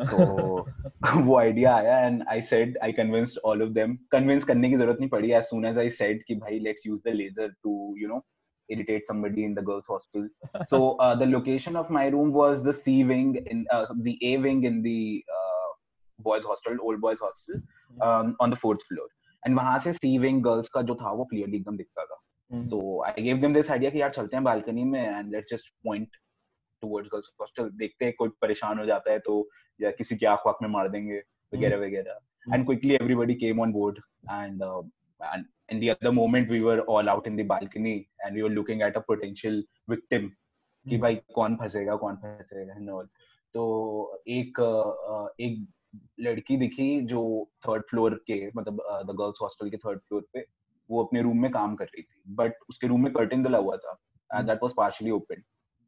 so 0.10 0.65
वो 1.25 1.36
idea 1.39 1.71
आया 1.71 1.97
and 2.05 2.23
I 2.27 2.39
said 2.39 2.77
I 2.81 2.91
convinced 2.91 3.38
all 3.43 3.62
of 3.62 3.73
them. 3.73 3.99
Convince 4.13 4.45
करने 4.45 4.69
की 4.69 4.77
जरूरत 4.77 4.97
नहीं 5.01 5.10
पड़ी. 5.10 5.31
As 5.39 5.49
soon 5.49 5.65
as 5.65 5.77
I 5.77 5.89
said 5.89 6.23
कि 6.29 6.39
भाई 6.39 6.63
let's 6.63 6.86
use 6.86 7.01
the 7.03 7.13
laser 7.13 7.49
to 7.63 7.93
you 7.95 8.08
know 8.08 8.23
irritate 8.69 9.05
somebody 9.08 9.43
in 9.43 9.53
the 9.53 9.62
girls' 9.62 9.86
hostel. 9.86 10.27
so 10.67 10.95
uh, 10.97 11.15
the 11.15 11.25
location 11.25 11.75
of 11.75 11.89
my 11.89 12.08
room 12.08 12.34
was 12.34 12.63
the 12.63 12.73
C 12.73 13.03
wing 13.03 13.36
in 13.45 13.65
uh, 13.71 13.86
the 14.01 14.17
A 14.23 14.38
wing 14.38 14.63
in 14.63 14.81
the 14.81 15.23
uh, 15.39 15.69
boys' 16.19 16.43
hostel, 16.43 16.77
old 16.81 16.99
boys' 16.99 17.19
hostel, 17.19 17.62
um, 18.01 18.36
on 18.39 18.49
the 18.49 18.55
fourth 18.55 18.84
floor. 18.89 19.08
And 19.45 19.55
वहां 19.55 19.79
से 19.79 19.93
C 19.99 20.17
wing 20.19 20.41
girls 20.41 20.69
का 20.73 20.81
जो 20.81 20.95
था 21.01 21.12
वो 21.12 21.27
clearly 21.34 21.62
एकदम 21.62 21.77
दिखता 21.77 22.05
था. 22.05 22.21
तो 22.50 23.02
I 23.06 23.22
gave 23.22 23.40
them 23.40 23.54
this 23.54 23.70
idea 23.70 23.90
कि 23.90 24.00
यार 24.00 24.10
चलते 24.12 24.36
हैं 24.36 24.44
बालकनी 24.44 24.84
में 24.84 25.00
and 25.00 25.32
let's 25.32 25.52
just 25.54 25.72
point 25.84 26.16
towards 26.82 27.08
girls 27.12 27.30
hostel 27.40 27.70
देखते 27.78 28.04
हैं 28.04 28.14
कोई 28.18 28.28
परेशान 28.40 28.78
हो 28.78 28.84
जाता 28.86 29.12
है 29.12 29.18
तो 29.26 29.48
या 29.80 29.90
किसी 29.98 30.16
की 30.16 30.26
आँख 30.26 30.46
वाख 30.46 30.62
में 30.62 30.68
मार 30.68 30.88
देंगे 30.88 31.18
वगैरह 31.52 31.84
वगैरह। 31.84 32.54
And 32.54 32.64
quickly 32.66 32.94
everybody 32.94 33.34
came 33.44 33.60
on 33.60 33.72
board 33.72 33.98
and 34.30 34.62
and 35.20 35.44
in 35.72 35.80
the 35.80 35.88
other 35.92 36.10
moment 36.16 36.52
we 36.52 36.58
were 36.66 36.82
all 36.92 37.08
out 37.12 37.26
in 37.30 37.34
the 37.38 37.44
balcony 37.48 37.90
and 38.26 38.36
we 38.36 38.44
were 38.44 38.52
looking 38.52 38.84
at 38.84 38.94
a 39.00 39.02
potential 39.08 39.58
victim 39.92 40.30
कि 40.86 40.98
भाई 40.98 41.16
कौन 41.34 41.56
फंसेगा 41.56 41.96
कौन 42.04 42.16
फंसेगा 42.22 42.74
एंड 42.74 42.90
ऑल 42.90 43.06
तो 43.54 43.64
एक 44.28 44.60
एक 45.40 45.66
लड़की 46.20 46.56
दिखी 46.56 46.88
जो 47.10 47.22
थर्ड 47.66 47.82
फ्लोर 47.90 48.14
के 48.26 48.38
मतलब 48.56 48.80
द 49.06 49.16
गर्ल्स 49.20 49.42
हॉस्टल 49.42 49.70
के 49.70 49.76
थर्ड 49.76 49.98
फ्लोर 49.98 50.24
पे। 50.32 50.44
वो 50.90 51.05
अपने 51.05 51.22
रूम 51.22 51.42
में 51.42 51.50
काम 51.50 51.74
कर 51.74 51.85
रही 51.85 52.03
थी 52.03 52.22
बट 52.35 52.55
उसके 52.68 52.87
रूम 52.87 53.05
में 53.05 53.12
कर्टन 53.12 53.42
डला 53.42 53.59
हुआ 53.59 53.76
था 53.76 53.96
and 54.31 54.46
that 54.46 54.62
was 54.62 54.72
partially 54.76 55.11
open 55.11 55.42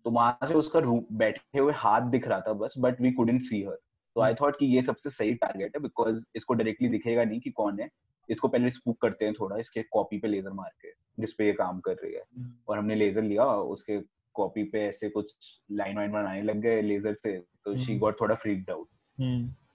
तो 0.04 0.10
वहाँ 0.10 0.48
से 0.48 0.54
उसका 0.54 0.78
रूम 0.78 1.04
बैठे 1.12 1.58
हुए 1.58 1.72
हाथ 1.76 2.00
दिख 2.10 2.28
रहा 2.28 2.40
था 2.40 2.52
बस 2.52 2.74
but 2.78 3.00
we 3.00 3.12
couldn't 3.12 3.42
see 3.42 3.62
her 3.62 3.78
तो 4.16 4.20
आई 4.20 4.34
थॉट 4.34 4.58
कि 4.58 4.66
ये 4.66 4.82
सबसे 4.82 5.10
सही 5.10 5.34
टारगेट 5.34 5.76
है 5.76 5.82
बिकॉज़ 5.82 6.24
इसको 6.36 6.54
डायरेक्टली 6.54 6.88
दिखेगा 6.88 7.24
नहीं 7.24 7.40
कि 7.40 7.50
कौन 7.50 7.80
है। 7.80 7.88
इसको 8.28 8.48
पहले 8.48 8.70
स्पूक 8.70 9.00
करते 9.00 9.24
हैं 9.24 9.34
थोड़ा 9.34 9.56
इसके 9.56 9.82
कॉपी 9.82 10.18
पे 10.18 10.28
लेजर 10.28 10.52
मार 10.52 10.70
के 10.82 10.90
जिसपे 11.20 11.46
ये 11.46 11.52
काम 11.52 11.80
कर 11.80 11.92
रही 11.92 12.14
है। 12.14 12.22
और 12.68 12.78
हमने 12.78 12.94
लेजर 12.94 13.22
लिया 13.22 13.44
उसके 13.46 13.98
कॉपी 14.34 14.64
पे 14.64 14.86
ऐसे 14.86 15.08
कुछ 15.08 15.34
लाइन 15.72 15.96
वाइन 15.96 16.12
बनाने 16.12 16.42
लग 16.42 16.60
गए 16.60 16.82
लेजर 16.82 17.14
से 17.14 17.38
तो 17.64 17.76
शी 17.76 17.98
गॉट 17.98 18.20
थोड़ा 18.20 18.34
फ्रीक्ड 18.34 18.70
आउट 18.70 18.88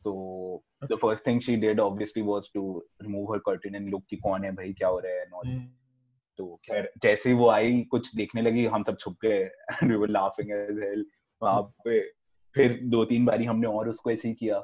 तो 0.06 0.64
the 0.84 0.96
first 1.02 1.28
thing 1.28 1.42
she 1.42 1.56
did 1.56 1.80
obviously 1.80 2.24
was 2.24 2.50
to 2.54 2.64
remove 3.02 3.34
her 3.34 3.40
curtain 3.40 3.76
and 3.76 3.90
look 3.90 4.04
कि 4.10 4.18
कौन 4.18 4.44
है 4.44 4.52
भाई 4.52 4.74
क्या 4.74 4.88
हो 4.88 5.00
रहा 5.00 5.12
है 5.12 5.22
एंड 5.22 5.70
तो 6.40 6.56
खैर 6.66 6.92
जैसे 7.04 7.30
ही 7.30 7.36
वो 7.36 7.50
आई 7.50 7.82
कुछ 7.92 8.16
देखने 8.16 8.42
लगी 8.42 8.66
हम 8.66 8.84
सब 8.84 8.98
छुप 8.98 9.18
गए 9.22 9.40
and 9.44 9.92
we 9.92 9.98
were 9.98 10.10
laughing 10.10 10.52
as 10.52 10.80
hell 10.84 11.06
वहाँ 11.42 11.62
पे 11.86 12.00
फिर 12.56 12.80
दो 12.84 13.04
तीन 13.06 13.26
बारी 13.26 13.46
हमने 13.46 13.68
और 13.68 13.90
उसको 13.90 14.12
ऐसे 14.12 14.28
ही 14.28 14.34
किया 14.34 14.64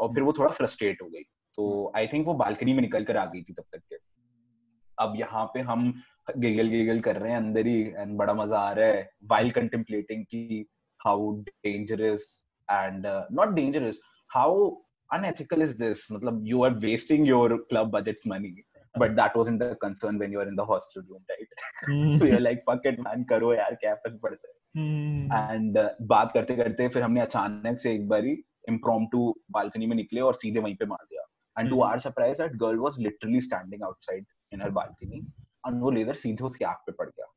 और 0.00 0.08
फिर 0.14 0.22
वो 0.22 0.32
थोड़ा 0.32 0.50
फ्रस्ट्रेट 0.50 1.02
हो 1.02 1.08
गई. 1.08 1.22
तो 1.58 1.92
आई 1.96 2.06
थिंक 2.06 2.26
वो 2.26 2.34
बालकनी 2.34 2.72
में 2.72 2.80
निकल 2.82 3.04
कर 3.04 3.16
आ 3.16 3.24
गई 3.24 3.42
थी 3.42 3.52
तब 3.52 3.64
तक 3.72 3.78
के. 3.78 3.96
अब 4.98 5.14
यहाँ 5.16 5.44
पे 5.54 5.60
हम 5.60 5.92
गिगल 6.36 6.68
गिगल 6.68 7.00
कर 7.00 7.16
रहे 7.16 7.30
हैं 7.30 7.38
अंदर 7.38 7.66
ही 7.66 7.80
एंड 7.82 8.16
बड़ा 8.18 8.34
मज़ा 8.34 8.58
आ 8.58 8.72
रहा 8.72 8.86
है 8.86 9.10
वाइल 9.24 9.50
कंटेम्पलेटिंग 9.50 10.24
की 10.24 10.66
how 11.00 11.32
dangerous 11.40 12.26
and 12.68 13.06
not 13.32 13.48
dangerous 13.48 14.00
how 14.29 14.71
unethical 15.09 15.61
is 15.65 15.75
this 15.81 15.99
मतलब 16.11 16.41
you 16.51 16.63
are 16.67 16.73
wasting 16.85 17.25
your 17.25 17.59
club 17.71 17.91
budget's 17.91 18.25
money 18.31 18.53
but 18.95 19.15
that 19.19 19.35
wasn't 19.39 19.59
the 19.59 19.75
concern 19.83 20.17
when 20.23 20.31
you 20.35 20.39
are 20.43 20.47
in 20.47 20.55
the 20.55 20.65
hostel 20.71 21.03
room 21.09 21.21
right 21.33 22.19
so 22.19 22.29
you're 22.29 22.43
like 22.45 22.63
fuck 22.69 22.87
it 22.91 22.99
man 23.07 23.25
करो 23.31 23.53
यार 23.53 23.75
क्या 23.81 23.93
फर्क 24.05 24.19
पड़ता 24.23 24.49
है 24.49 24.53
and 25.53 25.77
uh, 25.77 25.89
बात 26.13 26.31
करते 26.33 26.55
करते 26.55 26.87
फिर 26.95 27.03
हमने 27.03 27.21
अचानक 27.21 27.79
से 27.81 27.93
एक 27.95 28.07
बारी 28.07 28.31
इम्प्रोम्प्टू 28.69 29.35
बालकनी 29.51 29.85
में 29.87 29.95
निकले 29.95 30.21
और 30.21 30.35
सीधे 30.35 30.59
वहीं 30.59 30.75
पे 30.75 30.85
मार 30.85 31.05
दिया 31.09 31.25
and 31.59 31.69
to 31.69 31.81
our 31.81 31.99
surprise 31.99 32.37
that 32.37 32.55
girl 32.63 32.79
was 32.79 32.99
literally 32.99 33.41
standing 33.41 33.83
outside 33.83 34.25
in 34.53 34.61
her 34.61 34.69
balcony 34.79 35.19
and 35.67 35.81
वो 35.81 35.91
लेजर 35.99 36.15
सीधे 36.25 36.43
उसके 36.43 36.65
आंख 36.65 36.83
पे 36.87 36.91
पड़ 36.99 37.09
गया 37.09 37.31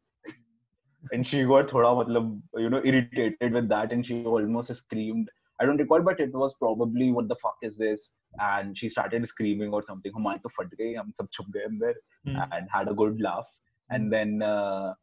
and 1.16 1.26
she 1.30 1.40
got 1.48 1.68
thoda 1.72 1.90
matlab 1.96 2.30
you 2.62 2.70
know 2.72 2.78
irritated 2.90 3.52
with 3.56 3.68
that 3.72 3.92
and 3.96 4.06
she 4.06 4.16
almost 4.36 4.72
screamed 4.78 5.28
I 5.63 5.65
don't 5.65 5.77
recall, 5.77 6.01
but 6.01 6.19
it 6.19 6.33
was 6.33 6.53
probably 6.59 7.11
what 7.11 7.29
the 7.29 7.35
fuck 7.41 7.55
is 7.61 7.77
this? 7.77 8.11
And 8.39 8.77
she 8.77 8.89
started 8.89 9.27
screaming 9.27 9.73
or 9.73 9.81
something. 9.87 10.11
Oh 10.13 10.19
Humaan 10.19 10.41
to 10.41 10.49
fat 10.57 10.71
gaye, 10.77 10.95
hum 10.95 11.13
sab 11.17 11.29
chup 11.31 11.45
gaye 11.53 11.67
andar, 11.69 11.93
hmm. 12.25 12.35
and 12.55 12.67
had 12.69 12.89
a 12.89 12.93
good 12.93 13.21
laugh. 13.21 13.47
Hmm. 13.89 13.95
And 13.95 14.13
then 14.15 14.41
uh, 14.41 14.93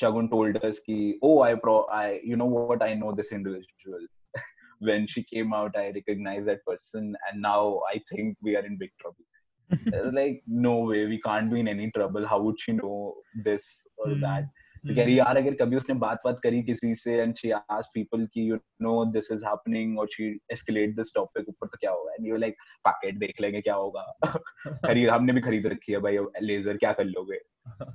Shagun 0.00 0.28
told 0.30 0.56
us 0.64 0.80
ki, 0.84 1.18
oh, 1.22 1.42
I 1.42 1.54
pro, 1.54 1.84
I, 1.84 2.20
you 2.24 2.36
know 2.36 2.46
what, 2.46 2.82
I 2.82 2.94
know 2.94 3.14
this 3.14 3.30
individual. 3.30 4.02
when 4.80 5.06
she 5.06 5.22
came 5.22 5.52
out, 5.52 5.76
I 5.76 5.92
recognized 6.00 6.48
that 6.48 6.64
person, 6.66 7.14
and 7.30 7.42
now 7.42 7.80
I 7.94 8.00
think 8.10 8.36
we 8.42 8.56
are 8.56 8.66
in 8.66 8.78
big 8.78 8.90
trouble. 9.00 10.12
like, 10.12 10.42
no 10.46 10.78
way, 10.78 11.06
we 11.06 11.20
can't 11.20 11.52
be 11.52 11.60
in 11.60 11.68
any 11.68 11.90
trouble. 11.92 12.26
How 12.26 12.40
would 12.40 12.60
she 12.60 12.72
know 12.72 13.14
this 13.44 13.64
or 13.98 14.08
mm. 14.08 14.20
that? 14.22 14.48
तो 14.78 14.94
कह 14.94 15.04
रही 15.04 15.18
यार 15.18 15.36
अगर 15.36 15.54
कभी 15.54 15.76
उसने 15.76 15.94
बात 15.94 16.20
बात 16.24 16.40
करी 16.42 16.62
किसी 16.62 16.94
से 16.94 17.14
एंड 17.14 17.34
शी 17.34 17.50
आस्क्ड 17.50 17.90
पीपल 17.94 18.26
कि 18.26 18.50
you 18.50 18.56
know 18.82 19.04
this 19.04 19.30
is 19.32 19.44
happening 19.44 19.98
और 19.98 20.06
शी 20.06 20.40
एस्केलेट 20.52 20.96
दिस 20.96 21.12
टॉपिक 21.14 21.48
ऊपर 21.48 21.66
तो 21.66 21.76
क्या 21.80 21.90
होगा? 21.90 22.12
एंड 22.12 22.26
यू 22.26 22.36
लाइक 22.36 22.54
पैकेट 22.88 23.18
देख 23.18 23.40
लेंगे 23.40 23.60
क्या 23.60 23.74
होगा? 23.74 24.02
खरीद 24.68 25.08
हमने 25.08 25.32
भी 25.32 25.40
खरीद 25.40 25.66
रखी 25.66 25.92
है 25.92 25.98
भाई 25.98 26.18
लेजर 26.42 26.76
क्या 26.76 26.92
कर 26.92 27.04
लोगे? 27.04 27.40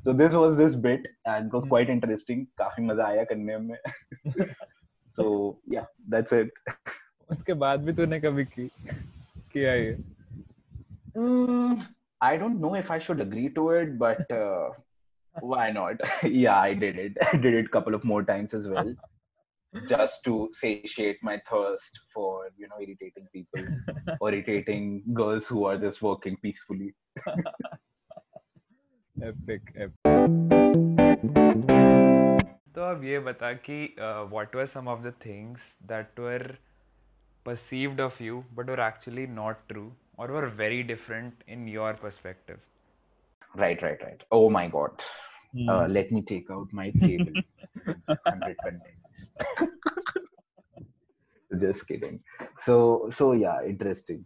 So 0.05 0.13
this 0.13 0.33
was 0.33 0.57
this 0.57 0.75
bit 0.81 1.05
and 1.25 1.47
it 1.47 1.55
was 1.57 1.65
quite 1.69 1.89
interesting. 1.93 2.45
काफ़ी 2.57 2.85
मज़ा 2.85 3.07
आया 3.07 3.23
करने 3.23 3.57
में। 3.57 3.77
So 5.19 5.25
yeah 5.73 5.85
that's 6.13 6.33
it. 6.33 6.49
उसके 7.29 7.53
बाद 7.53 7.83
भी 7.85 7.93
तूने 7.93 8.19
कभी 8.19 8.45
की 8.45 8.67
किया 9.53 9.73
ये? 9.73 9.97
I 12.21 12.37
don't 12.37 12.59
know 12.63 12.73
if 12.75 12.89
I 12.91 12.99
should 13.05 13.21
agree 13.21 13.49
to 13.49 13.69
it 13.71 13.97
but 13.99 14.31
uh, 14.31 14.69
why 15.40 15.70
not 15.70 16.00
yeah 16.24 16.58
i 16.58 16.74
did 16.74 16.98
it 16.98 17.16
i 17.32 17.36
did 17.36 17.54
it 17.54 17.66
a 17.66 17.68
couple 17.68 17.94
of 17.94 18.04
more 18.04 18.22
times 18.22 18.54
as 18.54 18.68
well 18.68 18.94
just 19.86 20.24
to 20.24 20.50
satiate 20.52 21.18
my 21.22 21.40
thirst 21.50 22.00
for 22.14 22.48
you 22.56 22.66
know 22.68 22.80
irritating 22.80 23.26
people 23.32 23.64
or 24.20 24.32
irritating 24.32 25.02
girls 25.12 25.46
who 25.46 25.64
are 25.64 25.76
just 25.76 26.02
working 26.02 26.36
peacefully 26.42 26.94
epic 29.22 29.74
epic 29.76 30.08
तो 32.74 32.82
अब 32.84 33.04
ये 33.04 33.18
बता 33.26 33.52
कि 33.66 33.76
what 34.00 34.54
were 34.56 34.66
some 34.72 34.88
of 34.88 35.00
the 35.02 35.12
things 35.24 35.76
that 35.92 36.20
were 36.20 36.56
perceived 37.48 38.00
of 38.04 38.16
you 38.20 38.38
but 38.56 38.70
were 38.72 38.80
actually 38.86 39.26
not 39.26 39.60
true 39.68 39.90
or 40.16 40.26
were 40.36 40.46
very 40.60 40.82
different 40.88 41.44
in 41.56 41.66
your 41.74 41.92
perspective 42.02 42.58
Right, 43.55 43.81
right, 43.81 43.97
right. 44.03 44.21
Oh 44.31 44.49
my 44.49 44.67
god. 44.67 44.91
Mm. 45.55 45.69
Uh, 45.69 45.87
let 45.87 46.11
me 46.11 46.21
take 46.21 46.49
out 46.51 46.67
my 46.71 46.91
table. 47.01 47.33
100 48.07 48.57
Just 51.59 51.87
kidding. 51.87 52.19
So, 52.59 53.09
so 53.11 53.33
yeah, 53.33 53.63
interesting. 53.65 54.25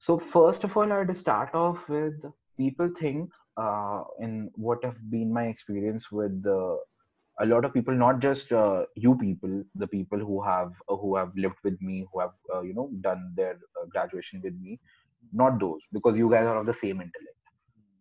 So 0.00 0.18
first 0.18 0.64
of 0.64 0.76
all, 0.76 0.92
i'd 0.92 1.16
start 1.16 1.54
off 1.54 1.88
with 1.88 2.14
people 2.56 2.90
think 3.00 3.30
uh, 3.56 4.02
in 4.20 4.50
what 4.54 4.84
have 4.84 4.96
been 5.10 5.32
my 5.32 5.44
experience 5.46 6.10
with 6.10 6.42
the 6.42 6.78
a 7.40 7.46
lot 7.46 7.64
of 7.64 7.72
people 7.72 7.94
not 7.94 8.20
just 8.20 8.52
uh, 8.52 8.84
you 8.96 9.16
people 9.16 9.62
the 9.74 9.86
people 9.86 10.18
who 10.18 10.42
have 10.42 10.72
uh, 10.88 10.96
who 10.96 11.16
have 11.16 11.32
lived 11.36 11.58
with 11.64 11.80
me 11.80 12.06
who 12.12 12.20
have 12.20 12.34
uh, 12.54 12.62
you 12.62 12.74
know 12.74 12.90
done 13.00 13.32
their 13.36 13.54
uh, 13.80 13.86
graduation 13.92 14.40
with 14.42 14.54
me 14.60 14.78
not 15.32 15.60
those 15.60 15.80
because 15.92 16.18
you 16.18 16.30
guys 16.30 16.46
are 16.46 16.58
of 16.58 16.66
the 16.66 16.74
same 16.84 17.00
intellect 17.06 17.37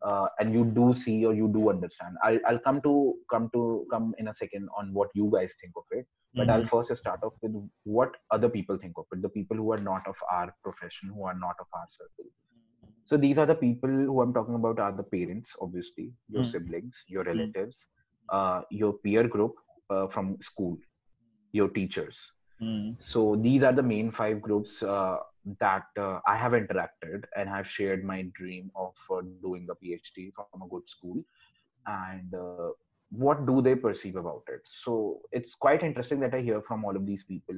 uh, 0.04 0.28
and 0.40 0.54
you 0.54 0.66
do 0.66 0.94
see 0.94 1.26
or 1.26 1.34
you 1.34 1.48
do 1.48 1.70
understand 1.70 2.16
I'll, 2.24 2.40
I'll 2.48 2.60
come 2.60 2.82
to 2.82 3.16
come 3.32 3.50
to 3.54 3.86
come 3.92 4.14
in 4.18 4.28
a 4.28 4.36
second 4.36 4.70
on 4.78 4.94
what 4.94 5.10
you 5.14 5.30
guys 5.34 5.54
think 5.60 5.74
of 5.76 5.84
it 5.92 6.06
but 6.34 6.48
mm-hmm. 6.48 6.52
i'll 6.52 6.68
first 6.68 6.96
start 6.98 7.20
off 7.24 7.34
with 7.42 7.54
what 7.84 8.12
other 8.32 8.50
people 8.50 8.78
think 8.78 8.94
of 8.98 9.06
it 9.12 9.22
the 9.22 9.30
people 9.30 9.58
who 9.58 9.72
are 9.72 9.80
not 9.80 10.08
of 10.08 10.16
our 10.32 10.54
profession 10.64 11.10
who 11.14 11.24
are 11.26 11.38
not 11.46 11.56
of 11.60 11.68
our 11.74 11.88
circle 11.98 12.30
so 13.06 13.18
these 13.18 13.38
are 13.38 13.46
the 13.46 13.56
people 13.56 13.90
who 13.90 14.22
i'm 14.22 14.34
talking 14.34 14.56
about 14.56 14.80
are 14.80 14.92
the 14.92 15.04
parents 15.04 15.56
obviously 15.62 16.12
your 16.30 16.44
mm-hmm. 16.44 16.52
siblings 16.52 16.96
your 17.08 17.24
mm. 17.24 17.28
relatives 17.28 17.86
uh, 18.30 18.62
your 18.70 18.94
peer 18.94 19.28
group 19.28 19.56
uh, 19.90 20.08
from 20.08 20.38
school 20.42 20.78
your 21.54 21.70
teachers 21.70 22.18
mm-hmm. 22.62 22.92
so 23.00 23.36
these 23.36 23.64
are 23.64 23.74
the 23.74 23.88
main 23.94 24.12
five 24.12 24.42
groups 24.42 24.84
uh, 24.84 25.18
that 25.60 25.86
uh, 25.98 26.20
I 26.28 26.36
have 26.36 26.52
interacted 26.52 27.24
and 27.36 27.48
have 27.50 27.68
shared 27.68 28.04
my 28.04 28.24
dream 28.34 28.72
of 28.76 28.94
uh, 29.12 29.22
doing 29.42 29.68
a 29.70 29.76
PhD 29.76 30.32
from 30.34 30.62
a 30.62 30.68
good 30.68 30.90
school. 30.90 31.24
And 31.86 32.34
uh, 32.34 32.70
what 33.12 33.46
do 33.46 33.62
they 33.62 33.76
perceive 33.76 34.16
about 34.16 34.44
it? 34.50 34.62
So 34.84 35.22
it's 35.32 35.54
quite 35.56 35.84
interesting 35.84 36.20
that 36.22 36.34
I 36.34 36.42
hear 36.42 36.62
from 36.62 36.84
all 36.84 36.96
of 36.96 37.06
these 37.06 37.24
people 37.24 37.56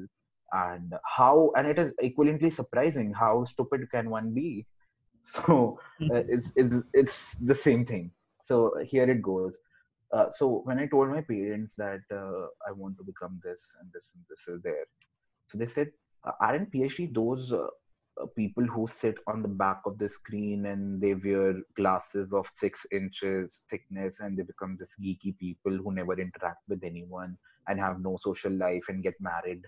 and 0.52 0.94
how, 1.06 1.52
and 1.56 1.68
it 1.68 1.80
is 1.80 1.94
equivalently 2.04 2.54
surprising 2.54 3.14
how 3.14 3.46
stupid 3.46 3.90
can 3.92 4.10
one 4.10 4.34
be. 4.34 4.66
So 5.22 5.78
uh, 6.02 6.24
it's 6.30 6.50
it's 6.56 6.76
it's 6.94 7.36
the 7.42 7.54
same 7.54 7.86
thing. 7.86 8.10
So 8.48 8.74
here 8.84 9.04
it 9.04 9.22
goes. 9.22 9.54
Uh, 10.14 10.28
so 10.32 10.62
when 10.64 10.80
I 10.80 10.88
told 10.88 11.10
my 11.10 11.22
parents 11.22 11.76
that 11.78 12.02
uh, 12.12 12.48
I 12.68 12.72
want 12.72 12.98
to 12.98 13.04
become 13.04 13.40
this 13.44 13.60
and 13.80 13.92
this 13.94 14.06
and 14.16 14.24
this 14.30 14.40
is 14.48 14.64
there, 14.64 14.86
so 15.50 15.58
they 15.58 15.68
said 15.68 15.92
aren't 16.40 16.72
PhD 16.72 17.14
those 17.14 17.52
uh, 17.52 17.68
uh, 18.22 18.26
people 18.36 18.66
who 18.66 18.88
sit 19.02 19.18
on 19.28 19.42
the 19.42 19.48
back 19.48 19.82
of 19.86 19.98
the 19.98 20.10
screen 20.10 20.66
and 20.66 21.02
they 21.02 21.14
wear 21.14 21.56
glasses 21.76 22.34
of 22.34 22.48
six 22.58 22.86
inches 22.92 23.62
thickness 23.70 24.16
and 24.20 24.38
they 24.38 24.44
become 24.44 24.78
this 24.78 24.90
geeky 25.02 25.38
people 25.38 25.72
who 25.72 25.94
never 25.94 26.20
interact 26.20 26.62
with 26.68 26.84
anyone 26.84 27.38
and 27.68 27.80
have 27.80 28.02
no 28.02 28.18
social 28.22 28.52
life 28.52 28.84
and 28.90 29.04
get 29.04 29.14
married 29.22 29.64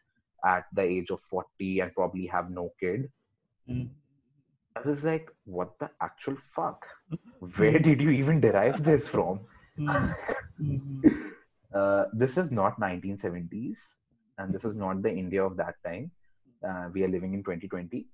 at 0.45 0.65
the 0.73 0.81
age 0.81 1.11
of 1.11 1.19
40 1.29 1.79
and 1.79 1.93
probably 1.93 2.25
have 2.27 2.49
no 2.49 2.73
kid? 2.79 3.09
Mm. 3.69 3.89
I 4.75 4.87
was 4.87 5.03
like, 5.03 5.29
what 5.45 5.77
the 5.79 5.89
actual 6.01 6.37
fuck? 6.55 6.85
Where 7.57 7.79
did 7.79 8.01
you 8.01 8.09
even 8.09 8.41
derive 8.41 8.83
this 8.83 9.07
from? 9.07 9.41
Mm-hmm. 9.77 11.01
uh, 11.75 12.05
this 12.13 12.37
is 12.37 12.51
not 12.51 12.79
1970s 12.79 13.77
and 14.37 14.53
this 14.53 14.63
is 14.65 14.75
not 14.75 15.01
the 15.01 15.09
India 15.09 15.43
of 15.43 15.57
that 15.57 15.75
time 15.85 16.11
Uh, 16.66 16.88
we 16.92 17.04
are 17.04 17.08
living 17.08 17.34
in 17.34 17.42
2020, 17.42 18.06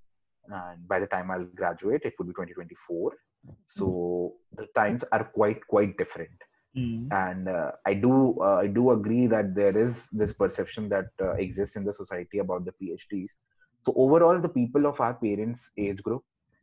and 0.49 0.89
by 0.89 0.99
the 0.99 1.07
time 1.07 1.31
I'll 1.31 1.45
graduate, 1.45 2.03
it 2.05 2.15
would 2.19 2.29
be 2.29 2.33
2024. 2.33 3.13
So 3.69 4.35
the 4.57 4.67
times 4.75 5.05
are 5.13 5.25
quite 5.25 5.67
quite 5.67 5.97
different. 5.97 6.31
Mm. 6.77 7.09
And 7.13 7.49
uh, 7.49 7.73
I 7.85 7.95
do 7.95 8.39
uh, 8.41 8.57
I 8.63 8.67
do 8.67 8.91
agree 8.93 9.27
that 9.27 9.55
there 9.55 9.77
is 9.77 10.01
this 10.13 10.33
perception 10.33 10.89
that 10.89 11.09
uh, 11.21 11.33
exists 11.33 11.77
in 11.77 11.85
the 11.85 11.93
society 11.93 12.39
about 12.39 12.65
the 12.65 12.73
PhDs. 12.73 13.29
So 13.85 13.93
overall, 13.97 14.41
the 14.41 14.49
people 14.49 14.87
of 14.87 15.01
our 15.01 15.15
parents' 15.15 15.69
age 15.77 16.03
group 16.03 16.23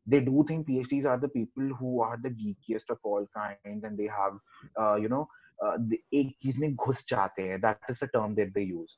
they 0.09 0.19
do 0.19 0.43
think 0.47 0.67
PhDs 0.67 1.05
are 1.05 1.17
the 1.19 1.27
people 1.27 1.67
who 1.79 2.01
are 2.01 2.17
the 2.21 2.29
geekiest 2.29 2.89
of 2.89 2.97
all 3.03 3.27
kinds, 3.35 3.83
and 3.83 3.97
they 3.97 4.07
have, 4.07 4.39
uh, 4.79 4.95
you 4.95 5.09
know, 5.09 5.27
एक 5.61 6.35
चीज 6.41 6.57
में 6.59 6.75
घुस 6.75 7.03
जाते 7.09 7.43
हैं 7.47 7.59
that 7.61 7.89
is 7.89 7.99
the 8.03 8.07
term 8.13 8.35
that 8.35 8.53
they 8.53 8.61
use 8.61 8.91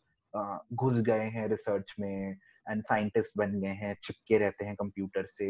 घुस 0.74 1.00
गए 1.08 1.30
हैं 1.36 1.48
research 1.50 1.94
में 2.00 2.38
एंड 2.71 2.83
साइंटिस्ट 2.83 3.33
बन 3.39 3.61
गए 3.61 3.75
हैं 3.83 3.97
चिपके 4.05 4.39
रहते 4.39 4.65
हैं 4.65 4.75
कंप्यूटर 4.77 5.27
से 5.27 5.47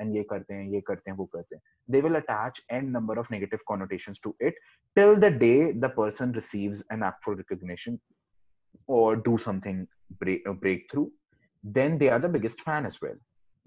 एंड 0.00 0.16
ये 0.16 0.22
करते 0.30 0.54
हैं 0.54 0.68
ये 0.70 0.80
करते 0.80 1.10
हैं 1.10 1.16
वो 1.18 1.24
करते 1.34 1.56
हैं 1.56 1.62
will 1.90 2.16
attach 2.16 2.60
n 2.70 2.90
number 2.92 3.18
of 3.18 3.30
negative 3.30 3.60
connotations 3.70 4.18
to 4.20 4.34
it 4.40 4.54
till 4.96 5.16
the 5.16 5.30
day 5.30 5.72
the 5.72 5.88
person 5.88 6.32
receives 6.32 6.82
an 6.90 7.02
actual 7.02 7.34
recognition 7.34 8.00
or 8.86 9.16
do 9.16 9.36
something 9.38 9.86
break, 10.20 10.48
uh, 10.48 10.52
breakthrough 10.52 11.08
then 11.62 11.98
they 11.98 12.08
are 12.08 12.18
the 12.18 12.28
biggest 12.28 12.60
fan 12.60 12.86
as 12.86 13.00
well 13.00 13.16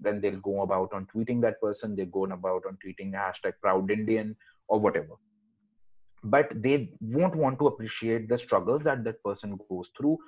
then 0.00 0.20
they'll 0.20 0.40
go 0.40 0.62
about 0.62 0.92
on 0.92 1.06
tweeting 1.14 1.40
that 1.40 1.60
person 1.60 1.96
they 1.96 2.04
go 2.04 2.24
about 2.24 2.62
on 2.66 2.78
tweeting 2.84 3.12
hashtag 3.12 3.52
proud 3.62 3.90
indian 3.90 4.36
or 4.68 4.80
whatever 4.80 5.16
but 6.24 6.50
they 6.62 6.92
won't 7.00 7.34
want 7.34 7.58
to 7.58 7.66
appreciate 7.66 8.28
the 8.28 8.38
struggles 8.38 8.82
that 8.82 9.04
that 9.04 9.22
person 9.22 9.58
goes 9.70 9.88
through 9.96 10.18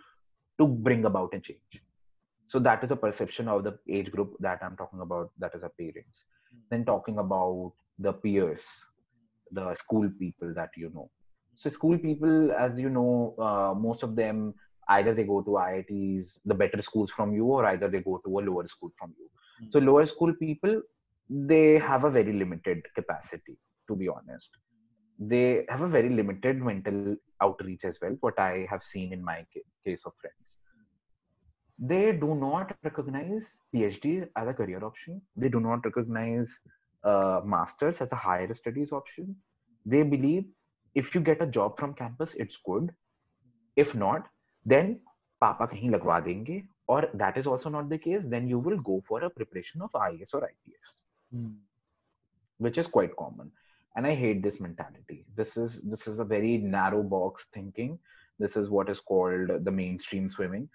to 0.58 0.66
bring 0.66 1.04
about 1.04 1.34
a 1.34 1.40
change 1.40 1.82
so 2.52 2.58
that 2.66 2.84
is 2.84 2.90
a 2.90 3.00
perception 3.04 3.48
of 3.54 3.64
the 3.66 3.74
age 3.98 4.10
group 4.14 4.36
that 4.46 4.64
i'm 4.66 4.76
talking 4.82 5.02
about 5.06 5.30
that 5.38 5.54
is 5.58 5.62
our 5.68 5.74
parents 5.82 6.24
mm-hmm. 6.24 6.66
then 6.70 6.84
talking 6.84 7.18
about 7.24 7.72
the 7.98 8.12
peers 8.24 8.64
the 9.58 9.74
school 9.84 10.08
people 10.24 10.52
that 10.60 10.70
you 10.82 10.90
know 10.94 11.08
so 11.56 11.70
school 11.70 11.98
people 11.98 12.52
as 12.52 12.78
you 12.84 12.90
know 12.98 13.34
uh, 13.46 13.72
most 13.88 14.02
of 14.02 14.16
them 14.22 14.54
either 14.96 15.12
they 15.14 15.24
go 15.24 15.40
to 15.48 15.58
iits 15.66 16.38
the 16.44 16.54
better 16.62 16.82
schools 16.82 17.10
from 17.16 17.34
you 17.38 17.44
or 17.56 17.64
either 17.66 17.88
they 17.88 18.00
go 18.10 18.20
to 18.24 18.38
a 18.38 18.46
lower 18.48 18.66
school 18.76 18.92
from 18.98 19.14
you 19.18 19.30
so 19.68 19.78
lower 19.78 20.06
school 20.06 20.32
people, 20.34 20.80
they 21.28 21.78
have 21.78 22.04
a 22.04 22.10
very 22.10 22.32
limited 22.32 22.82
capacity, 22.94 23.58
to 23.88 23.96
be 23.96 24.08
honest. 24.08 24.48
They 25.18 25.66
have 25.68 25.82
a 25.82 25.88
very 25.88 26.08
limited 26.08 26.62
mental 26.62 27.16
outreach 27.42 27.84
as 27.84 27.98
well, 28.00 28.16
what 28.20 28.38
I 28.38 28.66
have 28.70 28.82
seen 28.82 29.12
in 29.12 29.22
my 29.22 29.44
case 29.84 30.02
of 30.06 30.12
friends 30.20 30.49
they 31.80 32.12
do 32.12 32.34
not 32.34 32.76
recognize 32.84 33.44
PhD 33.74 34.28
as 34.36 34.48
a 34.48 34.52
career 34.52 34.84
option. 34.84 35.22
They 35.34 35.48
do 35.48 35.60
not 35.60 35.84
recognize 35.84 36.50
uh, 37.02 37.40
masters 37.44 38.00
as 38.02 38.12
a 38.12 38.16
higher 38.16 38.52
studies 38.54 38.92
option. 38.92 39.34
They 39.86 40.02
believe 40.02 40.44
if 40.94 41.14
you 41.14 41.22
get 41.22 41.40
a 41.40 41.46
job 41.46 41.78
from 41.78 41.94
campus, 41.94 42.34
it's 42.34 42.58
good. 42.66 42.90
If 43.76 43.94
not, 43.94 44.26
then 44.66 45.00
papa 45.40 45.68
kahin 45.68 45.92
lagwa 45.92 46.22
denge. 46.22 46.66
Or 46.86 47.08
that 47.14 47.38
is 47.38 47.46
also 47.46 47.70
not 47.70 47.88
the 47.88 47.98
case. 47.98 48.20
Then 48.24 48.48
you 48.48 48.58
will 48.58 48.78
go 48.78 49.02
for 49.08 49.22
a 49.22 49.30
preparation 49.30 49.80
of 49.80 49.92
IAS 49.92 50.34
or 50.34 50.44
IPS, 50.44 51.02
hmm. 51.32 51.52
which 52.58 52.78
is 52.78 52.88
quite 52.88 53.14
common. 53.16 53.52
And 53.96 54.06
I 54.06 54.14
hate 54.14 54.42
this 54.42 54.60
mentality. 54.60 55.24
This 55.36 55.56
is 55.56 55.80
this 55.82 56.08
is 56.08 56.18
a 56.18 56.24
very 56.24 56.58
narrow 56.58 57.02
box 57.02 57.46
thinking. 57.54 57.98
This 58.38 58.56
is 58.56 58.68
what 58.68 58.90
is 58.90 58.98
called 59.00 59.64
the 59.64 59.70
mainstream 59.70 60.28
swimming 60.28 60.68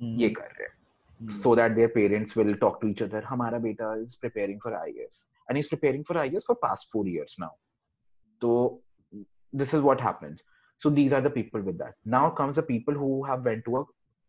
mm. 0.00 0.18
ye 0.22 0.30
kar 0.38 0.48
rahe 0.58 0.72
mm. 0.72 1.32
so 1.42 1.54
that 1.60 1.76
their 1.78 1.92
parents 1.98 2.36
will 2.40 2.56
talk 2.64 2.80
to 2.82 2.90
each 2.94 3.02
other 3.06 3.22
hamara 3.30 3.62
beta 3.68 3.92
is 4.06 4.16
preparing 4.24 4.60
for 4.66 4.72
IAS 4.82 5.22
and 5.48 5.58
he's 5.60 5.72
preparing 5.74 6.04
for 6.10 6.14
IAS 6.24 6.50
for 6.50 6.56
past 6.66 6.88
4 6.92 7.06
years 7.14 7.34
now 7.46 7.54
so 8.44 8.52
this 9.52 9.74
is 9.78 9.88
what 9.90 10.00
happens 10.08 10.42
so 10.84 10.90
these 10.90 11.12
are 11.18 11.22
the 11.26 11.36
people 11.38 11.62
with 11.68 11.78
that 11.82 11.94
now 12.16 12.24
comes 12.40 12.56
the 12.56 12.68
people 12.72 13.02
who 13.02 13.12
have 13.28 13.44
went 13.50 13.64
to 13.68 13.78
a 13.78 13.84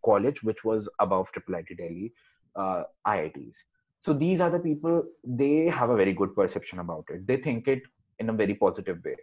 college 0.08 0.44
which 0.44 0.64
was 0.64 0.88
above 1.00 1.32
triple 1.32 1.56
IT 1.56 1.78
Delhi, 1.78 2.14
uh, 2.56 2.84
IITs. 3.08 3.58
So 4.02 4.14
these 4.14 4.40
are 4.42 4.50
the 4.50 4.60
people, 4.60 5.04
they 5.24 5.66
have 5.66 5.90
a 5.90 5.96
very 5.96 6.14
good 6.14 6.36
perception 6.36 6.80
about 6.80 7.06
it. 7.10 7.28
They 7.28 7.38
think 7.38 7.68
it 7.68 7.82
in 8.20 8.30
a 8.30 8.34
very 8.34 8.56
positive 8.56 9.00
way. 9.04 9.16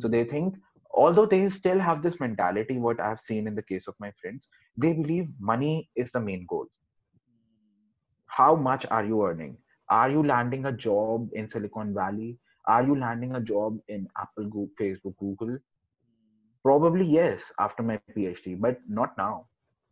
So 0.00 0.08
they 0.08 0.24
think, 0.24 0.54
although 0.94 1.26
they 1.26 1.48
still 1.50 1.78
have 1.78 2.02
this 2.02 2.20
mentality, 2.20 2.78
what 2.78 3.00
I've 3.00 3.20
seen 3.20 3.46
in 3.46 3.54
the 3.54 3.62
case 3.62 3.88
of 3.88 3.94
my 3.98 4.12
friends, 4.20 4.48
they 4.76 4.92
believe 4.92 5.28
money 5.38 5.90
is 5.96 6.10
the 6.12 6.20
main 6.20 6.46
goal. 6.48 6.66
How 8.26 8.54
much 8.54 8.86
are 8.90 9.04
you 9.04 9.24
earning? 9.26 9.56
Are 9.88 10.10
you 10.10 10.22
landing 10.24 10.66
a 10.66 10.72
job 10.72 11.28
in 11.34 11.50
Silicon 11.50 11.92
Valley? 11.94 12.38
Are 12.66 12.82
you 12.82 12.98
landing 12.98 13.34
a 13.34 13.40
job 13.40 13.78
in 13.88 14.08
Apple, 14.16 14.44
Google, 14.44 14.68
Facebook, 14.80 15.16
Google? 15.18 15.58
Probably 16.62 17.04
yes, 17.04 17.42
after 17.58 17.82
my 17.82 18.00
PhD, 18.16 18.58
but 18.58 18.78
not 18.88 19.16
now 19.18 19.46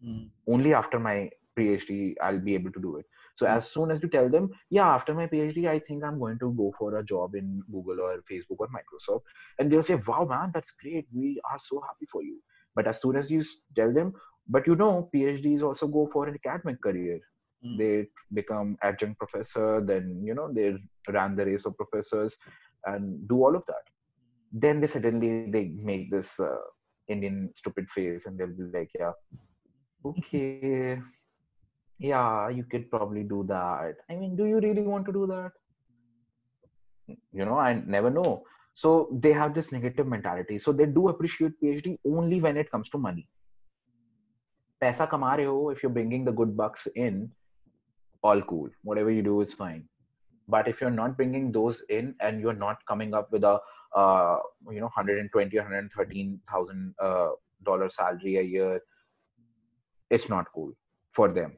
mm. 0.05 0.28
only 0.46 0.74
after 0.74 0.98
my 0.98 1.30
phd 1.61 2.14
i'll 2.22 2.40
be 2.48 2.54
able 2.54 2.72
to 2.72 2.80
do 2.80 2.96
it. 2.96 3.06
So 3.36 3.46
mm. 3.46 3.56
as 3.56 3.70
soon 3.70 3.90
as 3.90 4.02
you 4.02 4.08
tell 4.08 4.28
them 4.28 4.50
yeah 4.70 4.88
after 4.88 5.14
my 5.14 5.26
phd 5.26 5.66
i 5.68 5.78
think 5.78 6.04
i'm 6.04 6.18
going 6.18 6.38
to 6.40 6.52
go 6.61 6.72
for 6.78 6.98
a 6.98 7.04
job 7.12 7.34
in 7.34 7.62
google 7.72 8.00
or 8.06 8.12
facebook 8.30 8.64
or 8.64 8.68
microsoft 8.78 9.22
and 9.58 9.70
they'll 9.70 9.88
say 9.90 10.00
wow 10.06 10.26
man 10.28 10.50
that's 10.54 10.72
great. 10.82 11.06
We 11.12 11.40
are 11.50 11.61
so 11.68 11.82
happy 11.86 12.06
for 12.12 12.22
you. 12.22 12.38
But 12.74 12.86
as 12.86 13.00
soon 13.02 13.16
as 13.16 13.30
you 13.30 13.44
tell 13.76 13.92
them 13.92 14.14
but 14.48 14.66
you 14.66 14.76
know 14.76 15.08
phds 15.14 15.62
also 15.62 15.86
go 15.98 16.08
for 16.12 16.28
an 16.28 16.38
academic 16.44 16.82
career. 16.82 17.20
Mm. 17.64 17.76
they 17.78 18.06
become 18.36 18.68
adjunct 18.82 19.18
professor 19.18 19.82
then 19.88 20.22
you 20.26 20.34
know 20.36 20.46
they 20.58 20.68
ran 21.16 21.36
the 21.36 21.44
race 21.44 21.66
of 21.66 21.76
professors 21.76 22.34
and 22.86 23.28
do 23.28 23.36
all 23.44 23.54
of 23.54 23.64
that. 23.66 23.84
Then 24.52 24.80
they 24.80 24.86
suddenly 24.86 25.50
they 25.50 25.64
make 25.90 26.11
this 26.11 26.40
uh, 26.40 26.56
indian 27.08 27.50
stupid 27.54 27.86
face 27.94 28.26
and 28.26 28.38
they'll 28.38 28.58
be 28.62 28.68
like 28.78 28.90
yeah 28.98 29.12
okay 30.11 30.98
yeah 32.01 32.48
you 32.48 32.64
could 32.64 32.90
probably 32.90 33.22
do 33.22 33.44
that. 33.48 33.96
I 34.09 34.16
mean 34.16 34.36
do 34.36 34.46
you 34.46 34.61
really 34.61 34.82
want 34.82 35.07
to 35.07 35.12
do 35.12 35.26
that? 35.26 35.53
You 37.32 37.44
know 37.44 37.59
i 37.59 37.74
never 37.96 38.11
know. 38.11 38.42
So 38.74 39.09
they 39.12 39.32
have 39.32 39.55
this 39.55 39.72
negative 39.72 40.07
mentality. 40.07 40.59
So 40.59 40.72
they 40.72 40.86
do 40.86 41.09
appreciate 41.09 41.61
phd 41.62 41.98
only 42.07 42.40
when 42.40 42.57
it 42.57 42.70
comes 42.70 42.88
to 42.90 42.98
money. 42.98 43.28
Paisa 44.82 45.09
kama 45.09 45.36
rahe 45.36 45.46
ho 45.46 45.70
if 45.70 45.82
you're 45.82 45.96
bringing 45.98 46.24
the 46.24 46.32
good 46.32 46.57
bucks 46.57 46.88
in 46.94 47.30
all 48.22 48.40
cool. 48.42 48.70
Whatever 48.82 49.11
you 49.11 49.22
do 49.22 49.40
is 49.40 49.53
fine. 49.53 49.84
But 50.48 50.68
if 50.68 50.80
you're 50.80 50.96
not 51.03 51.16
bringing 51.16 51.53
those 51.53 51.82
in 51.88 52.14
and 52.20 52.40
you're 52.40 52.61
not 52.62 52.78
coming 52.86 53.14
up 53.14 53.30
with 53.30 53.44
a 53.44 53.61
uh, 53.94 54.38
you 54.70 54.80
know 54.80 54.90
120 54.96 55.57
113000 55.57 56.94
uh, 56.98 57.28
dollar 57.64 57.90
salary 57.90 58.36
a 58.38 58.42
year 58.42 58.80
it's 60.11 60.28
not 60.28 60.46
cool 60.55 60.72
for 61.12 61.28
them 61.28 61.53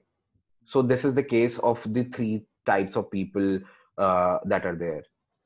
so 0.67 0.83
this 0.83 1.05
is 1.05 1.15
the 1.15 1.23
case 1.23 1.59
of 1.59 1.81
the 1.93 2.05
three 2.05 2.47
types 2.67 2.97
of 2.97 3.11
people 3.11 3.59
uh, 3.99 4.39
that 4.45 4.65
are 4.65 4.77
there. 4.77 5.03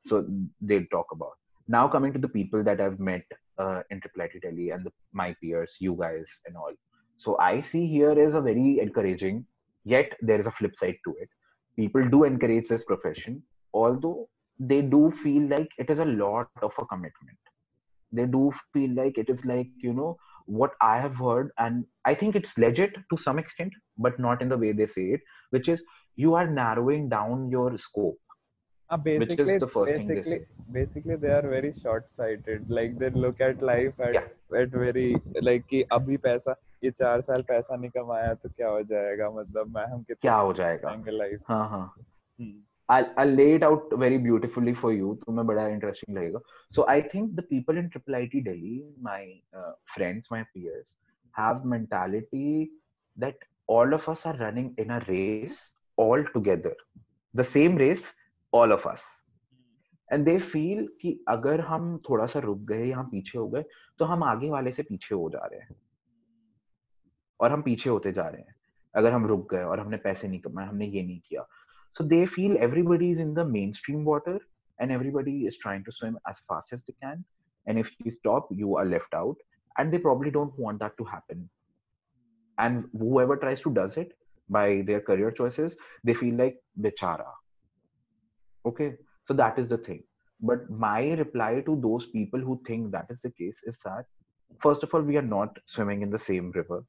So 0.07 0.27
they'll 0.61 0.87
talk 0.91 1.07
about. 1.13 1.33
Now 1.69 1.89
coming 1.89 2.13
to 2.13 2.19
the 2.19 2.29
people 2.29 2.63
that 2.63 2.81
i've 2.81 3.01
met 3.01 3.25
uh, 3.59 3.83
in 3.91 4.01
triple 4.01 4.23
IT 4.23 4.43
Delhi 4.43 4.71
and 4.71 4.85
the, 4.85 4.93
my 5.13 5.35
peers 5.43 5.75
you 5.81 5.97
guys 5.99 6.27
and 6.47 6.57
all. 6.57 6.73
So 7.19 7.37
i 7.41 7.61
see 7.61 7.87
here 7.87 8.19
is 8.19 8.35
a 8.35 8.41
very 8.41 8.79
encouraging 8.81 9.47
yet 9.85 10.13
there 10.21 10.41
is 10.41 10.47
a 10.47 10.53
flip 10.53 10.77
side 10.77 10.97
to 11.07 11.15
it. 11.21 11.29
People 11.77 12.09
do 12.09 12.25
encourage 12.25 12.69
this 12.69 12.85
profession 12.85 13.43
although 13.75 14.29
they 14.59 14.81
do 14.81 15.11
feel 15.11 15.43
like 15.49 15.69
it 15.79 15.91
is 15.91 15.99
a 15.99 16.05
lot 16.05 16.49
of 16.63 16.73
a 16.79 16.87
commitment. 16.87 17.39
They 18.13 18.27
do 18.27 18.53
feel 18.73 18.95
like 18.95 19.19
it 19.19 19.29
is 19.29 19.45
like 19.45 19.69
you 19.79 19.93
know 19.93 20.17
what 20.46 20.74
I 20.82 20.98
have 21.00 21.16
heard, 21.16 21.52
and 21.58 21.86
I 22.06 22.14
think 22.14 22.36
it's 22.36 22.58
legit 22.58 22.96
to 23.12 23.18
some 23.18 23.40
extent, 23.40 23.74
but 23.98 24.20
not 24.20 24.42
in 24.42 24.50
the 24.50 24.58
way 24.58 24.72
they 24.72 24.88
say 24.88 25.12
it, 25.12 25.22
which 25.52 25.70
is 25.70 25.84
you 26.16 26.36
are 26.36 26.48
narrowing 26.48 27.10
down 27.10 27.50
your 27.50 27.78
scope. 27.78 28.20
Uh, 28.90 28.98
basically, 28.98 29.36
which 29.36 29.54
is 29.54 29.60
the 29.60 29.68
first 29.68 29.94
basically, 29.94 30.22
thing 30.22 30.46
they 30.68 30.80
basically 30.80 31.16
they 31.16 31.30
are 31.30 31.48
very 31.48 31.74
short-sighted. 31.82 32.70
Like 32.70 32.98
they 33.00 33.10
look 33.10 33.40
at 33.40 33.62
life 33.62 33.94
at 34.00 34.14
yeah. 34.16 34.60
at 34.62 34.70
very 34.70 35.16
like 35.42 35.64
कि 35.70 35.82
अभी 35.92 36.18
पैसा 36.18 36.56
ये 36.84 36.92
चार 36.92 37.22
साल 37.22 37.42
पैसा 37.48 37.76
नहीं 37.76 37.90
कमाया 37.90 38.34
तो 38.34 38.50
क्या 38.50 38.68
हो 38.68 38.82
जाएगा 38.92 39.30
मतलब 39.32 39.76
मैं 39.76 39.86
हम 39.94 40.02
कितना 40.04 40.22
क्या 40.22 40.36
हो 40.36 40.54
जाएगा 40.54 40.96
लाइफ 41.08 41.40
हाँ 41.48 41.70
हाँ 41.70 41.94
I'll, 42.89 43.11
I'll 43.17 43.35
lay 43.35 43.55
it 43.55 43.63
out 43.63 43.89
very 43.93 44.19
beautifully 44.19 44.75
for 44.75 44.93
you. 44.93 45.15
तुम्हें 45.27 45.47
बड़ा 45.47 45.67
interesting 45.69 46.15
लगेगा. 46.15 46.41
So 46.71 46.87
I 46.89 47.01
think 47.03 47.35
the 47.35 47.43
people 47.43 47.79
in 47.79 47.91
Triple 47.91 48.15
IT 48.15 48.45
Delhi, 48.45 48.85
my 49.03 49.23
uh, 49.57 49.73
friends, 49.95 50.29
my 50.31 50.45
peers, 50.55 50.87
have 51.35 51.65
mentality 51.65 52.71
that 53.17 53.35
all 53.67 53.93
of 53.93 54.09
us 54.09 54.21
are 54.25 54.37
running 54.37 54.75
in 54.79 54.91
a 54.91 55.01
race 55.09 55.73
all 55.99 56.25
together. 56.35 56.75
The 57.35 57.45
same 57.45 57.77
race, 57.77 58.15
all 58.53 58.73
of 58.73 58.87
us. 58.87 59.03
And 60.13 60.25
they 60.25 60.39
feel 60.39 60.87
कि 61.01 61.25
अगर 61.29 61.61
हम 61.61 61.97
थोड़ा 62.09 62.27
सा 62.27 62.39
रुक 62.41 62.59
गए 62.67 62.87
या 62.87 63.03
पीछे 63.13 63.39
हो 63.39 63.49
गए 63.49 63.65
तो 63.99 64.05
हम 64.05 64.23
आगे 64.25 64.51
वाले 64.51 64.73
से 64.73 64.83
पीछे 64.83 65.15
हो 65.15 65.31
जा 65.31 65.47
रहे 65.53 65.61
हैं 65.61 65.77
और 67.41 67.53
हम 67.53 67.63
पीछे 67.63 67.91
होते 67.91 68.13
जा 68.13 68.29
रहे 68.29 68.43
हैं 68.43 68.55
अगर 68.95 69.13
हम 69.13 69.27
रुक 69.27 69.55
गए 69.55 69.63
और 69.63 69.81
हमने 69.81 69.97
पैसे 70.05 70.29
नहीं 70.29 70.41
कमाए 70.41 70.67
हमने 70.67 70.87
ये 70.87 71.03
नहीं 71.03 71.21
किया 71.29 71.47
So 71.97 72.05
they 72.05 72.27
feel 72.27 72.59
everybody 72.61 73.13
is 73.13 73.19
in 73.19 73.33
the 73.33 73.43
mainstream 73.43 74.05
water 74.05 74.39
and 74.79 74.93
everybody 74.93 75.47
is 75.47 75.57
trying 75.57 75.83
to 75.85 75.93
swim 75.93 76.19
as 76.29 76.37
fast 76.47 76.75
as 76.75 76.83
they 76.85 76.95
can. 77.03 77.25
And 77.67 77.79
if 77.79 77.91
you 78.05 78.11
stop, 78.11 78.49
you 78.51 78.77
are 78.77 78.85
left 78.85 79.15
out. 79.15 79.37
And 79.79 79.91
they 79.91 79.97
probably 79.97 80.31
don't 80.31 80.59
want 80.59 80.79
that 80.81 80.99
to 80.99 81.05
happen. 81.05 81.49
And 82.59 82.85
whoever 82.99 83.35
tries 83.39 83.63
to 83.63 83.73
does 83.73 83.97
it 83.97 84.13
by 84.51 84.83
their 84.87 85.01
career 85.01 85.31
choices, 85.31 85.75
they 86.05 86.13
feel 86.13 86.35
like 86.35 86.59
bechara. 86.79 87.33
Okay, 88.67 88.97
so 89.27 89.33
that 89.33 89.59
is 89.59 89.67
the 89.67 89.79
thing. 89.79 90.03
But 90.43 90.69
my 90.69 91.13
reply 91.13 91.63
to 91.65 91.81
those 91.81 92.05
people 92.11 92.41
who 92.41 92.61
think 92.67 92.93
that 92.93 93.07
is 93.09 93.21
the 93.23 93.31
case 93.31 93.57
is 93.65 93.75
that 93.87 94.05
first 94.61 94.83
of 94.83 94.93
all, 94.93 95.01
we 95.01 95.17
are 95.17 95.31
not 95.37 95.57
swimming 95.65 96.03
in 96.03 96.11
the 96.11 96.19
same 96.19 96.51
river. 96.51 96.85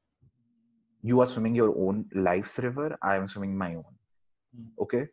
You 1.01 1.21
are 1.21 1.27
swimming 1.27 1.55
your 1.55 1.73
own 1.77 2.09
life's 2.13 2.59
river. 2.59 2.97
I 3.01 3.15
am 3.15 3.29
swimming 3.29 3.57
my 3.57 3.75
own 3.75 3.96
okay? 4.81 5.07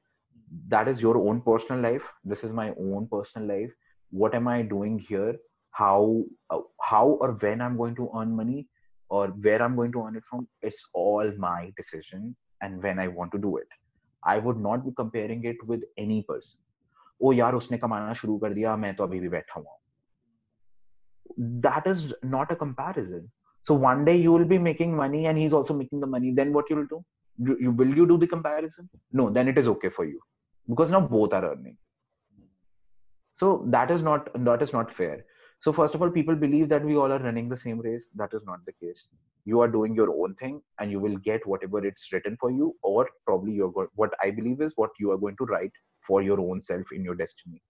That 0.68 0.88
is 0.88 1.02
your 1.02 1.16
own 1.16 1.40
personal 1.40 1.80
life. 1.82 2.02
This 2.24 2.44
is 2.44 2.52
my 2.52 2.70
own 2.78 3.08
personal 3.10 3.48
life. 3.48 3.72
What 4.10 4.34
am 4.34 4.48
i 4.48 4.62
doing 4.62 4.98
here? 4.98 5.36
How 5.70 6.22
uh, 6.50 6.60
how 6.80 7.06
or 7.20 7.32
when 7.44 7.60
i'm 7.60 7.76
going 7.76 7.96
to 7.96 8.10
earn 8.16 8.34
money 8.36 8.68
or 9.08 9.28
where 9.46 9.60
i'm 9.62 9.74
going 9.76 9.92
to 9.92 10.02
earn 10.04 10.16
it 10.16 10.22
from? 10.30 10.46
It's 10.62 10.82
all 10.92 11.32
my 11.36 11.72
decision 11.76 12.36
and 12.62 12.82
when 12.82 12.98
i 12.98 13.08
want 13.08 13.32
to 13.32 13.38
do 13.38 13.56
it. 13.56 13.66
I 14.24 14.38
would 14.38 14.58
not 14.58 14.84
be 14.84 14.92
comparing 14.96 15.44
it 15.44 15.56
with 15.66 15.82
any 15.98 16.22
person. 16.22 16.60
Oh 17.22 17.32
yaar 17.40 17.52
usne 17.60 17.80
kamana 17.80 18.14
shuru 18.20 18.40
kar 18.40 18.50
diya 18.50 18.78
main 18.78 18.96
to 18.96 19.02
abhi 19.08 19.20
bhi 19.24 19.32
baitha 19.36 19.56
hu. 19.56 19.64
That 21.66 21.86
is 21.86 22.12
not 22.22 22.52
a 22.52 22.56
comparison. 22.56 23.30
So 23.66 23.74
one 23.74 24.04
day 24.04 24.16
you 24.16 24.32
will 24.32 24.44
be 24.44 24.58
making 24.58 24.94
money 24.94 25.26
and 25.26 25.38
he's 25.38 25.52
also 25.52 25.74
making 25.74 26.00
the 26.00 26.06
money. 26.06 26.32
Then 26.32 26.52
what 26.52 26.70
you'll 26.70 26.86
do? 26.86 27.04
You, 27.38 27.56
you 27.60 27.70
will 27.70 27.94
you 27.94 28.06
do 28.06 28.18
the 28.18 28.26
comparison? 28.26 28.88
No 29.12 29.30
then 29.30 29.48
it 29.48 29.58
is 29.58 29.68
okay 29.68 29.90
for 29.90 30.04
you. 30.04 30.20
Because 30.68 30.90
now 30.90 31.00
both 31.00 31.32
are 31.32 31.52
earning. 31.52 31.76
So 33.36 33.64
that 33.66 33.90
is 33.90 34.02
not 34.02 34.28
that 34.44 34.62
is 34.62 34.72
not 34.72 34.92
fair. 34.92 35.24
So 35.60 35.72
first 35.72 35.94
of 35.94 36.02
all 36.02 36.10
people 36.10 36.34
believe 36.34 36.68
that 36.68 36.84
we 36.84 36.96
all 36.96 37.10
are 37.12 37.18
running 37.18 37.48
the 37.48 37.56
same 37.56 37.80
race. 37.80 38.06
That 38.14 38.34
is 38.34 38.42
not 38.44 38.64
the 38.66 38.72
case. 38.72 39.08
You 39.44 39.60
are 39.60 39.68
doing 39.68 39.94
your 39.94 40.10
own 40.10 40.34
thing 40.34 40.60
and 40.78 40.90
you 40.90 41.00
will 41.00 41.16
get 41.16 41.46
whatever 41.46 41.84
it's 41.84 42.08
written 42.12 42.36
for 42.40 42.50
you 42.50 42.74
or 42.82 43.08
probably 43.26 43.52
you're 43.52 43.70
go- 43.70 43.90
what 43.94 44.10
i 44.22 44.30
believe 44.30 44.60
is 44.62 44.72
what 44.76 44.90
you 44.98 45.10
are 45.10 45.18
going 45.18 45.36
to 45.36 45.44
write 45.44 45.72
for 46.06 46.22
your 46.22 46.40
own 46.40 46.62
self 46.62 46.92
in 46.92 47.04
your 47.04 47.14
destiny. 47.14 47.62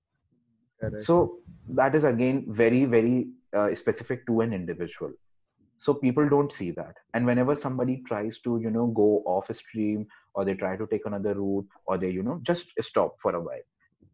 Correct. 0.81 1.07
so 1.07 1.39
that 1.69 1.95
is 1.95 2.05
again 2.05 2.45
very 2.49 2.85
very 2.85 3.29
uh, 3.57 3.75
specific 3.75 4.27
to 4.27 4.41
an 4.41 4.53
individual 4.53 5.13
so 5.80 5.94
people 5.94 6.28
don't 6.28 6.52
see 6.52 6.72
that 6.72 6.96
and 7.14 7.26
whenever 7.26 7.56
somebody 7.56 8.04
tries 8.08 8.40
to 8.40 8.60
you 8.60 8.70
know 8.70 8.88
go 8.88 9.24
off 9.26 9.50
a 9.50 9.54
stream 9.54 10.06
or 10.34 10.46
they 10.46 10.54
try 10.54 10.76
to 10.76 10.88
take 10.88 11.06
another 11.06 11.34
route 11.34 11.68
or 11.86 11.98
they 11.98 12.10
you 12.10 12.24
know 12.24 12.40
just 12.44 12.68
stop 12.82 13.16
for 13.22 13.36
a 13.36 13.42
while 13.42 13.68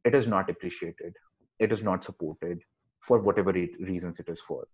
it 0.04 0.14
is 0.16 0.28
not 0.28 0.50
appreciated 0.50 1.14
it 1.60 1.72
is 1.72 1.82
not 1.82 2.06
supported 2.06 2.62
for 3.02 3.20
whatever 3.20 3.52
re- 3.52 3.76
reasons 3.80 4.20
it 4.20 4.30
is 4.30 4.42
for 4.48 4.68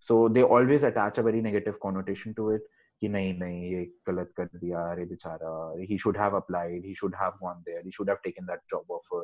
so 0.00 0.28
they 0.28 0.42
always 0.42 0.82
attach 0.82 1.18
a 1.18 1.22
very 1.22 1.40
negative 1.40 1.78
connotation 1.80 2.34
to 2.34 2.50
it 2.50 2.62
कि 3.00 3.08
नहीं 3.08 3.32
नहीं 3.38 3.62
ये 3.70 3.84
गलत 4.08 4.32
कर 4.36 4.44
दिया 4.60 4.82
अरे 4.90 5.04
बेचारा 5.06 5.86
he 5.88 5.98
should 5.98 6.16
have 6.16 6.34
applied 6.34 6.84
he 6.84 6.94
should 7.00 7.14
have 7.22 7.34
gone 7.40 7.62
there 7.66 7.82
he 7.82 7.90
should 7.96 8.08
have 8.08 8.22
taken 8.22 8.46
that 8.50 8.62
job 8.70 8.94
offer 8.98 9.18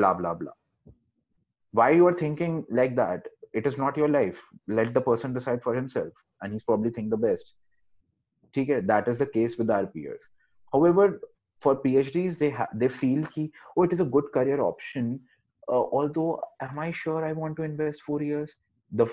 blah 0.00 0.12
blah 0.18 0.34
blah 0.34 0.52
why 1.80 1.90
you 1.90 2.06
are 2.06 2.16
thinking 2.22 2.58
like 2.80 2.94
that 2.96 3.28
it 3.53 3.65
is 3.65 3.77
not 3.77 3.97
your 3.97 4.07
life. 4.07 4.37
Let 4.67 4.93
the 4.93 5.01
person 5.01 5.33
decide 5.33 5.61
for 5.63 5.75
himself 5.75 6.13
and 6.41 6.53
he's 6.53 6.63
probably 6.63 6.91
think 6.91 7.09
the 7.09 7.17
best. 7.17 7.53
Okay 8.47 8.79
that 8.81 9.07
is 9.07 9.17
the 9.17 9.25
case 9.25 9.57
with 9.57 9.69
our 9.69 9.85
peers. 9.85 10.19
However 10.73 11.21
for 11.61 11.75
phds 11.81 12.37
they 12.37 12.49
ha- 12.49 12.73
they 12.73 12.87
feel 12.87 13.25
ki, 13.27 13.51
oh 13.77 13.83
it 13.83 13.93
is 13.93 13.99
a 13.99 14.05
good 14.05 14.31
career 14.33 14.61
option. 14.61 15.19
Uh, 15.67 15.85
although 15.99 16.41
am 16.61 16.79
i 16.79 16.91
sure 16.91 17.23
i 17.25 17.31
want 17.31 17.55
to 17.57 17.63
invest 17.63 18.01
4 18.05 18.21
years? 18.21 18.51
The 18.91 19.07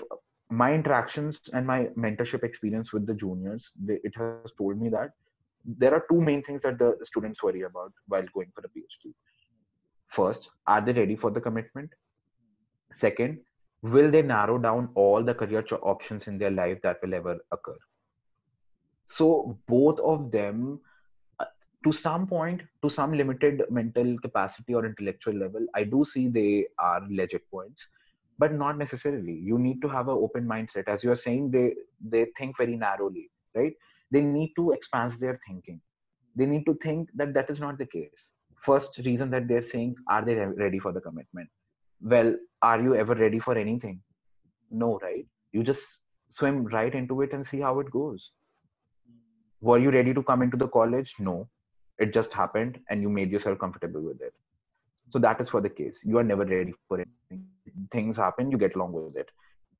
my 0.49 0.73
interactions 0.73 1.41
and 1.53 1.65
my 1.65 1.85
mentorship 1.95 2.43
experience 2.43 2.91
with 2.91 3.05
the 3.05 3.13
juniors 3.13 3.71
they, 3.79 3.99
it 4.03 4.13
has 4.15 4.51
told 4.57 4.81
me 4.81 4.89
that 4.89 5.11
there 5.63 5.93
are 5.93 6.03
two 6.11 6.19
main 6.19 6.41
things 6.41 6.61
that 6.63 6.79
the 6.79 6.97
students 7.03 7.43
worry 7.43 7.61
about 7.61 7.93
while 8.07 8.25
going 8.33 8.51
for 8.55 8.61
a 8.65 8.69
phd 8.69 9.13
first 10.09 10.49
are 10.65 10.81
they 10.81 10.93
ready 10.93 11.15
for 11.15 11.31
the 11.31 11.41
commitment? 11.41 11.91
Second 12.97 13.39
will 13.81 14.11
they 14.11 14.21
narrow 14.21 14.57
down 14.57 14.89
all 14.95 15.23
the 15.23 15.33
career 15.33 15.63
options 15.81 16.27
in 16.27 16.37
their 16.37 16.51
life 16.51 16.79
that 16.83 16.97
will 17.01 17.13
ever 17.13 17.37
occur? 17.51 17.77
So 19.09 19.57
both 19.67 19.99
of 19.99 20.31
them 20.31 20.79
uh, 21.39 21.45
to 21.83 21.91
some 21.91 22.27
point 22.27 22.61
to 22.83 22.89
some 22.89 23.13
limited 23.13 23.63
mental 23.69 24.17
capacity 24.19 24.73
or 24.73 24.85
intellectual 24.85 25.33
level 25.33 25.65
i 25.75 25.83
do 25.83 26.05
see 26.05 26.27
they 26.27 26.67
are 26.77 27.01
legit 27.09 27.49
points 27.49 27.87
but 28.39 28.53
not 28.53 28.77
necessarily. 28.77 29.33
You 29.33 29.59
need 29.59 29.81
to 29.81 29.89
have 29.89 30.07
an 30.07 30.17
open 30.17 30.47
mindset. 30.47 30.87
As 30.87 31.03
you 31.03 31.11
are 31.11 31.15
saying 31.15 31.51
they 31.51 31.75
they 32.01 32.27
think 32.37 32.57
very 32.57 32.75
narrowly 32.77 33.29
right? 33.55 33.73
They 34.11 34.21
need 34.21 34.53
to 34.55 34.71
expand 34.71 35.13
their 35.19 35.39
thinking. 35.47 35.81
They 36.35 36.45
need 36.45 36.65
to 36.65 36.75
think 36.75 37.09
that 37.15 37.33
that 37.33 37.49
is 37.49 37.59
not 37.59 37.77
the 37.77 37.85
case. 37.85 38.29
First 38.63 38.99
reason 39.05 39.29
that 39.31 39.47
they're 39.47 39.63
saying 39.63 39.95
are 40.07 40.23
they 40.23 40.35
re- 40.35 40.53
ready 40.57 40.79
for 40.79 40.91
the 40.93 41.01
commitment 41.01 41.49
well 42.01 42.35
are 42.61 42.81
you 42.81 42.95
ever 42.95 43.15
ready 43.15 43.39
for 43.39 43.57
anything? 43.57 44.01
No 44.71 44.99
right? 45.01 45.25
You 45.51 45.63
just 45.63 45.85
swim 46.29 46.65
right 46.65 46.93
into 46.93 47.21
it 47.21 47.33
and 47.33 47.45
see 47.45 47.59
how 47.59 47.79
it 47.79 47.89
goes. 47.91 48.31
Were 49.61 49.79
you 49.79 49.91
ready 49.91 50.13
to 50.13 50.23
come 50.23 50.41
into 50.41 50.57
the 50.57 50.67
college? 50.67 51.13
No. 51.19 51.49
It 51.97 52.13
just 52.13 52.33
happened 52.33 52.79
and 52.89 53.01
you 53.01 53.09
made 53.09 53.31
yourself 53.31 53.59
comfortable 53.59 54.01
with 54.01 54.21
it. 54.21 54.33
So 55.09 55.19
that 55.19 55.41
is 55.41 55.49
for 55.49 55.59
the 55.59 55.69
case. 55.69 55.99
You 56.03 56.17
are 56.19 56.23
never 56.23 56.45
ready 56.45 56.73
for 56.87 56.97
anything. 56.97 57.47
Things 57.91 58.17
happen 58.17 58.51
you 58.51 58.57
get 58.57 58.75
along 58.75 58.93
with 58.93 59.15
it. 59.15 59.29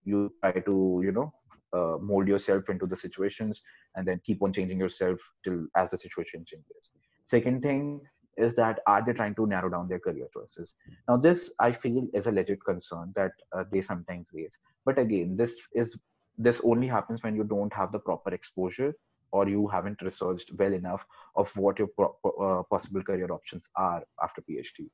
You 0.03 0.33
try 0.41 0.51
to 0.51 1.01
you 1.03 1.11
know 1.11 1.33
uh, 1.73 1.97
mold 2.01 2.27
yourself 2.27 2.69
into 2.69 2.85
the 2.85 2.97
situations 2.97 3.61
and 3.95 4.07
then 4.07 4.19
keep 4.25 4.41
on 4.41 4.51
changing 4.51 4.79
yourself 4.79 5.19
till 5.43 5.67
as 5.75 5.91
the 5.91 5.97
situation 5.97 6.45
changes. 6.45 6.89
Second 7.27 7.61
thing 7.61 8.01
is 8.39 8.55
that 8.55 8.79
are 8.87 9.03
they 9.05 9.13
trying 9.13 9.35
to 9.35 9.47
narrow 9.47 9.69
down 9.69 9.87
their 9.87 9.99
career 9.99 10.27
choices? 10.33 10.73
Now 11.07 11.17
this 11.17 11.51
i 11.59 11.71
feel 11.71 12.07
is 12.13 12.27
a 12.27 12.31
legit 12.31 12.63
concern 12.65 13.13
that 13.15 13.31
uh, 13.55 13.65
they 13.71 13.81
sometimes 13.81 14.27
raise. 14.33 14.53
But 14.85 14.99
again 14.99 15.37
this 15.37 15.51
is 15.73 15.97
this 16.37 16.61
only 16.63 16.87
happens 16.87 17.23
when 17.23 17.35
you 17.35 17.43
don't 17.43 17.73
have 17.73 17.91
the 17.91 17.99
proper 17.99 18.33
exposure 18.33 18.93
or 19.31 19.47
you 19.47 19.67
haven't 19.67 20.01
researched 20.01 20.51
well 20.57 20.73
enough 20.73 21.05
of 21.35 21.55
what 21.55 21.79
your 21.79 21.89
pro- 21.89 22.17
uh, 22.47 22.63
possible 22.63 23.03
career 23.03 23.31
options 23.31 23.69
are 23.75 24.03
after 24.23 24.41
phd 24.49 24.89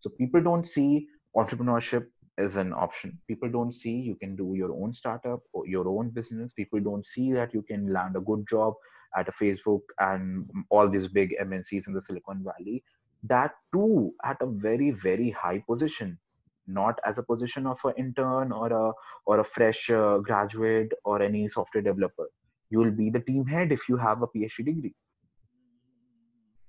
so 0.00 0.10
people 0.10 0.40
don't 0.40 0.66
see 0.66 1.08
entrepreneurship 1.36 2.06
as 2.38 2.56
an 2.56 2.72
option. 2.72 3.18
People 3.28 3.50
don't 3.50 3.72
see 3.72 3.92
you 3.92 4.16
can 4.16 4.36
do 4.36 4.54
your 4.54 4.72
own 4.72 4.92
startup 4.94 5.40
or 5.52 5.66
your 5.66 5.88
own 5.88 6.10
business. 6.10 6.52
People 6.52 6.80
don't 6.80 7.06
see 7.06 7.32
that 7.32 7.54
you 7.54 7.62
can 7.62 7.92
land 7.92 8.16
a 8.16 8.20
good 8.20 8.44
job 8.48 8.74
at 9.16 9.28
a 9.28 9.32
facebook 9.32 9.80
and 9.98 10.48
all 10.70 10.88
these 10.88 11.08
big 11.08 11.34
mncs 11.40 11.86
in 11.86 11.92
the 11.92 12.02
silicon 12.02 12.44
valley 12.44 12.82
that 13.24 13.52
too 13.72 14.14
at 14.22 14.36
a 14.40 14.46
very 14.46 14.90
very 14.90 15.30
high 15.30 15.62
position. 15.66 16.18
Not 16.66 16.98
as 17.04 17.18
a 17.18 17.22
position 17.22 17.66
of 17.66 17.78
an 17.84 17.94
intern 17.98 18.52
or 18.52 18.72
a 18.72 18.92
or 19.26 19.40
a 19.40 19.44
fresh 19.44 19.90
uh, 19.90 20.18
graduate 20.18 20.92
or 21.04 21.20
any 21.22 21.48
software 21.48 21.82
developer. 21.82 22.28
You 22.70 22.78
will 22.78 22.90
be 22.90 23.10
the 23.10 23.20
team 23.20 23.46
head 23.46 23.72
if 23.72 23.88
you 23.88 23.96
have 23.96 24.22
a 24.22 24.26
phd 24.28 24.64
degree. 24.64 24.94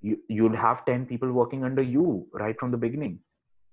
You, 0.01 0.17
you'll 0.27 0.55
have 0.55 0.85
10 0.85 1.05
people 1.07 1.31
working 1.31 1.63
under 1.63 1.81
you 1.81 2.27
right 2.33 2.59
from 2.59 2.71
the 2.71 2.77
beginning. 2.77 3.19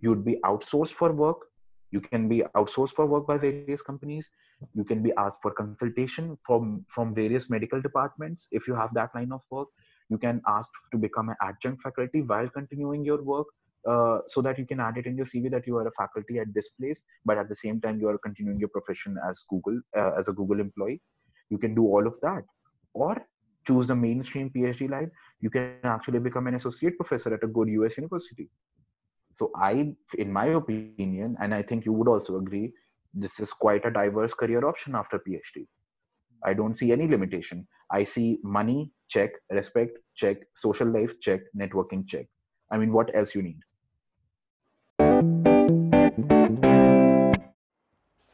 You'd 0.01 0.25
be 0.25 0.39
outsourced 0.45 0.93
for 0.93 1.13
work 1.13 1.49
you 1.93 2.01
can 2.01 2.29
be 2.29 2.43
outsourced 2.57 2.95
for 2.99 3.07
work 3.07 3.27
by 3.27 3.37
various 3.37 3.83
companies. 3.83 4.29
You 4.75 4.85
can 4.85 5.03
be 5.03 5.13
asked 5.17 5.41
for 5.43 5.53
consultation 5.53 6.37
from 6.47 6.85
from 6.95 7.15
various 7.15 7.49
medical 7.49 7.81
departments 7.81 8.49
if 8.51 8.67
you 8.67 8.75
have 8.75 8.95
that 8.95 9.15
line 9.15 9.33
of 9.33 9.43
work. 9.51 9.69
You 10.09 10.19
can 10.19 10.41
ask 10.47 10.71
to 10.93 10.99
become 10.99 11.29
an 11.29 11.37
adjunct 11.43 11.83
faculty 11.83 12.23
while 12.23 12.49
continuing 12.49 13.05
your 13.05 13.23
work 13.23 13.47
uh, 13.89 14.19
so 14.29 14.43
that 14.43 14.59
you 14.59 14.67
can 14.67 14.81
add 14.81 14.97
it 14.97 15.07
in 15.07 15.17
your 15.17 15.27
cv 15.27 15.51
that 15.51 15.67
you 15.67 15.77
are 15.77 15.87
a 15.89 15.93
faculty 15.93 16.39
at 16.39 16.53
this 16.55 16.69
place 16.81 17.01
but 17.25 17.37
at 17.37 17.49
the 17.49 17.57
same 17.63 17.81
time 17.81 17.99
you 17.99 18.09
are 18.09 18.19
continuing 18.27 18.61
your 18.65 18.69
profession 18.69 19.17
as 19.29 19.41
google 19.51 19.81
uh, 19.97 20.13
as 20.19 20.29
a 20.29 20.33
google 20.33 20.61
employee. 20.61 21.01
You 21.51 21.59
can 21.59 21.75
do 21.75 21.85
all 21.85 22.07
of 22.07 22.15
that. 22.23 22.45
Or 22.95 23.27
choose 23.67 23.87
the 23.87 23.95
mainstream 23.95 24.51
phd 24.51 24.89
line. 24.91 25.11
You 25.41 25.51
can 25.51 25.77
actually 25.85 26.21
become 26.21 26.47
an 26.47 26.55
associate 26.55 26.97
professor 26.97 27.35
at 27.35 27.45
a 27.45 27.47
good 27.47 27.69
us 27.69 27.97
university 27.97 28.49
so 29.34 29.52
i 29.56 29.94
in 30.18 30.32
my 30.34 30.46
opinion 30.60 31.36
and 31.40 31.54
i 31.54 31.62
think 31.62 31.86
you 31.86 31.94
would 31.94 32.08
also 32.08 32.38
agree 32.38 32.74
this 33.14 33.40
is 33.40 33.52
quite 33.52 33.86
a 33.86 33.92
diverse 33.92 34.34
career 34.34 34.66
option 34.66 34.96
after 34.96 35.20
phd 35.20 35.66
i 36.44 36.54
don't 36.54 36.78
see 36.78 36.92
any 36.92 37.08
limitation 37.08 37.66
i 37.92 38.04
see 38.04 38.40
money 38.44 38.92
check 39.08 39.32
respect 39.50 39.98
check 40.16 40.38
social 40.56 40.88
life 40.88 41.14
check 41.22 41.42
networking 41.56 42.06
check 42.08 42.28
i 42.72 42.78
mean 42.78 42.92
what 42.92 43.16
else 43.16 43.36
you 43.36 43.42
need 43.42 43.60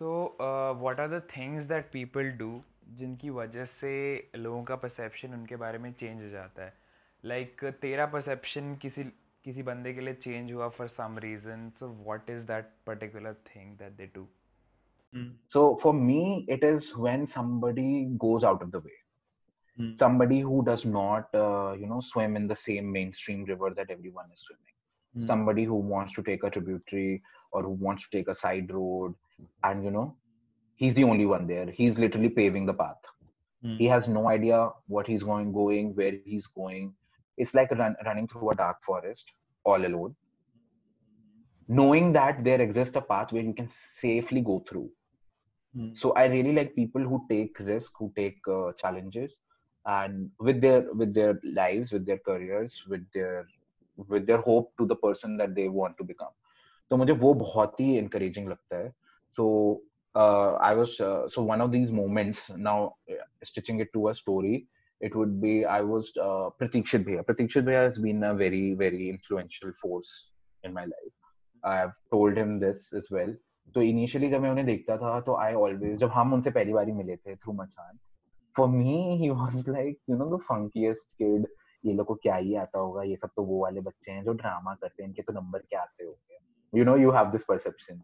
So, 0.04 0.36
uh, 0.40 0.74
what 0.74 1.00
are 1.00 1.08
the 1.08 1.22
things 1.22 1.68
that 1.68 1.92
people 1.92 2.32
do 2.38 2.62
जिनकी 2.94 3.30
वजह 3.30 3.66
से 3.66 3.92
लोगों 4.36 4.64
का 4.64 4.76
perception 4.76 5.34
उनके 5.34 5.56
बारे 5.56 5.78
में 5.78 5.94
change 5.94 6.24
हो 6.24 6.30
जाता 6.30 6.64
है 6.64 6.74
लाइक 7.26 7.62
like, 7.62 7.80
तेरा 7.82 8.06
परसेप्शन 8.06 8.76
किसी 8.76 9.04
किसी 9.48 9.64
बंदे 9.64 9.94
के 9.94 10.02
लिए 10.02 10.14
चेंज 10.14 10.52
हुआ 10.52 10.68
for 10.78 10.88
some 10.88 11.18
reason 11.24 11.70
so 11.80 11.88
what 12.06 12.30
is 12.30 12.44
that 12.52 12.72
particular 12.88 13.34
thing 13.56 13.76
that 13.78 13.98
they 13.98 14.12
do 14.16 14.28
so 15.54 15.76
for 15.82 15.94
me 15.94 16.46
it 16.48 16.64
is 16.64 16.86
when 16.98 17.28
somebody 17.28 18.06
goes 18.18 18.44
out 18.44 18.62
of 18.62 18.72
the 18.72 18.80
way 18.80 18.96
mm. 19.80 19.98
somebody 19.98 20.40
who 20.40 20.64
does 20.66 20.86
not 20.86 21.36
uh, 21.36 21.74
you 21.82 21.88
know 21.88 22.00
swim 22.02 22.36
in 22.36 22.48
the 22.48 22.56
same 22.56 22.92
mainstream 22.92 23.44
river 23.46 23.70
that 23.80 23.90
everyone 23.90 24.32
is 24.34 24.40
swimming 24.40 24.76
mm. 25.18 25.28
somebody 25.28 25.64
who 25.64 25.76
wants 25.76 26.14
to 26.14 26.24
take 26.24 26.44
a 26.44 26.50
tributary 26.50 27.22
or 27.52 27.64
who 27.64 27.74
wants 27.88 28.04
to 28.04 28.18
take 28.18 28.28
a 28.28 28.36
side 28.36 28.72
road 28.72 29.14
and 29.64 29.84
you 29.84 29.92
know 29.92 30.16
he's 30.76 30.94
the 30.96 31.04
only 31.04 31.26
one 31.26 31.48
there 31.48 31.70
he's 31.70 31.98
literally 31.98 32.30
paving 32.30 32.66
the 32.66 32.74
path 32.74 33.14
mm. 33.64 33.78
he 33.78 33.86
has 33.86 34.08
no 34.08 34.28
idea 34.30 34.70
what 34.88 35.06
he's 35.06 35.24
going 35.24 35.54
going 35.54 35.96
where 35.96 36.18
he's 36.26 36.48
going 36.48 36.94
it's 37.38 37.54
like 37.54 37.72
run, 37.72 37.96
running 38.06 38.28
through 38.28 38.50
a 38.52 38.56
dark 38.56 38.84
forest 38.84 39.32
all 39.68 39.86
alone 39.86 40.16
knowing 41.68 42.12
that 42.14 42.44
there 42.44 42.62
exists 42.62 42.96
a 42.96 43.02
path 43.02 43.32
where 43.32 43.44
you 43.44 43.54
can 43.54 43.70
safely 44.02 44.42
go 44.42 44.64
through 44.70 44.90
mm. 45.78 45.98
so 45.98 46.12
i 46.14 46.26
really 46.26 46.54
like 46.54 46.76
people 46.76 47.02
who 47.02 47.24
take 47.30 47.58
risk 47.60 47.92
who 47.98 48.12
take 48.16 48.38
uh, 48.48 48.72
challenges 48.74 49.32
and 49.86 50.30
with 50.40 50.62
their 50.62 50.82
with 50.94 51.14
their 51.14 51.40
lives 51.44 51.92
with 51.92 52.06
their 52.06 52.20
careers 52.20 52.84
with 52.88 53.06
their 53.14 53.46
with 54.08 54.26
their 54.26 54.42
hope 54.42 54.72
to 54.78 54.86
the 54.86 54.96
person 54.96 55.38
that 55.38 55.56
they 55.56 55.68
want 55.68 55.98
to 55.98 56.04
become 56.04 56.34
तो 56.90 56.98
मुझे 56.98 57.14
वो 57.20 57.34
बहुत 57.34 57.80
ही 57.80 57.98
encouraging 58.00 58.48
लगता 58.50 58.78
है 58.78 58.94
so 59.38 59.46
uh, 60.16 60.54
I 60.62 60.74
was 60.74 61.00
uh, 61.00 61.28
so 61.30 61.42
one 61.42 61.62
of 61.62 61.72
these 61.72 61.92
moments 61.92 62.50
now 62.56 62.96
stitching 63.44 63.80
it 63.80 63.92
to 63.94 64.10
a 64.10 64.16
story 64.16 64.68
it 65.02 65.16
would 65.16 65.42
be 65.42 65.66
I 65.66 65.82
was 65.82 66.12
uh, 66.20 66.50
Pratikshit 66.60 67.06
Bhaiya. 67.06 67.26
Pratikshit 67.26 67.66
Bhaiya 67.66 67.86
has 67.86 67.98
been 67.98 68.24
a 68.24 68.34
very, 68.34 68.74
very 68.74 69.10
influential 69.10 69.72
force 69.82 70.12
in 70.64 70.74
my 70.74 70.86
life. 70.86 71.18
I 71.64 71.76
have 71.78 71.94
told 72.12 72.38
him 72.38 72.60
this 72.60 72.94
as 72.94 73.10
well. 73.10 73.34
तो 73.76 73.82
initially 73.82 74.30
जब 74.30 74.42
मैं 74.42 74.50
उन्हें 74.50 74.66
देखता 74.66 74.96
था 74.98 75.20
तो 75.28 75.36
I 75.42 75.54
always 75.66 75.98
जब 76.00 76.10
हम 76.14 76.34
उनसे 76.34 76.52
पहली 76.52 76.74
बार 76.74 76.92
मिले 76.96 77.16
थे 77.16 77.36
थ्रू 77.36 77.54
मचान 77.54 77.98
for 78.58 78.68
me 78.70 78.98
he 79.22 79.30
was 79.30 79.70
like 79.70 80.00
you 80.10 80.16
know 80.18 80.26
the 80.36 80.40
फंकीएस्ट 80.50 81.16
kid 81.22 81.48
ये 81.86 81.94
लोग 81.94 82.08
को 82.08 82.16
क्या 82.24 82.36
ही 82.36 82.56
आता 82.64 82.80
होगा 82.80 83.04
ये 83.04 83.16
सब 83.22 83.30
तो 83.36 83.44
वो 83.44 83.62
वाले 83.62 83.82
बच्चे 83.88 84.12
हैं 84.12 84.24
जो 84.24 84.34
ड्रामा 84.42 84.74
करते 84.82 85.04
हैं 85.04 85.10
इनके 85.10 85.22
तो 85.22 85.34
नंबर 85.34 85.60
क्या 85.70 85.82
आते 85.82 86.06
होंगे 86.06 86.80
you 86.80 86.86
know 86.86 86.96
you 86.98 87.12
have 87.12 87.32
this 87.32 87.44
perception 87.50 88.02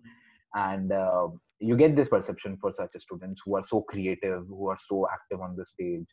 and 0.54 0.92
uh, 0.92 1.28
you 1.60 1.76
get 1.78 1.96
this 1.96 2.10
perception 2.10 2.58
for 2.62 2.74
such 2.74 2.96
students 2.98 3.42
who 3.46 3.56
are 3.56 3.64
so 3.64 3.82
creative 3.82 4.48
who 4.48 4.70
are 4.70 4.78
so 4.84 5.08
active 5.16 5.42
on 5.42 5.56
the 5.56 5.66
stage 5.66 6.08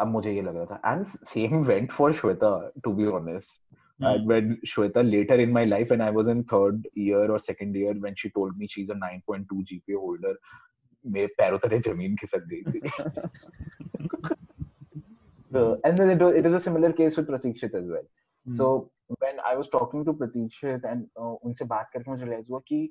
अब 0.00 0.08
मुझे 0.08 0.32
ये 0.32 0.42
लग 0.42 0.56
रहा 0.56 0.76
था 0.76 0.92
and 0.92 1.04
same 1.06 1.62
went 1.64 1.92
for 1.92 2.12
Shweta 2.20 2.56
to 2.84 2.92
be 2.94 3.06
honest 3.18 3.60
And 4.00 4.26
when 4.26 4.60
Shweta 4.66 5.02
later 5.08 5.34
in 5.40 5.52
my 5.52 5.64
life, 5.64 5.90
when 5.90 6.00
I 6.00 6.10
was 6.10 6.26
in 6.26 6.42
third 6.44 6.86
year 6.94 7.30
or 7.30 7.38
second 7.38 7.76
year, 7.76 7.92
when 8.04 8.14
she 8.16 8.30
told 8.30 8.56
me 8.58 8.66
she's 8.66 8.88
a 8.88 8.94
9.2 8.94 9.46
GPA 9.70 10.00
holder, 10.04 10.34
मेरे 11.06 11.26
पैरों 11.38 11.58
तले 11.58 11.78
ज़मीन 11.80 12.16
खिसक 12.16 12.46
गई 12.52 12.62
थी. 12.72 12.80
so, 15.52 15.80
and 15.84 15.98
then 15.98 16.10
it, 16.10 16.22
it 16.40 16.46
is 16.46 16.54
a 16.54 16.60
similar 16.60 16.92
case 16.92 17.16
with 17.16 17.28
Pratikshit 17.28 17.74
as 17.74 17.88
well. 17.88 18.04
Mm. 18.46 18.56
So 18.56 18.90
when 19.18 19.40
I 19.44 19.54
was 19.56 19.68
talking 19.68 20.04
to 20.04 20.12
Pratikshit 20.12 20.84
and 20.92 21.06
uh, 21.20 21.34
उनसे 21.44 21.64
बात 21.74 21.90
करके 21.94 22.10
मुझे 22.10 22.24
realize 22.24 22.48
हुआ 22.50 22.60
कि 22.68 22.88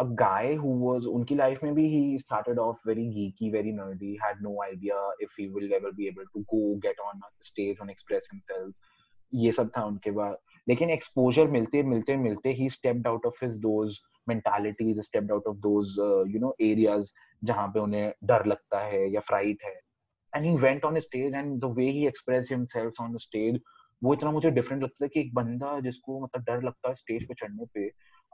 a 0.00 0.04
guy 0.18 0.54
who 0.54 0.70
was 0.82 1.06
unki 1.06 1.36
life 1.38 1.62
maybe 1.62 1.86
he 1.94 2.18
started 2.18 2.58
off 2.58 2.78
very 2.86 3.06
geeky, 3.14 3.50
very 3.52 3.72
nerdy, 3.72 4.12
had 4.20 4.40
no 4.42 4.52
idea 4.62 5.00
if 5.18 5.30
he 5.38 5.48
will 5.48 5.74
ever 5.78 5.92
be 5.92 6.06
able 6.08 6.28
to 6.34 6.44
go 6.52 6.60
get 6.84 7.02
on 7.06 7.20
stage 7.40 7.80
and 7.80 7.90
express 7.90 8.30
himself. 8.32 8.72
ये 9.32 9.52
सब 9.52 9.70
था 9.76 9.84
उनके 9.86 10.10
बाद। 10.10 10.36
लेकिन 10.68 10.90
exposure 10.90 11.50
मिलते 11.50 11.82
मिलते 11.82 12.16
मिलते 12.16 12.52
ही 12.52 12.68
stepped 12.70 13.06
out 13.06 13.26
of 13.26 13.44
his 13.44 13.56
those 13.56 13.98
mentalities 14.28 15.00
stepped 15.00 15.32
out 15.32 15.46
of 15.46 15.56
those 15.56 15.94
you 16.34 16.40
know 16.40 16.54
areas 16.60 17.10
जहाँ 17.44 17.68
पे 17.68 17.80
उन्हें 17.80 18.12
डर 18.24 18.46
लगता 18.46 18.80
है 18.86 19.10
या 19.12 19.20
फ्राइट 19.20 19.64
है। 19.64 19.74
And 20.36 20.46
he 20.46 20.56
went 20.56 20.84
on 20.84 20.98
stage 21.00 21.34
and 21.34 21.60
the 21.60 21.74
way 21.78 21.90
he 21.90 22.06
express 22.06 22.48
himself 22.50 23.00
on 23.00 23.16
stage 23.16 23.60
वो 24.04 24.14
इतना 24.14 24.30
मुझे 24.30 24.50
डिफरेंट 24.50 24.82
लगता 24.82 25.04
है 25.04 25.08
कि 25.08 25.20
एक 25.20 25.34
बंदा 25.34 25.78
जिसको 25.80 26.20
मतलब 26.24 26.44
डर 26.44 26.62
लगता 26.62 26.88
है 26.88 26.94
स्टेज 26.94 27.28
पे 27.28 27.34
चढ़ने 27.34 27.64
पे 27.74 27.88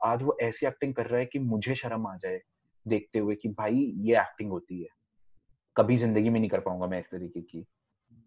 आज 0.04 0.22
वो 0.22 0.36
ऐसी 0.42 0.66
एक्टिंग 0.66 0.94
कर 0.94 1.06
रहा 1.06 1.20
है 1.20 1.26
कि 1.26 1.38
मुझे 1.38 1.74
शर्म 1.74 2.06
आ 2.06 2.16
जाए 2.16 2.40
देखते 2.86 3.18
हुए 3.18 3.34
कि 3.34 3.48
भाई 3.48 3.92
ये 3.96 4.20
एक्टिंग 4.20 4.50
होती 4.50 4.80
है। 4.82 4.88
कभी 5.76 5.96
ज़िंदगी 5.96 6.30
में 6.30 6.38
नहीं 6.40 6.50
कर 6.50 6.60
पाऊँगा 6.60 6.86
मैं 6.86 7.00
इस 7.00 7.06
तरीके 7.12 7.40
की। 7.40 7.64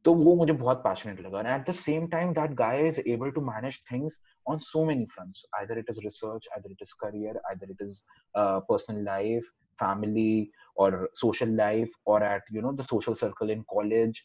तो 0.06 0.14
वो 0.14 0.36
मुझे 0.36 0.54
बहुत 0.54 0.78
पैशनेट 0.78 1.22
लगा। 1.22 1.56
At 1.56 1.70
the 1.70 1.74
same 1.74 2.08
time 2.08 2.34
that 2.34 2.52
guy 2.58 2.88
is 2.88 3.00
able 3.00 3.32
to 3.32 3.42
manage 3.42 3.80
things 3.92 4.22
on 4.48 4.58
so 4.72 4.86
many 4.86 5.06
fronts 5.14 5.46
either 5.60 5.80
it 5.80 5.90
is 5.90 6.00
research 6.04 6.48
either 6.54 6.72
it 6.72 6.82
is 6.82 6.94
career 7.00 7.42
either 7.50 7.72
it 7.72 7.82
is 7.82 8.00
personal 8.38 9.04
life 9.06 9.50
family 9.80 10.52
or 10.76 11.10
social 11.20 11.52
life 11.58 11.92
or 12.06 12.16
at 12.30 12.50
you 12.56 12.62
know 12.64 12.72
the 12.80 12.86
social 12.88 13.16
circle 13.20 13.54
in 13.54 13.62
college. 13.74 14.18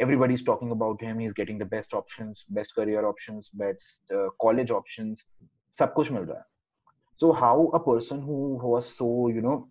Everybody's 0.00 0.42
talking 0.48 0.72
about 0.76 1.04
him. 1.06 1.20
He's 1.20 1.36
getting 1.36 1.60
the 1.60 1.68
best 1.74 1.94
options 1.98 2.42
best 2.56 2.74
career 2.78 3.04
options 3.10 3.50
best 3.62 4.16
uh, 4.16 4.24
college 4.44 4.72
options. 4.78 5.22
सब 5.78 5.92
कुछ 5.92 6.10
मिल 6.12 6.22
रहा 6.22 6.38
है। 6.38 6.44
So 7.16 7.32
how 7.32 7.70
a 7.74 7.80
person 7.80 8.20
who, 8.20 8.58
was 8.62 8.86
so 8.96 9.28
you 9.28 9.40
know 9.40 9.68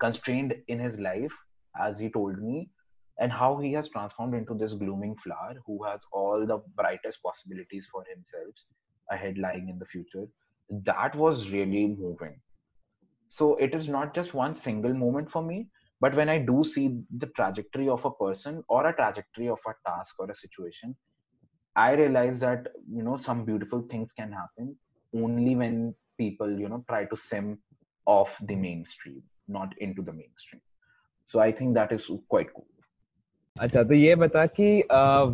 constrained 0.00 0.54
in 0.68 0.78
his 0.78 0.98
life 0.98 1.32
as 1.80 1.98
he 1.98 2.10
told 2.10 2.38
me 2.42 2.70
and 3.18 3.30
how 3.30 3.56
he 3.56 3.72
has 3.72 3.88
transformed 3.88 4.34
into 4.34 4.54
this 4.54 4.74
blooming 4.74 5.14
flower 5.22 5.54
who 5.66 5.82
has 5.84 6.00
all 6.12 6.46
the 6.46 6.58
brightest 6.76 7.22
possibilities 7.22 7.86
for 7.92 8.04
himself 8.12 8.54
ahead 9.10 9.38
lying 9.38 9.68
in 9.68 9.78
the 9.78 9.86
future 9.86 10.26
that 10.70 11.14
was 11.14 11.50
really 11.50 11.86
moving. 11.86 12.40
So 13.28 13.56
it 13.56 13.74
is 13.74 13.88
not 13.88 14.14
just 14.14 14.32
one 14.34 14.56
single 14.56 14.94
moment 14.94 15.30
for 15.30 15.42
me 15.42 15.68
but 16.04 16.14
when 16.18 16.28
i 16.34 16.38
do 16.50 16.62
see 16.70 16.84
the 17.22 17.28
trajectory 17.38 17.88
of 17.88 18.04
a 18.04 18.14
person 18.22 18.62
or 18.68 18.86
a 18.86 18.94
trajectory 19.00 19.48
of 19.48 19.58
a 19.70 19.74
task 19.88 20.14
or 20.18 20.30
a 20.30 20.40
situation 20.40 20.94
i 21.76 21.92
realize 22.00 22.40
that 22.40 22.68
you 22.96 23.02
know 23.02 23.16
some 23.26 23.44
beautiful 23.50 23.84
things 23.90 24.10
can 24.18 24.32
happen 24.40 24.74
only 25.22 25.54
when 25.62 25.94
people 26.17 26.59
you 26.63 26.69
know 26.73 26.83
try 26.91 27.03
to 27.13 27.17
sim 27.25 27.57
off 28.05 28.37
the 28.51 28.55
mainstream 28.55 29.21
not 29.47 29.77
into 29.87 30.01
the 30.09 30.15
mainstream 30.21 30.61
so 31.25 31.39
i 31.39 31.51
think 31.51 31.73
that 31.79 31.91
is 31.99 32.09
quite 32.35 32.53
cool 32.53 32.67
अच्छा 33.55 33.81
तो 33.83 33.93
ये 33.93 34.15
बता 34.15 34.45
कि 34.59 34.65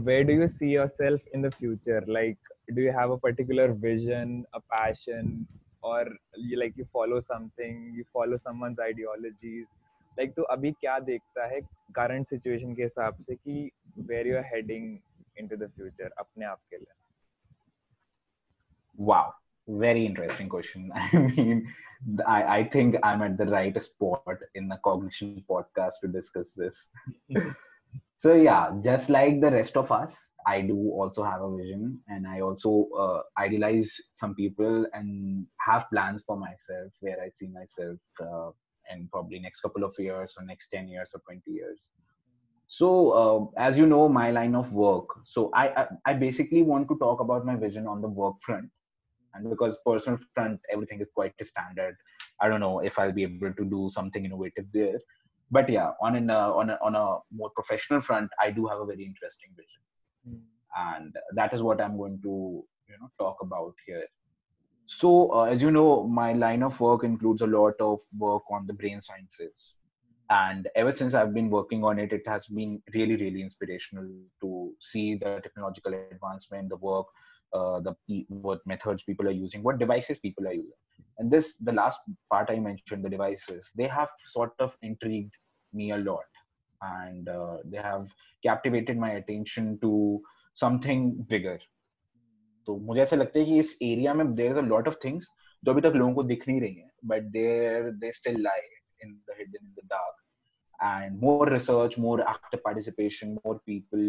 where 0.05 0.23
do 0.27 0.33
you 0.33 0.47
see 0.47 0.69
yourself 0.69 1.21
in 1.33 1.41
the 1.41 1.51
future 1.51 2.01
like 2.07 2.37
do 2.73 2.81
you 2.81 2.91
have 2.91 3.11
a 3.11 3.17
particular 3.25 3.65
vision 3.73 4.31
a 4.53 4.61
passion 4.75 5.45
or 5.81 5.99
you 6.35 6.59
like 6.59 6.77
you 6.81 6.85
follow 6.91 7.19
something 7.21 7.93
you 7.97 8.05
follow 8.13 8.37
someone's 8.45 8.79
ideologies 8.85 9.67
like 10.19 10.33
तो 10.35 10.43
अभी 10.55 10.71
क्या 10.81 10.97
देखता 11.11 11.45
है 11.53 11.59
current 11.99 12.33
situation 12.33 12.75
के 12.75 12.83
हिसाब 12.83 13.23
से 13.27 13.35
कि 13.35 13.69
where 14.07 14.25
you 14.31 14.37
are 14.41 14.47
heading 14.53 14.87
into 15.43 15.61
the 15.63 15.69
future 15.77 16.09
अपने 16.19 16.45
आप 16.45 16.59
के 16.69 16.77
लिए 16.77 16.93
wow 19.11 19.25
very 19.78 20.06
interesting 20.06 20.48
question. 20.48 20.90
I 20.94 21.16
mean, 21.16 21.72
I, 22.26 22.58
I 22.58 22.64
think 22.64 22.96
I'm 23.02 23.22
at 23.22 23.36
the 23.36 23.46
right 23.46 23.80
spot 23.82 24.36
in 24.54 24.68
the 24.68 24.78
cognition 24.82 25.44
podcast 25.48 25.92
to 26.02 26.08
discuss 26.08 26.52
this. 26.56 26.76
so 28.18 28.34
yeah, 28.34 28.70
just 28.82 29.10
like 29.10 29.40
the 29.40 29.50
rest 29.50 29.76
of 29.76 29.90
us, 29.92 30.16
I 30.46 30.62
do 30.62 30.76
also 30.90 31.22
have 31.22 31.42
a 31.42 31.56
vision, 31.56 32.00
and 32.08 32.26
I 32.26 32.40
also 32.40 32.88
uh, 32.98 33.20
idealize 33.38 33.94
some 34.14 34.34
people 34.34 34.86
and 34.94 35.46
have 35.60 35.84
plans 35.92 36.22
for 36.26 36.36
myself 36.36 36.92
where 37.00 37.18
I 37.22 37.28
see 37.28 37.48
myself 37.48 37.98
uh, 38.20 38.50
in 38.90 39.08
probably 39.12 39.38
next 39.38 39.60
couple 39.60 39.84
of 39.84 39.94
years 39.98 40.34
or 40.38 40.44
next 40.44 40.68
ten 40.72 40.88
years 40.88 41.10
or 41.14 41.20
twenty 41.20 41.50
years. 41.50 41.90
So 42.68 43.10
uh, 43.10 43.60
as 43.60 43.76
you 43.76 43.86
know, 43.86 44.08
my 44.08 44.30
line 44.30 44.54
of 44.54 44.72
work. 44.72 45.08
So 45.26 45.50
I, 45.54 45.82
I 45.82 45.86
I 46.06 46.12
basically 46.14 46.62
want 46.62 46.88
to 46.88 46.96
talk 46.96 47.20
about 47.20 47.44
my 47.44 47.56
vision 47.56 47.86
on 47.86 48.00
the 48.00 48.08
work 48.08 48.36
front 48.46 48.70
and 49.34 49.48
because 49.48 49.78
personal 49.86 50.18
front 50.34 50.60
everything 50.72 51.00
is 51.00 51.08
quite 51.14 51.34
standard. 51.42 51.96
I 52.40 52.48
don't 52.48 52.60
know 52.60 52.80
if 52.80 52.98
i'll 52.98 53.12
be 53.12 53.24
able 53.24 53.52
to 53.52 53.64
do 53.64 53.90
something 53.92 54.24
innovative 54.24 54.66
there. 54.72 54.98
But 55.50 55.68
yeah 55.68 55.90
on 56.00 56.16
an 56.16 56.30
uh, 56.30 56.50
on 56.52 56.70
a 56.70 56.78
on 56.82 56.94
a 56.94 57.18
more 57.32 57.50
professional 57.50 58.00
front 58.00 58.30
i 58.40 58.50
do 58.50 58.66
have 58.66 58.80
a 58.80 58.86
very 58.86 59.04
interesting 59.04 59.50
vision. 59.56 59.82
Mm. 60.28 60.40
and 60.94 61.16
that 61.34 61.54
is 61.54 61.62
what 61.62 61.80
i'm 61.80 61.96
going 61.96 62.20
to 62.22 62.64
you 62.88 62.96
know 63.00 63.10
talk 63.18 63.38
about 63.42 63.74
here. 63.86 64.04
So 64.86 65.32
uh, 65.32 65.44
as 65.44 65.62
you 65.62 65.70
know 65.70 66.06
my 66.06 66.32
line 66.32 66.62
of 66.62 66.80
work 66.80 67.04
includes 67.04 67.42
a 67.42 67.46
lot 67.46 67.74
of 67.80 68.00
work 68.18 68.42
on 68.50 68.66
the 68.66 68.72
brain 68.72 69.00
sciences. 69.00 69.74
And 70.30 70.68
ever 70.76 70.92
since 70.92 71.14
i've 71.14 71.34
been 71.34 71.50
working 71.50 71.84
on 71.84 71.98
it 71.98 72.12
it 72.12 72.26
has 72.32 72.46
been 72.46 72.80
really 72.94 73.16
really 73.16 73.42
inspirational 73.42 74.08
to 74.42 74.72
see 74.80 75.16
the 75.16 75.40
technological 75.42 75.94
advancement 75.94 76.68
the 76.68 76.76
work 76.76 77.06
uh, 77.53 77.79
the 77.79 78.25
what 78.27 78.65
methods 78.65 79.03
people 79.03 79.27
are 79.27 79.31
using, 79.31 79.63
what 79.63 79.79
devices 79.79 80.17
people 80.19 80.47
are 80.47 80.53
using. 80.53 80.81
And 81.17 81.31
this, 81.31 81.55
the 81.61 81.71
last 81.71 81.99
part 82.31 82.49
I 82.49 82.59
mentioned, 82.59 83.03
the 83.03 83.09
devices, 83.09 83.65
they 83.75 83.87
have 83.87 84.09
sort 84.25 84.53
of 84.59 84.75
intrigued 84.81 85.33
me 85.73 85.91
a 85.91 85.97
lot. 85.97 86.25
and 86.81 87.29
uh, 87.29 87.57
they 87.65 87.77
have 87.77 88.07
captivated 88.43 88.97
my 88.97 89.11
attention 89.11 89.77
to 89.81 90.21
something 90.55 91.15
bigger 91.29 91.59
तो 92.67 92.75
मुझे 92.85 93.01
ऐसा 93.01 93.15
लगता 93.15 93.39
है 93.39 93.45
कि 93.45 93.57
इस 93.59 93.77
area 93.83 94.13
में 94.13 94.33
there 94.35 94.51
is 94.51 94.57
a 94.57 94.61
lot 94.67 94.87
of 94.87 94.97
things 95.03 95.27
जो 95.63 95.71
अभी 95.71 95.81
तक 95.81 95.93
लोगों 95.95 96.13
को 96.13 96.23
दिख 96.29 96.47
नहीं 96.47 96.61
रही 96.61 96.75
हैं 96.75 96.91
but 97.07 97.23
there 97.31 97.89
they 98.03 98.11
still 98.11 98.41
lie 98.43 98.61
in 99.03 99.13
the 99.29 99.35
hidden 99.39 99.65
in 99.65 99.73
the 99.79 99.87
dark 99.95 100.21
and 100.85 101.21
more 101.25 101.45
research 101.49 101.93
more 102.05 102.15
active 102.29 102.61
participation 102.63 103.29
more 103.43 103.53
people 103.69 104.01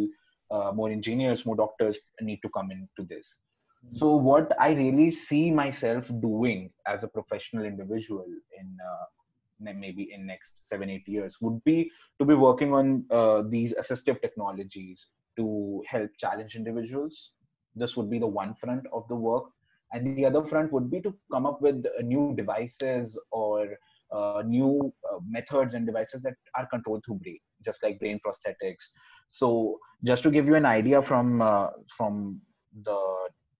uh, 0.52 0.72
more 0.74 0.90
engineers 0.90 1.46
more 1.46 1.56
doctors 1.56 1.98
need 2.22 2.40
to 2.42 2.50
come 2.50 2.72
into 2.72 3.08
this. 3.08 3.26
Mm-hmm. 3.86 3.98
so 3.98 4.16
what 4.16 4.52
i 4.60 4.72
really 4.74 5.10
see 5.10 5.50
myself 5.50 6.08
doing 6.22 6.70
as 6.86 7.04
a 7.04 7.08
professional 7.08 7.66
individual 7.66 8.28
in 8.60 8.78
uh, 8.90 9.06
maybe 9.60 10.12
in 10.14 10.26
next 10.26 10.54
seven 10.64 10.90
eight 10.90 11.08
years 11.08 11.36
would 11.42 11.64
be 11.64 11.90
to 12.20 12.26
be 12.26 12.34
working 12.34 12.74
on 12.74 13.06
uh, 13.12 13.44
these 13.48 13.74
assistive 13.74 14.22
technologies 14.22 15.08
to 15.38 15.84
help 15.88 16.10
challenge 16.18 16.56
individuals. 16.56 17.32
This 17.76 17.96
would 17.96 18.10
be 18.10 18.20
the 18.20 18.28
one 18.28 18.56
front 18.56 18.86
of 18.92 19.08
the 19.08 19.16
work. 19.16 19.46
And 19.94 20.18
the 20.18 20.26
other 20.26 20.44
front 20.44 20.72
would 20.72 20.90
be 20.90 21.02
to 21.02 21.14
come 21.32 21.46
up 21.46 21.62
with 21.62 21.86
new 22.02 22.34
devices 22.36 23.18
or 23.32 23.78
uh, 24.12 24.44
new 24.46 24.94
uh, 25.10 25.20
methods 25.28 25.74
and 25.74 25.86
devices 25.86 26.22
that 26.24 26.36
are 26.56 26.66
controlled 26.68 27.04
through 27.06 27.16
brain 27.16 27.40
just 27.64 27.82
like 27.84 28.00
brain 28.00 28.20
prosthetics 28.26 28.90
so 29.32 29.80
just 30.04 30.24
to 30.24 30.32
give 30.32 30.46
you 30.46 30.56
an 30.56 30.66
idea 30.66 31.02
from 31.02 31.42
uh, 31.42 31.70
from 31.98 32.40
the 32.84 33.00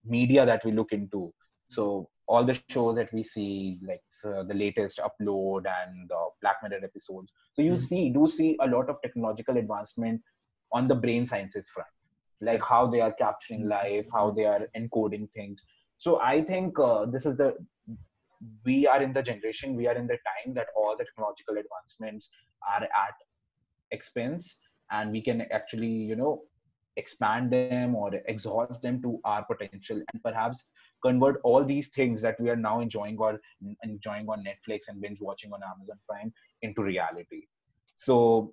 media 0.04 0.46
that 0.46 0.64
we 0.64 0.72
look 0.72 0.92
into 0.92 1.32
so 1.70 2.08
all 2.26 2.44
the 2.44 2.58
shows 2.68 2.96
that 2.96 3.12
we 3.12 3.22
see 3.22 3.78
like 3.86 4.02
uh, 4.24 4.42
the 4.44 4.54
latest 4.54 5.00
upload 5.08 5.64
and 5.66 6.08
the 6.08 6.28
black 6.40 6.56
mirror 6.62 6.80
episodes 6.82 7.32
so 7.54 7.62
you 7.62 7.72
mm-hmm. 7.72 7.84
see 7.84 8.10
do 8.10 8.28
see 8.28 8.56
a 8.60 8.66
lot 8.66 8.88
of 8.88 8.96
technological 9.02 9.56
advancement 9.56 10.20
on 10.72 10.88
the 10.88 10.94
brain 10.94 11.26
sciences 11.26 11.68
front. 11.72 11.88
Like 12.40 12.62
how 12.62 12.86
they 12.86 13.00
are 13.00 13.12
capturing 13.12 13.68
life 13.68 14.06
how 14.12 14.30
they 14.30 14.44
are 14.44 14.66
encoding 14.76 15.30
things. 15.32 15.62
So 15.98 16.20
i 16.20 16.42
think 16.42 16.78
uh, 16.78 17.06
this 17.06 17.24
is 17.26 17.36
the 17.36 17.54
we 18.64 18.88
are 18.88 19.00
in 19.00 19.12
the 19.12 19.22
generation 19.22 19.76
we 19.76 19.86
are 19.86 19.96
in 19.96 20.08
the 20.08 20.18
time 20.28 20.54
that 20.54 20.66
all 20.76 20.96
the 20.98 21.04
technological 21.04 21.56
advancements 21.62 22.28
are 22.74 22.82
at 22.82 23.14
expense 23.92 24.56
and 24.92 25.12
we 25.12 25.22
can 25.22 25.42
actually 25.52 25.94
you 26.12 26.16
know 26.16 26.42
expand 26.96 27.52
them 27.52 27.94
or 27.94 28.10
exhaust 28.26 28.82
them 28.82 29.00
to 29.02 29.18
our 29.24 29.44
potential 29.44 29.96
and 30.12 30.22
perhaps 30.22 30.62
convert 31.02 31.40
all 31.42 31.64
these 31.64 31.88
things 31.88 32.20
that 32.20 32.38
we 32.40 32.48
are 32.50 32.56
now 32.56 32.80
enjoying 32.80 33.16
or 33.18 33.40
enjoying 33.82 34.28
on 34.28 34.44
netflix 34.44 34.80
and 34.88 35.00
binge 35.00 35.18
watching 35.20 35.52
on 35.52 35.60
amazon 35.74 35.98
prime 36.08 36.32
into 36.62 36.82
reality. 36.82 37.42
So 37.96 38.52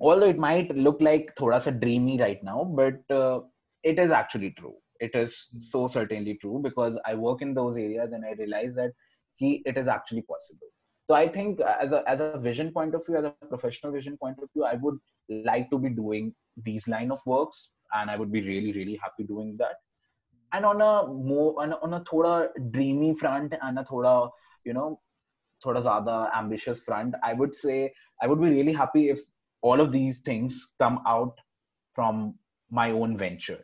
although 0.00 0.28
it 0.28 0.38
might 0.38 0.74
look 0.76 1.00
like 1.00 1.34
thoda 1.36 1.62
sa 1.62 1.70
dreamy 1.70 2.18
right 2.20 2.42
now 2.42 2.64
but 2.64 3.14
uh, 3.14 3.40
it 3.82 3.98
is 3.98 4.10
actually 4.10 4.50
true. 4.58 4.74
It 5.00 5.14
is 5.14 5.48
so 5.58 5.86
certainly 5.86 6.38
true 6.40 6.60
because 6.62 6.98
i 7.06 7.14
work 7.14 7.42
in 7.42 7.54
those 7.54 7.76
areas 7.76 8.12
and 8.12 8.24
i 8.24 8.32
realize 8.32 8.74
that 8.76 8.92
he, 9.36 9.62
it 9.66 9.76
is 9.76 9.88
actually 9.88 10.22
possible. 10.22 10.68
So 11.08 11.14
i 11.14 11.28
think 11.28 11.60
as 11.60 11.92
a, 11.92 12.02
as 12.08 12.20
a 12.20 12.38
vision 12.38 12.72
point 12.72 12.94
of 12.94 13.04
view 13.06 13.16
as 13.16 13.24
a 13.26 13.30
professional 13.30 13.92
vision 13.92 14.16
point 14.16 14.38
of 14.42 14.48
view 14.54 14.64
i 14.64 14.74
would 14.74 14.98
like 15.28 15.68
to 15.70 15.78
be 15.78 15.90
doing 15.90 16.34
these 16.64 16.86
line 16.88 17.10
of 17.10 17.18
works 17.26 17.68
and 17.94 18.10
i 18.10 18.16
would 18.16 18.32
be 18.32 18.42
really 18.42 18.72
really 18.72 18.98
happy 19.02 19.24
doing 19.24 19.56
that 19.58 19.76
and 20.52 20.64
on 20.64 20.80
a 20.80 21.06
more 21.12 21.60
on 21.62 21.72
a, 21.72 21.76
on 21.82 21.94
a 21.94 22.00
thoda 22.00 22.48
dreamy 22.70 23.14
front 23.14 23.54
and 23.62 23.78
a 23.78 23.84
thoda 23.84 24.30
you 24.64 24.72
know 24.72 25.00
thoda 25.64 25.82
zyada 25.86 26.16
ambitious 26.40 26.80
front 26.80 27.14
i 27.22 27.32
would 27.32 27.54
say 27.54 27.92
i 28.22 28.26
would 28.26 28.40
be 28.40 28.50
really 28.56 28.72
happy 28.72 29.08
if 29.10 29.20
all 29.62 29.80
of 29.80 29.92
these 29.92 30.18
things 30.24 30.66
come 30.78 31.00
out 31.06 31.34
from 31.94 32.34
my 32.70 32.90
own 32.90 33.16
venture 33.16 33.62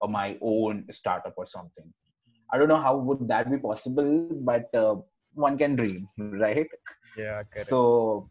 or 0.00 0.08
my 0.08 0.36
own 0.40 0.84
startup 0.90 1.34
or 1.36 1.46
something 1.46 1.88
i 2.52 2.58
don't 2.58 2.68
know 2.68 2.82
how 2.88 2.96
would 2.96 3.26
that 3.28 3.50
be 3.50 3.58
possible 3.58 4.28
but 4.50 4.74
uh, 4.74 4.94
one 5.34 5.56
can 5.58 5.76
dream 5.76 6.08
right 6.18 6.68
yeah 7.16 7.42
correct. 7.52 7.68
so 7.68 8.28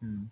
hmm. 0.00 0.24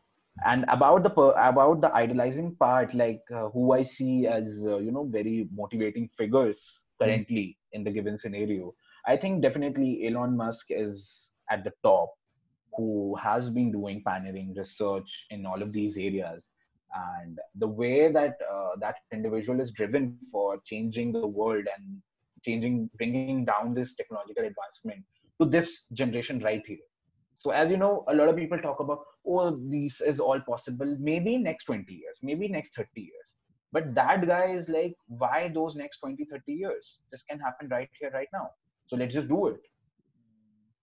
And 0.46 0.64
about 0.68 1.02
the 1.02 1.10
about 1.10 1.80
the 1.80 1.94
idolizing 1.94 2.54
part 2.56 2.94
like 2.94 3.22
uh, 3.34 3.48
who 3.50 3.72
i 3.72 3.82
see 3.82 4.26
as 4.26 4.64
uh, 4.66 4.78
you 4.78 4.90
know 4.90 5.04
very 5.04 5.48
motivating 5.52 6.08
figures 6.16 6.80
currently 7.02 7.56
mm. 7.56 7.76
in 7.76 7.84
the 7.84 7.90
given 7.90 8.18
scenario. 8.18 8.74
I 9.06 9.16
think 9.16 9.42
definitely 9.42 10.06
Elon 10.06 10.36
Musk 10.36 10.66
is 10.70 11.28
at 11.50 11.64
the 11.64 11.72
top, 11.82 12.14
who 12.76 13.16
has 13.16 13.50
been 13.50 13.72
doing 13.72 14.02
pioneering 14.02 14.54
research 14.56 15.26
in 15.30 15.44
all 15.44 15.62
of 15.62 15.72
these 15.72 15.96
areas. 15.96 16.44
And 16.94 17.38
the 17.58 17.66
way 17.66 18.12
that 18.12 18.38
uh, 18.52 18.72
that 18.80 18.96
individual 19.12 19.60
is 19.60 19.70
driven 19.70 20.18
for 20.30 20.58
changing 20.64 21.12
the 21.12 21.26
world 21.26 21.64
and 21.76 22.02
changing, 22.44 22.90
bringing 22.96 23.44
down 23.44 23.74
this 23.74 23.94
technological 23.94 24.44
advancement 24.44 25.04
to 25.40 25.48
this 25.48 25.84
generation 25.94 26.40
right 26.40 26.62
here. 26.66 26.84
So, 27.34 27.50
as 27.50 27.70
you 27.70 27.76
know, 27.78 28.04
a 28.08 28.14
lot 28.14 28.28
of 28.28 28.36
people 28.36 28.58
talk 28.58 28.80
about, 28.80 29.00
oh, 29.26 29.58
this 29.68 30.00
is 30.00 30.20
all 30.20 30.40
possible. 30.40 30.96
Maybe 30.98 31.36
next 31.36 31.64
20 31.64 31.92
years, 31.92 32.18
maybe 32.22 32.48
next 32.48 32.74
30 32.74 32.88
years. 32.96 33.32
But 33.72 33.94
that 33.94 34.26
guy 34.26 34.52
is 34.54 34.68
like 34.68 34.94
why 35.06 35.50
those 35.52 35.74
next 35.74 35.98
20 35.98 36.24
30 36.26 36.52
years? 36.52 36.98
This 37.10 37.22
can 37.22 37.38
happen 37.38 37.68
right 37.68 37.88
here 37.98 38.10
right 38.12 38.28
now. 38.32 38.50
So 38.86 38.96
let's 38.96 39.14
just 39.14 39.28
do 39.28 39.46
it. 39.48 39.60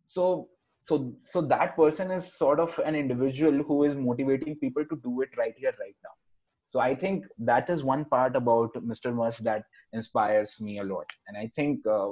So 0.07 0.49
so 0.81 1.13
so 1.25 1.41
that 1.41 1.75
person 1.75 2.09
is 2.09 2.33
sort 2.35 2.59
of 2.59 2.77
an 2.83 2.95
individual 2.95 3.63
who 3.63 3.83
is 3.83 3.95
motivating 3.95 4.55
people 4.55 4.85
to 4.85 4.95
do 5.03 5.21
it 5.21 5.29
right 5.37 5.53
here 5.57 5.73
right 5.79 5.95
now. 6.03 6.15
So 6.71 6.79
i 6.79 6.95
think 6.95 7.25
that 7.39 7.69
is 7.69 7.83
one 7.83 8.05
part 8.05 8.35
about 8.35 8.73
mr 8.73 9.13
musk 9.13 9.39
that 9.43 9.63
inspires 9.93 10.59
me 10.61 10.79
a 10.79 10.83
lot. 10.83 11.05
And 11.27 11.37
i 11.37 11.51
think 11.55 11.85
uh, 11.85 12.09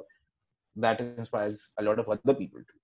that 0.76 1.00
inspires 1.02 1.70
a 1.80 1.84
lot 1.84 2.00
of 2.00 2.10
other 2.10 2.34
people 2.34 2.60
too 2.60 2.77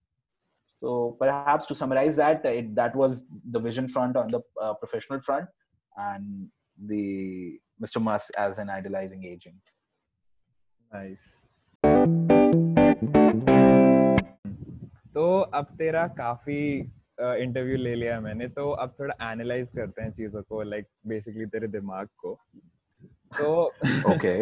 so 0.83 1.15
perhaps 1.17 1.65
to 1.65 1.75
summarize 1.75 2.15
that 2.17 2.45
it, 2.45 2.75
that 2.75 2.93
was 2.93 3.23
the 3.51 3.59
vision 3.59 3.87
front 3.87 4.17
on 4.17 4.31
the 4.31 4.41
uh, 4.61 4.73
professional 4.73 5.21
front 5.21 5.47
and 5.95 6.49
the 6.87 7.57
Mr. 7.81 8.01
Musk 8.01 8.31
as 8.37 8.59
an 8.59 8.69
idolizing 8.69 9.23
agent. 9.23 9.61
Nice. 10.91 11.23
तो 15.13 15.23
अब 15.57 15.65
तेरा 15.77 16.07
काफ़ी 16.17 16.61
interview 17.19 17.77
ले 17.77 17.93
लिया 17.95 18.19
मैंने 18.19 18.47
तो 18.57 18.69
अब 18.83 18.95
थोड़ा 18.99 19.15
एनालाइज 19.31 19.69
करते 19.75 20.01
हैं 20.01 20.11
चीज़ों 20.11 20.41
को 20.43 20.61
लाइक 20.63 20.87
बेसिकली 21.07 21.45
तेरे 21.55 21.67
दिमाग 21.67 22.07
को 22.17 22.33
तो 23.37 23.53
ओके 24.13 24.33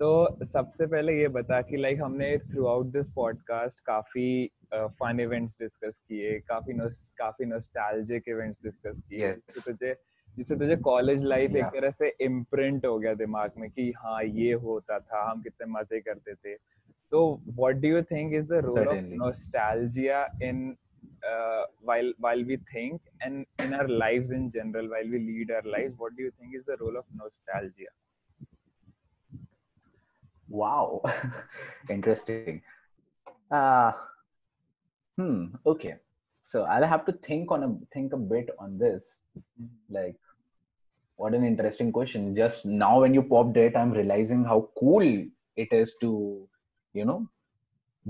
तो 0.00 0.44
सबसे 0.44 0.86
पहले 0.86 1.12
ये 1.18 1.28
बता 1.34 1.60
कि 1.68 1.76
लाइक 1.76 2.00
हमने 2.02 2.36
थ्रू 2.38 2.66
आउट 2.66 2.86
दिस 2.86 3.06
पॉडकास्ट 3.14 3.80
काफ़ी 3.86 4.50
फन 4.74 5.20
इवेंट्स 5.20 5.56
डिस्कस 5.60 6.00
किए 6.08 6.38
काफ़ी 6.48 6.74
काफ़ी 7.18 7.44
नॉस्टैल्जिक 7.44 8.28
इवेंट्स 8.28 8.62
डिस्कस 8.64 9.00
किए 9.08 9.32
yes. 9.32 9.54
तो 9.54 9.60
तुझे 9.70 9.94
जिससे 10.36 10.56
तुझे 10.56 10.76
कॉलेज 10.76 11.22
लाइफ 11.24 11.50
yeah. 11.50 11.66
एक 11.66 11.80
तरह 11.80 11.90
से 11.90 12.14
इम्प्रिंट 12.20 12.86
हो 12.86 12.98
गया 12.98 13.14
दिमाग 13.14 13.52
में 13.58 13.70
कि 13.70 13.92
हाँ 13.98 14.22
ये 14.24 14.52
होता 14.66 14.98
था 14.98 15.30
हम 15.30 15.42
कितने 15.42 15.72
मज़े 15.72 16.00
करते 16.00 16.34
थे 16.34 16.54
तो 17.12 17.22
what 17.48 17.76
do 17.76 17.88
you 17.88 18.02
think 18.12 18.34
is 18.34 18.48
the 18.48 18.64
role 18.64 18.88
of 18.88 19.04
nostalgia 19.24 20.26
in 20.42 20.76
while 21.88 22.08
while 22.24 22.42
we 22.48 22.56
think 22.70 23.06
and 23.26 23.64
in 23.64 23.72
our 23.76 23.88
lives 24.02 24.30
in 24.30 24.44
general 24.56 24.90
while 24.94 25.14
we 25.14 25.20
lead 25.22 25.50
our 25.50 25.70
lives 25.76 25.94
what 26.02 26.16
do 26.18 26.22
you 26.22 26.32
think 26.40 26.58
is 26.58 26.64
the 26.66 26.76
role 26.82 26.98
of 27.00 27.06
nostalgia 27.20 27.90
wow. 30.48 31.02
Interesting. 31.90 32.62
Uh 33.50 33.92
hmm 35.18 35.46
okay. 35.66 35.94
So 36.44 36.62
i'll 36.64 36.86
have 36.86 37.04
to 37.06 37.12
think 37.26 37.50
on 37.50 37.62
a 37.64 37.70
think 37.92 38.12
a 38.12 38.16
bit 38.16 38.50
on 38.58 38.78
this. 38.78 39.16
Like 39.90 40.16
what 41.16 41.34
an 41.34 41.44
interesting 41.44 41.92
question. 41.92 42.34
Just 42.36 42.64
now 42.66 43.00
when 43.00 43.14
you 43.14 43.22
popped 43.22 43.56
it 43.56 43.76
i'm 43.76 43.92
realizing 43.92 44.44
how 44.44 44.68
cool 44.78 45.02
it 45.56 45.72
is 45.72 45.94
to 46.00 46.48
you 46.94 47.04
know 47.04 47.28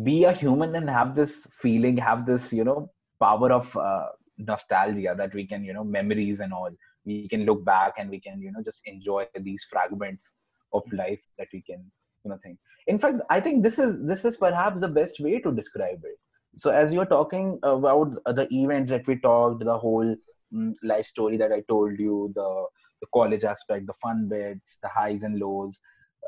be 0.05 0.25
a 0.25 0.33
human 0.33 0.75
and 0.77 0.89
have 0.91 1.15
this 1.15 1.47
feeling 1.63 1.97
have 1.97 2.27
this 2.27 2.53
you 2.53 2.65
know 2.65 2.91
power 3.21 3.53
of 3.53 3.77
uh, 3.77 4.07
nostalgia 4.39 5.15
that 5.17 5.35
we 5.35 5.47
can 5.47 5.65
you 5.65 5.73
know 5.75 5.85
memories 5.85 6.41
and 6.41 6.53
all. 6.53 6.71
We 7.07 7.29
can 7.29 7.45
look 7.47 7.65
back 7.65 7.95
and 7.99 8.11
we 8.11 8.21
can 8.21 8.41
you 8.43 8.53
know 8.53 8.63
just 8.65 8.81
enjoy 8.87 9.27
these 9.31 9.67
fragments 9.71 10.33
of 10.73 10.83
life 10.93 11.21
that 11.39 11.49
we 11.53 11.63
can 11.63 11.91
you 12.27 12.31
know 12.35 12.39
think 12.45 12.59
in 12.95 12.99
fact 12.99 13.27
i 13.31 13.41
think 13.41 13.63
this 13.63 13.79
is 13.79 13.97
this 14.13 14.25
is 14.31 14.37
perhaps 14.45 14.81
the 14.81 14.95
best 15.01 15.21
way 15.21 15.39
to 15.41 15.53
describe 15.61 16.09
it 16.13 16.19
so 16.59 16.71
as 16.71 16.93
you're 16.93 17.13
talking 17.17 17.59
about 17.63 18.15
the 18.41 18.47
events 18.51 18.91
that 18.91 19.07
we 19.07 19.17
talked 19.27 19.65
the 19.65 19.79
whole 19.79 20.15
mm, 20.55 20.73
life 20.83 21.07
story 21.07 21.37
that 21.37 21.53
i 21.53 21.61
told 21.69 21.99
you 22.07 22.33
the 22.35 22.49
the 23.01 23.07
college 23.13 23.45
aspect, 23.45 23.87
the 23.87 23.95
fun 24.03 24.29
bits, 24.29 24.79
the 24.83 24.89
highs 24.89 25.23
and 25.23 25.39
lows, 25.39 25.79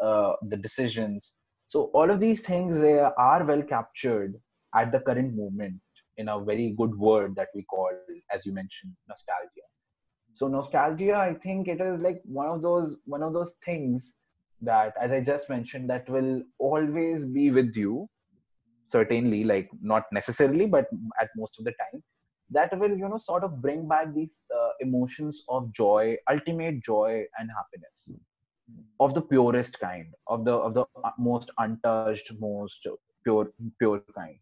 uh, 0.02 0.32
the 0.48 0.56
decisions. 0.56 1.32
So 1.68 1.90
all 1.94 2.10
of 2.10 2.20
these 2.20 2.40
things 2.40 2.80
they 2.80 2.98
are 2.98 3.44
well 3.44 3.62
captured 3.62 4.34
at 4.74 4.92
the 4.92 5.00
current 5.00 5.34
moment 5.34 5.80
in 6.16 6.28
a 6.28 6.40
very 6.40 6.74
good 6.76 6.94
word 6.96 7.34
that 7.36 7.48
we 7.54 7.62
call, 7.64 7.90
as 8.32 8.44
you 8.44 8.52
mentioned, 8.52 8.94
nostalgia. 9.08 9.66
so 10.40 10.46
nostalgia 10.54 11.14
i 11.20 11.30
think 11.44 11.68
it 11.72 11.80
is 11.84 11.94
like 12.06 12.18
one 12.40 12.50
of 12.50 12.58
those 12.66 12.90
one 13.14 13.22
of 13.28 13.32
those 13.36 13.52
things 13.68 14.10
that 14.62 14.92
as 15.00 15.10
i 15.10 15.20
just 15.20 15.48
mentioned 15.48 15.88
that 15.88 16.08
will 16.08 16.42
always 16.58 17.24
be 17.24 17.50
with 17.50 17.76
you 17.76 18.08
certainly 18.90 19.44
like 19.44 19.68
not 19.82 20.04
necessarily 20.12 20.66
but 20.66 20.86
at 21.20 21.28
most 21.36 21.58
of 21.58 21.64
the 21.64 21.72
time 21.72 22.02
that 22.50 22.76
will 22.78 22.96
you 22.96 23.08
know 23.08 23.18
sort 23.18 23.44
of 23.44 23.60
bring 23.60 23.86
back 23.86 24.12
these 24.14 24.42
uh, 24.58 24.70
emotions 24.80 25.44
of 25.48 25.72
joy 25.72 26.16
ultimate 26.30 26.82
joy 26.82 27.24
and 27.38 27.50
happiness 27.50 28.18
of 29.00 29.14
the 29.14 29.20
purest 29.20 29.78
kind 29.78 30.14
of 30.26 30.44
the 30.44 30.52
of 30.52 30.74
the 30.74 30.84
most 31.18 31.50
untouched 31.58 32.32
most 32.38 32.86
pure 33.24 33.50
pure 33.78 34.02
kind. 34.14 34.38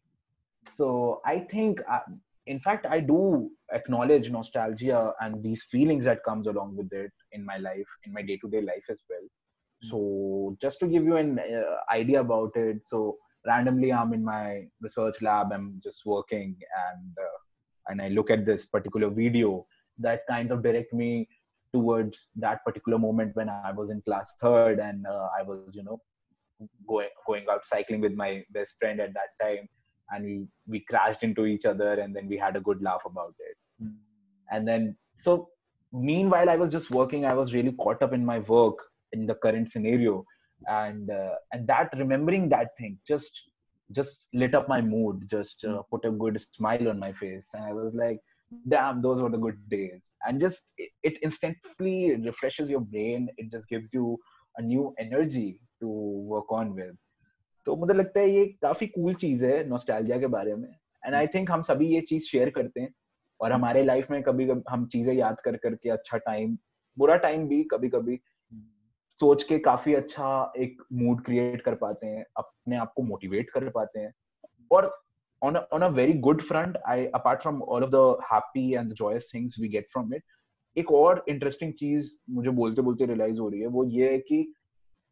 So 0.75 1.21
i 1.25 1.41
think 1.41 1.81
uh, 1.91 2.01
in 2.47 2.61
fact 2.61 2.87
i 2.87 3.01
do 3.01 3.51
acknowledge 3.73 4.31
nostalgia 4.31 5.13
and 5.21 5.43
these 5.43 5.65
feelings 5.65 6.05
that 6.05 6.25
comes 6.25 6.47
along 6.47 6.77
with 6.77 6.93
it 6.93 7.13
in 7.33 7.45
my 7.45 7.57
life 7.57 7.89
in 8.05 8.13
my 8.13 8.23
day-to-day 8.23 8.61
life 8.61 8.85
as 8.91 9.03
well 9.11 9.27
so 9.91 10.57
just 10.61 10.79
to 10.81 10.87
give 10.87 11.05
you 11.05 11.17
an 11.17 11.39
uh, 11.39 11.93
idea 11.93 12.21
about 12.21 12.53
it 12.57 12.79
so 12.87 13.17
randomly 13.47 13.93
i'm 13.93 14.13
in 14.13 14.25
my 14.25 14.65
research 14.81 15.21
lab 15.23 15.53
i'm 15.53 15.81
just 15.83 16.01
working 16.05 16.57
and 16.89 17.17
uh, 17.27 17.39
and 17.89 18.03
i 18.03 18.09
look 18.09 18.31
at 18.31 18.45
this 18.47 18.67
particular 18.67 19.11
video 19.11 19.67
that 19.99 20.21
kind 20.29 20.51
of 20.51 20.63
direct 20.63 20.93
me 20.93 21.29
towards 21.73 22.29
that 22.37 22.65
particular 22.65 22.99
moment 22.99 23.35
when 23.35 23.49
i 23.49 23.73
was 23.73 23.91
in 23.91 24.01
class 24.03 24.31
third 24.43 24.79
and 24.79 25.07
uh, 25.07 25.29
i 25.39 25.43
was 25.43 25.75
you 25.75 25.85
know 25.85 25.99
going 26.89 27.09
going 27.27 27.45
out 27.51 27.65
cycling 27.67 28.01
with 28.01 28.15
my 28.15 28.43
best 28.51 28.75
friend 28.79 29.01
at 29.01 29.13
that 29.15 29.33
time 29.43 29.69
and 30.11 30.25
we 30.25 30.47
we 30.67 30.81
crashed 30.89 31.23
into 31.23 31.45
each 31.47 31.65
other 31.65 31.93
and 31.95 32.15
then 32.15 32.29
we 32.29 32.37
had 32.37 32.57
a 32.57 32.61
good 32.61 32.83
laugh 32.83 33.05
about 33.05 33.35
it 33.49 33.57
mm. 33.85 33.95
and 34.51 34.67
then 34.67 34.97
so 35.21 35.49
meanwhile 35.93 36.49
i 36.49 36.57
was 36.57 36.73
just 36.73 36.91
working 36.91 37.25
i 37.25 37.35
was 37.35 37.55
really 37.55 37.73
caught 37.73 38.03
up 38.03 38.13
in 38.13 38.25
my 38.25 38.39
work 38.41 38.79
in 39.14 39.26
the 39.26 39.36
current 39.36 39.72
scenario 39.72 40.24
and 40.68 41.10
uh, 41.10 41.36
and 41.52 41.68
that 41.68 41.90
remembering 41.98 42.48
that 42.50 42.70
thing 42.78 42.98
just 43.08 43.32
just 43.92 44.26
lit 44.34 44.56
up 44.56 44.68
my 44.70 44.82
mood 44.82 45.28
just 45.30 45.64
uh, 45.66 45.82
put 45.92 46.06
a 46.06 46.12
good 46.12 46.40
smile 46.58 46.88
on 46.88 47.00
my 47.00 47.12
face 47.14 47.48
and 47.54 47.64
i 47.64 47.74
was 47.74 47.94
like 47.94 48.20
damn 48.68 49.02
those 49.02 49.22
were 49.22 49.30
the 49.30 49.44
good 49.46 49.58
days 49.70 50.02
and 50.28 50.40
just 50.40 50.62
it, 50.78 50.90
it 51.04 51.16
instantly 51.24 52.16
refreshes 52.30 52.70
your 52.70 52.82
brain 52.82 53.28
it 53.38 53.52
just 53.52 53.68
gives 53.68 53.94
you 53.94 54.18
a 54.58 54.62
new 54.62 54.94
energy 55.00 55.60
to 55.82 55.88
work 56.34 56.52
on 56.52 56.76
with 56.76 56.96
तो 57.66 57.76
मुझे 57.76 57.94
लगता 57.94 58.20
है 58.20 58.30
ये 58.32 58.46
काफी 58.62 58.86
cool 58.88 59.14
चीज 59.24 59.44
है 59.44 59.64
nostalgia 59.70 60.18
के 60.20 60.28
बारे 60.36 60.56
में 60.56 60.70
एंड 61.06 61.16
आई 61.16 61.28
थिंक 61.34 61.52
हम 61.52 61.62
सभी 61.62 61.88
ये 61.88 62.02
चीज 62.10 62.24
शेयर 62.30 62.50
करते 62.50 62.82
हैं 62.82 62.94
और 63.42 63.52
हमारे 63.52 63.84
लाइफ 63.84 64.10
में 64.12 64.22
कभी 64.24 64.46
कभी 64.48 64.62
हम 64.70 64.86
चीजें 64.94 65.14
याद 65.14 65.40
कर 65.46 65.58
करके 65.58 65.90
अच्छा 65.90 66.18
टाइम 66.26 66.58
बुरा 66.98 67.16
टाइम 67.26 67.48
भी 67.48 67.64
कभी 67.72 67.90
कभी 67.90 68.20
सोच 69.21 69.45
के 69.45 69.59
काफ़ी 69.59 69.95
अच्छा 69.95 70.53
एक 70.57 70.83
मूड 70.93 71.25
क्रिएट 71.25 71.63
कर 71.63 71.75
पाते 71.75 72.07
हैं 72.07 72.25
अपने 72.37 72.77
आप 72.77 72.93
को 72.97 73.03
मोटिवेट 73.03 73.51
कर 73.51 73.69
पाते 73.69 74.01
हैं। 74.01 74.13
और 74.73 75.07
on 75.43 75.57
a, 75.57 75.61
on 75.73 75.83
a 75.83 75.91
very 75.91 76.15
good 76.27 76.43
front 76.43 76.77
i 76.89 77.11
apart 77.15 77.43
from 77.43 77.63
all 77.63 77.85
of 77.85 77.91
the 77.91 78.17
happy 78.33 78.75
and 78.75 78.91
the 78.91 78.97
joyous 79.03 79.27
things 79.33 79.59
we 79.63 79.69
get 79.69 80.21
एक 80.79 80.93
और 80.93 81.25
इंटरेस्टिंग 81.29 81.73
चीज़ 81.73 82.11
मुझे 82.31 82.51
बोलते 82.51 82.83
बोलते 82.83 83.07
रियलाइज़ 83.07 83.39
हो 83.41 83.49
रही 83.49 83.61
है 83.61 83.67
वो 83.67 83.85
ये 83.85 84.13
है 84.13 84.19
कि 84.19 84.53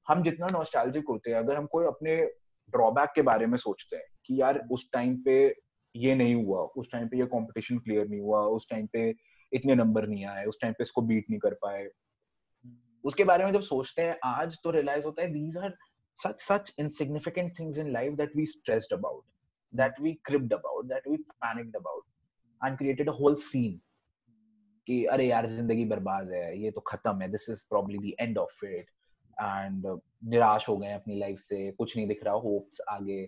हम 0.08 0.22
जितना 0.22 0.46
नॉस्टैल्जिक 0.46 1.04
होते 1.08 1.30
हैं 1.30 1.38
अगर 1.38 1.56
हम 1.56 1.66
कोई 1.66 1.86
अपने 1.86 2.16
ड्रॉबैक 2.70 3.10
के 3.14 3.22
बारे 3.22 3.46
में 3.46 3.56
सोचते 3.58 3.96
हैं 3.96 4.04
कि 4.26 4.40
यार 4.40 4.68
उस 4.70 4.90
टाइम 4.92 5.16
पे 5.16 5.54
ये 5.96 6.14
नहीं 6.14 6.44
हुआ 6.44 6.60
उस 6.60 6.92
टाइम 6.92 7.08
पे 7.08 7.18
ये 7.18 7.26
कंपटीशन 7.26 7.78
क्लियर 7.78 8.08
नहीं 8.08 8.20
हुआ 8.20 8.40
उस 8.40 8.66
टाइम 8.70 8.86
पे 8.86 9.14
इतने 9.52 9.74
नंबर 9.74 10.06
नहीं 10.06 10.24
आए 10.24 10.44
उस 10.44 10.58
टाइम 10.62 10.72
पे 10.72 10.82
इसको 10.82 11.02
बीट 11.02 11.24
नहीं 11.30 11.40
कर 11.40 11.54
पाए 11.54 11.88
उसके 13.04 13.24
बारे 13.24 13.44
में 13.44 13.52
जब 13.52 13.60
सोचते 13.62 14.02
हैं 14.02 14.18
आज 14.24 14.58
तो 14.64 14.70
रियलाइज़ 14.70 15.04
होता 15.06 15.22
है 15.22 15.32
these 15.32 15.56
are 15.56 15.76
such 16.18 16.42
such 16.42 16.68
insignificant 16.82 17.56
things 17.58 17.78
in 17.82 17.88
life 17.94 18.12
that 18.18 18.34
we 18.38 18.42
stressed 18.46 18.92
about, 18.92 19.22
that 19.72 19.96
we 20.02 20.10
cribbed 20.28 20.52
about, 20.52 20.84
that 20.90 21.08
we 21.12 21.16
panicked 21.44 21.78
about, 21.78 22.04
and 22.60 22.78
created 22.78 23.08
a 23.08 23.14
whole 23.16 23.38
scene 23.46 23.72
कि, 24.86 25.04
अरे 25.04 25.26
यार, 25.26 25.48
ज़िंदगी 25.54 25.84
बर्बाद 25.84 26.30
है, 26.32 26.62
ये 26.62 26.70
तो 26.70 26.80
खत्म 26.80 27.20
है 27.22 27.28
this 27.30 27.48
is 27.50 27.64
probably 27.70 27.98
the 27.98 28.14
end 28.20 28.38
of 28.38 28.64
it 28.66 28.86
and 29.36 29.86
निराश 30.30 30.68
हो 30.68 30.76
गए 30.76 30.92
अपनी 30.92 31.18
लाइफ 31.20 31.40
से, 31.40 31.70
कुछ 31.72 31.96
नहीं 31.96 32.06
दिख 32.08 32.24
रहा 32.24 32.34
होप्स 32.34 32.80
आगे। 32.90 33.24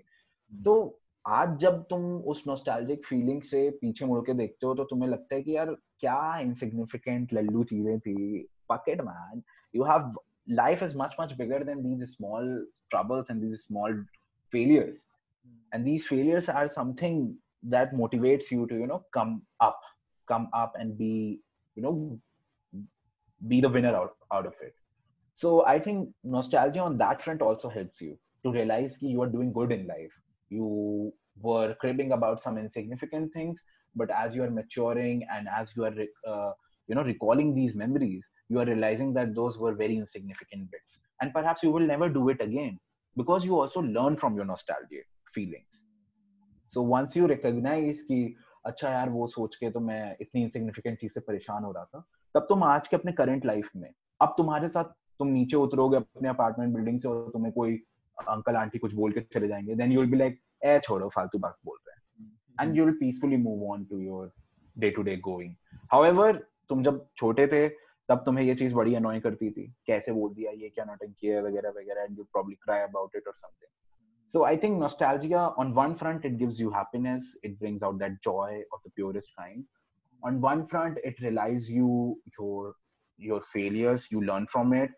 तो 0.53 0.99
आज 1.25 1.59
जब 1.61 1.83
तुम 1.91 2.05
उस 2.31 2.45
नॉस्टैल्जिक 2.49 3.07
फीलिंग 3.07 3.43
से 3.43 3.69
पीछे 3.81 4.05
मुड़ 4.07 4.21
के 4.27 4.35
देखते 4.35 4.67
हो 4.67 4.75
तो 4.75 4.85
तुम्हें 4.85 5.09
लगता 5.11 5.35
है 5.35 5.43
कि 5.43 5.57
यार, 5.57 5.77
क्या 6.01 6.39
इनसिग्निफिकेंट 6.41 7.33
लल्लू 7.33 7.65
चीज़ें 7.65 7.99
थी। 8.01 8.49
Pocket 8.71 9.01
man 9.01 9.43
you 9.77 9.85
have 9.85 10.11
life 10.61 10.83
is 10.87 10.95
much 10.95 11.15
much 11.19 11.37
bigger 11.39 11.63
than 11.69 11.83
these 11.87 12.13
small 12.17 12.51
troubles 12.91 13.27
and 13.29 13.43
these 13.43 13.65
small 13.65 13.95
failures. 14.53 15.01
And 15.73 15.87
these 15.87 16.07
failures 16.07 16.49
are 16.49 16.73
something 16.73 17.37
that 17.63 17.95
motivates 17.95 18.51
you 18.51 18.67
to 18.69 18.75
you 18.83 18.87
know 18.87 19.03
come 19.13 19.43
up 19.61 19.81
come 20.29 20.49
up 20.53 20.75
and 20.79 20.99
be 20.99 21.41
you 21.75 21.83
know 21.83 22.21
be 23.49 23.61
the 23.61 23.69
winner 23.69 23.95
out, 23.95 24.17
out 24.33 24.47
of 24.47 24.55
it. 24.61 24.75
So 25.37 25.65
i 25.67 25.79
think 25.79 26.09
nostalgia 26.25 26.81
on 26.81 26.99
that 26.99 27.23
front 27.23 27.43
also 27.43 27.69
helps 27.69 28.01
you 28.01 28.19
to 28.45 28.53
realize 28.53 28.99
that 28.99 29.09
you 29.09 29.23
are 29.23 29.33
doing 29.37 29.53
good 29.53 29.73
in 29.73 29.87
life. 29.87 30.13
You 30.51 31.13
were 31.41 31.75
cribbing 31.75 32.13
about 32.13 32.43
some 32.43 32.59
insignificant 32.59 33.33
things 33.33 33.63
but 33.95 34.11
as 34.11 34.35
you 34.37 34.43
are 34.45 34.51
maturing 34.51 35.27
and 35.33 35.49
as 35.49 35.73
you 35.77 35.85
are 35.85 35.95
uh, 36.27 36.53
you 36.89 36.95
know 36.95 37.03
recalling 37.03 37.55
these 37.55 37.75
memories 37.75 38.25
you 38.51 38.61
are 38.61 38.65
realizing 38.65 39.13
that 39.15 39.35
those 39.35 39.59
were 39.59 39.75
very 39.75 39.97
insignificant 39.97 40.71
bits. 40.71 40.99
And 41.21 41.33
perhaps 41.33 41.63
you 41.63 41.71
will 41.71 41.87
never 41.87 42.09
do 42.09 42.29
it 42.29 42.41
again 42.41 42.79
because 43.17 43.45
you 43.45 43.59
also 43.61 43.81
learn 43.81 44.17
from 44.17 44.37
your 44.37 44.45
nostalgia 44.45 45.03
feelings. 45.35 45.71
So 46.73 46.83
once 46.83 47.17
you 47.17 47.27
recognize 47.27 48.01
कि 48.01 48.35
अच्छा 48.67 48.91
यार 48.91 49.09
वो 49.09 49.27
सोच 49.27 49.57
के 49.57 49.71
तो 49.71 49.81
मैं 49.81 50.17
इतनी 50.21 50.43
insignificant 50.43 50.99
चीज़ 51.01 51.13
से 51.13 51.21
परेशान 51.21 51.65
हो 51.65 51.73
रहा 51.73 51.85
था 51.85 52.05
तब 52.35 52.47
तुम 52.49 52.63
आज 52.65 52.89
के 52.89 52.97
अपने 52.97 53.13
करंट 53.13 53.47
लाइफ 53.47 53.69
में 53.77 53.91
अब 54.21 54.35
तुम्हारे 54.39 54.69
साथ 54.69 54.85
तुम 55.19 55.29
नीचे 55.29 55.57
उतरोगे 55.57 55.97
अपने 55.97 56.29
अपार्टमेंट 56.29 56.75
बिल्डिंग 56.75 57.01
से 57.01 57.09
और 57.09 57.31
तुम्हें 57.33 57.53
कोई 57.53 57.77
अंकल 58.29 58.57
आंटी 58.57 58.79
कुछ 58.79 58.95
बोल 58.95 59.13
के 59.13 59.21
चले 59.21 59.49
जाएँगे 59.49 59.75
then 59.75 59.93
you 59.93 60.01
will 60.01 60.11
be 60.11 60.17
like 60.17 60.41
a 60.65 60.81
छोड़ो 60.85 61.09
फालतू 61.09 61.39
बात 61.39 61.57
बोल 61.65 61.79
रहे 61.89 61.97
हैं. 61.97 62.33
And 62.61 62.77
you 62.77 62.85
will 62.85 62.95
peacefully 62.95 63.37
move 63.37 63.71
on 63.71 63.85
to 63.85 63.99
your 63.99 64.33
day 64.79 64.91
to 64.91 65.03
day 65.03 65.17
going 65.17 65.55
however 65.93 66.47
तुम 66.69 66.83
जब 66.83 67.07
छोटे 67.17 67.47
थे 67.47 67.86
तब 68.10 68.24
तुम्हें 68.26 68.44
ये 68.46 68.56
चीज 68.62 68.74
बड़ी 68.74 68.96
अनोय 68.96 69.20
करती 69.20 69.50
थी 69.52 69.68
कैसे 69.88 70.12
बोल 70.12 70.34
दिया 70.34 70.52
ये 70.62 70.70
क्या 70.70 70.86
नौटंकी 70.86 71.28
है 71.28 71.42
वगैरह 71.44 71.70
वगैरह 71.78 72.04
and 72.04 72.18
you 72.18 72.24
probably 72.34 72.56
cry 72.64 72.82
about 72.88 73.16
it 73.16 73.28
और 73.28 73.34
something 73.34 73.70
so 74.34 74.44
i 74.48 74.56
think 74.60 74.80
nostalgia 74.82 75.40
on 75.62 75.74
one 75.78 75.94
front 76.02 76.26
it 76.28 76.38
gives 76.42 76.60
you 76.64 76.70
happiness 76.72 77.32
it 77.48 77.58
brings 77.60 77.84
out 77.88 77.98
that 78.04 78.14
joy 78.28 78.62
of 78.76 78.84
the 78.84 78.92
purest 79.00 79.34
kind 79.40 79.66
on 80.30 80.40
one 80.46 80.66
front 80.74 81.02
it 81.10 81.20
realizes 81.24 81.70
you 81.78 81.90
your 82.38 82.74
your 83.30 83.42
failures 83.54 84.08
you 84.14 84.22
learn 84.30 84.48
from 84.54 84.74
it 84.82 84.92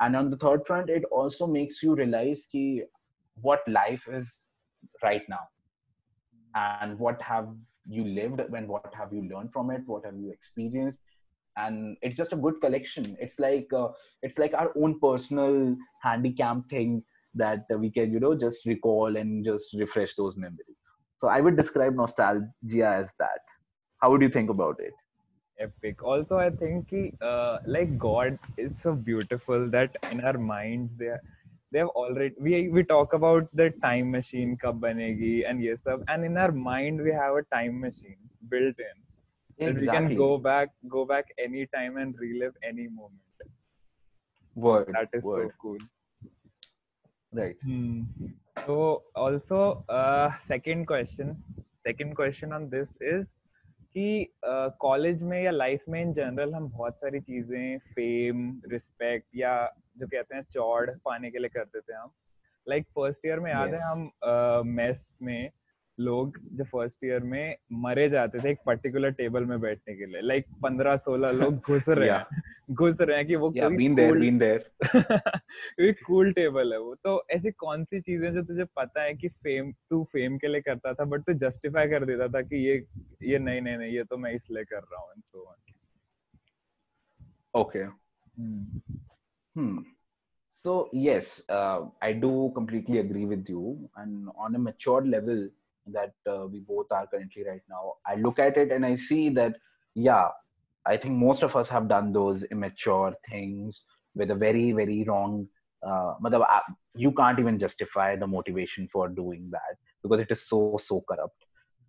and 0.00 0.20
on 0.20 0.30
the 0.30 0.38
third 0.44 0.66
front 0.70 0.94
it 0.98 1.04
also 1.20 1.46
makes 1.56 1.82
you 1.82 1.94
realize 2.00 2.46
ki 2.54 2.64
what 3.48 3.68
life 3.76 4.08
is 4.20 4.32
right 5.02 5.28
now 5.34 5.44
and 6.54 6.98
what 6.98 7.20
have 7.30 7.52
you 7.98 8.04
lived 8.20 8.40
and 8.40 8.68
what 8.76 8.98
have 9.00 9.12
you 9.18 9.22
learned 9.34 9.52
from 9.58 9.70
it 9.76 9.92
what 9.94 10.04
have 10.10 10.18
you 10.24 10.32
experienced 10.38 10.98
and 11.57 11.97
it's 12.01 12.15
just 12.17 12.33
a 12.33 12.37
good 12.37 12.59
collection. 12.61 13.17
It's 13.19 13.39
like 13.39 13.67
uh, 13.73 13.89
it's 14.21 14.37
like 14.37 14.53
our 14.53 14.71
own 14.75 14.99
personal 14.99 15.75
handicap 16.01 16.57
thing 16.69 17.03
that 17.35 17.65
we 17.77 17.89
can 17.89 18.11
you 18.11 18.19
know 18.19 18.35
just 18.35 18.65
recall 18.65 19.15
and 19.17 19.43
just 19.45 19.73
refresh 19.73 20.15
those 20.15 20.37
memories. 20.37 20.77
So 21.21 21.27
i 21.27 21.39
would 21.41 21.57
describe 21.57 21.95
nostalgia 21.95 22.87
as 23.01 23.07
that. 23.19 23.41
How 24.01 24.11
would 24.11 24.21
you 24.21 24.29
think 24.29 24.49
about 24.49 24.79
it? 24.79 24.93
Epic. 25.59 26.03
Also 26.03 26.37
i 26.37 26.49
think 26.49 26.93
uh, 27.21 27.59
like 27.65 27.97
god 27.97 28.37
is 28.57 28.79
so 28.81 28.93
beautiful 28.93 29.69
that 29.75 29.95
in 30.11 30.21
our 30.21 30.37
minds 30.37 30.91
they 30.97 31.07
are, 31.15 31.21
they 31.71 31.79
have 31.79 31.89
already 32.01 32.35
we 32.39 32.69
we 32.69 32.83
talk 32.83 33.13
about 33.13 33.47
the 33.61 33.69
time 33.85 34.11
machine 34.11 34.57
kab 34.63 34.81
banegi 34.85 35.33
and 35.49 35.63
yes 35.67 35.79
and 36.07 36.25
in 36.29 36.37
our 36.37 36.51
mind 36.51 37.01
we 37.07 37.11
have 37.21 37.35
a 37.41 37.43
time 37.55 37.79
machine 37.87 38.17
built 38.55 38.83
in 38.89 39.02
Exactly. 39.59 39.87
We 39.87 39.93
can 39.93 40.15
go 40.15 40.37
back, 40.37 40.69
go 40.89 41.05
back 41.05 41.25
anytime 41.37 41.97
and 41.97 42.15
relive 42.19 42.53
any 42.63 42.87
moment. 42.87 43.21
Word. 44.55 44.93
That 44.93 45.09
is 45.13 45.23
word. 45.23 45.49
so 45.49 45.53
cool. 45.61 45.77
Right. 47.33 47.55
Hmm. 47.63 48.01
So 48.65 49.03
also, 49.15 49.83
uh, 49.89 50.31
second 50.39 50.85
question. 50.85 51.43
Second 51.85 52.15
question 52.15 52.53
on 52.53 52.69
this 52.69 52.97
is 53.01 53.33
कि 53.95 54.27
college 54.81 55.17
uh, 55.17 55.23
में 55.23 55.43
या 55.43 55.51
life 55.51 55.83
में 55.89 56.01
in 56.01 56.13
general 56.13 56.53
हम 56.53 56.69
बहुत 56.69 56.95
सारी 56.95 57.19
चीज़ें 57.19 57.77
fame 57.93 58.61
respect 58.71 59.27
या 59.35 59.53
जो 59.97 60.07
कहते 60.07 60.35
हैं 60.35 60.43
चौड़ 60.53 60.89
पाने 61.05 61.31
के 61.31 61.39
लिए 61.39 61.49
करते 61.49 61.79
थे 61.79 61.93
हम 61.93 62.11
लाइक 62.69 62.85
फ़र्स्ट 62.95 63.25
ईयर 63.25 63.39
में 63.39 63.51
याद 63.51 63.69
yes. 63.69 63.79
है 63.79 63.85
हम 63.85 64.67
मेस 64.67 65.13
uh, 65.15 65.25
में 65.25 65.51
लोग 65.99 66.37
जो 66.51 66.63
फ़र्स्ट 66.63 67.03
ईयर 67.05 67.23
में 67.23 67.55
मरे 67.71 68.07
जाते 68.09 68.39
थे 68.43 68.51
एक 68.51 68.59
पर्टिकुलर 68.65 69.11
टेबल 69.11 69.45
में 69.45 69.59
बैठने 69.61 69.95
के 69.95 70.05
लिए 70.05 70.21
लाइक 70.21 70.45
पंद्रह 70.63 70.97
सोलह 70.97 71.31
लोग 71.31 71.55
घुस 71.55 71.89
रहे 71.89 72.09
हैं 72.09 72.41
घुस 72.71 73.01
रहे 73.01 73.17
हैं 73.17 73.27
कि 73.27 73.35
वो 73.35 73.51
yeah, 73.51 73.69
been 73.69 73.95
there, 73.95 74.13
been 74.19 74.39
there. 74.39 75.93
Cool 76.05 76.31
table 76.33 76.73
है 76.73 76.79
वो 76.79 76.95
तो 76.95 77.23
ऐसी 77.31 77.51
कौन 77.51 77.83
सी 77.83 78.01
चीज़ें 78.01 78.33
जो 78.33 78.43
तुझे 78.43 78.63
पता 78.63 79.03
है 79.03 79.13
कि 79.13 79.27
फेम 79.27 79.71
तू 79.89 80.03
फेम 80.03 80.37
के 80.37 80.47
लिए 80.47 80.61
करता 80.61 80.93
था 80.93 81.05
बट 81.05 81.21
तू 81.21 81.33
जस्टिफाई 81.47 81.87
कर 81.87 82.05
देता 82.05 82.27
था 82.27 82.41
कि 82.41 82.65
ये 82.67 82.75
ये 83.23 83.39
नहीं 83.39 83.61
नहीं 83.61 83.77
नहीं 83.77 83.91
ये 83.91 84.03
तो 84.03 84.17
मैं 84.17 84.33
इसलिए 84.33 84.63
कर 84.63 84.79
रहा 84.79 85.01
हूँ 85.01 85.21
so 85.21 85.45
on 85.45 85.55
okay 87.53 87.85
hmm. 88.37 88.63
hmm. 89.55 89.79
so 90.49 90.89
yes 90.91 91.41
uh, 91.49 91.81
i 92.01 92.11
do 92.11 92.51
completely 92.55 92.97
agree 92.97 93.25
with 93.25 93.47
you 93.47 93.89
and 93.95 94.29
on 94.35 94.55
a 94.55 94.59
mature 94.59 95.03
level 95.05 95.43
that 95.87 96.13
uh, 96.29 96.45
we 96.47 96.59
both 96.59 96.87
are 96.91 97.07
currently 97.07 97.43
right 97.47 97.61
now. 97.69 97.93
I 98.05 98.15
look 98.15 98.39
at 98.39 98.57
it 98.57 98.71
and 98.71 98.85
i 98.85 98.95
see 98.95 99.29
that 99.29 99.53
yeah 99.95 100.27
i 100.85 100.97
think 100.97 101.13
most 101.15 101.43
of 101.43 101.55
us 101.55 101.69
have 101.69 101.87
done 101.87 102.11
those 102.11 102.43
immature 102.51 103.13
things 103.29 103.83
with 104.15 104.31
a 104.31 104.35
very 104.35 104.71
very 104.71 105.03
wrong 105.03 105.47
uh, 105.85 106.13
you 106.95 107.11
can't 107.11 107.39
even 107.39 107.59
justify 107.59 108.15
the 108.15 108.27
motivation 108.27 108.87
for 108.87 109.09
doing 109.09 109.49
that 109.51 109.77
because 110.01 110.19
it 110.19 110.31
is 110.31 110.47
so 110.47 110.77
so 110.81 111.03
corrupt. 111.09 111.45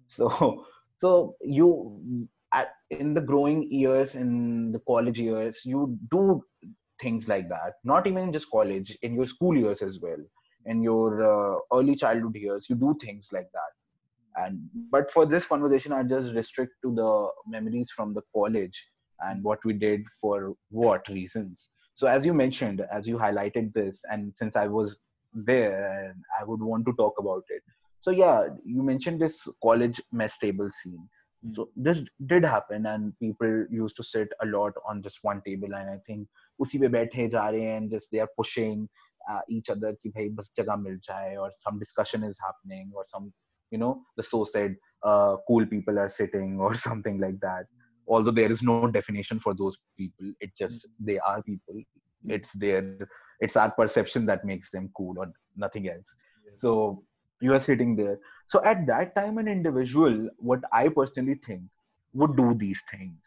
So 0.09 0.65
so 1.01 1.37
you 1.43 2.29
in 2.91 3.15
the 3.15 3.21
growing 3.21 3.71
years 3.71 4.15
in 4.15 4.73
the 4.73 4.79
college 4.81 5.19
years 5.21 5.61
you 5.65 5.99
do 6.11 6.43
things 7.01 7.29
like 7.29 7.49
that. 7.49 7.75
Not 7.85 8.07
even 8.07 8.33
just 8.33 8.51
college 8.51 8.97
in 9.03 9.15
your 9.15 9.27
school 9.27 9.57
years 9.57 9.83
as 9.83 9.99
well. 10.01 10.23
In 10.67 10.83
your 10.83 11.23
uh, 11.23 11.59
early 11.73 11.95
childhood 11.95 12.35
years 12.37 12.67
you 12.69 12.77
do 12.77 12.97
things 13.01 13.29
like 13.33 13.51
that 13.53 13.84
and 14.37 14.59
but 14.91 15.11
for 15.11 15.27
this 15.27 15.45
conversation 15.45 15.93
i 15.93 16.03
just 16.03 16.35
restrict 16.35 16.73
to 16.83 16.95
the 16.95 17.29
memories 17.47 17.91
from 17.95 18.15
the 18.15 18.23
college 18.35 18.79
and 19.21 19.43
what 19.43 19.65
we 19.65 19.73
did 19.73 20.03
for 20.21 20.55
what 20.71 21.07
reasons. 21.09 21.69
So 21.95 22.09
as 22.09 22.27
you 22.27 22.35
mentioned 22.35 22.83
as 22.93 23.07
you 23.07 23.17
highlighted 23.17 23.73
this 23.73 23.99
and 24.11 24.33
since 24.35 24.57
i 24.57 24.67
was 24.67 24.99
there 25.33 26.15
i 26.41 26.45
would 26.45 26.61
want 26.61 26.87
to 26.87 26.93
talk 26.95 27.15
about 27.19 27.45
it. 27.49 27.63
So 28.01 28.11
yeah 28.11 28.49
you 28.65 28.83
mentioned 28.83 29.21
this 29.21 29.47
college 29.63 30.03
mess 30.13 30.37
table 30.39 30.71
scene. 30.83 31.09
Hmm. 31.45 31.55
so 31.55 31.69
this 31.77 32.01
did 32.27 32.45
happen 32.45 32.87
and 32.87 33.13
people 33.19 33.67
used 33.71 33.97
to 33.97 34.05
sit 34.05 34.29
a 34.43 34.47
lot 34.47 34.73
on 34.89 35.03
just 35.03 35.19
one 35.23 35.43
table 35.47 35.75
and 35.79 35.91
i 35.91 35.99
think 36.07 36.29
usi 36.65 36.79
pe 36.85 36.89
baithe 36.95 37.17
ja 37.35 37.43
rahe 37.57 37.73
and 37.77 37.91
just 37.95 38.11
they 38.13 38.23
are 38.25 38.31
pushing 38.41 38.85
uh, 39.31 39.43
each 39.57 39.71
other 39.75 39.91
ki 40.03 40.13
bhai 40.19 40.27
bas 40.39 40.53
jagah 40.61 40.79
mil 40.85 40.97
jaye 41.09 41.35
or 41.45 41.51
some 41.65 41.83
discussion 41.85 42.25
is 42.31 42.39
happening 42.47 42.87
or 43.01 43.05
some 43.13 43.27
you 43.71 43.79
know 43.79 44.03
the 44.17 44.23
so 44.23 44.45
said 44.45 44.77
uh, 45.05 45.37
cool 45.47 45.67
people 45.67 45.99
are 45.99 46.09
sitting 46.09 46.59
or 46.67 46.75
something 46.75 47.19
like 47.21 47.39
that. 47.41 47.67
Although 48.07 48.33
there 48.33 48.53
is 48.53 48.63
no 48.63 48.87
definition 48.91 49.41
for 49.41 49.55
those 49.55 49.77
people 49.99 50.33
it 50.41 50.51
just 50.59 50.87
mm-hmm. 50.87 51.07
they 51.07 51.19
are 51.19 51.43
people. 51.43 51.81
It's 52.27 52.53
their 52.53 53.09
it's 53.41 53.57
our 53.57 53.71
perception 53.71 54.27
that 54.27 54.45
makes 54.45 54.71
them 54.71 54.91
cool 54.97 55.19
or 55.19 55.33
nothing 55.57 55.89
else. 55.89 56.07
So 56.59 57.03
you 57.41 57.53
are 57.55 57.59
sitting 57.59 57.97
there. 57.97 58.19
So 58.47 58.63
at 58.65 58.87
that 58.87 59.15
time 59.15 59.39
an 59.39 59.49
individual 59.49 60.29
what 60.39 60.61
i 60.73 60.89
personally 60.89 61.41
think 61.47 61.63
would 62.13 62.37
do 62.37 62.55
these 62.55 62.81
things. 62.91 63.21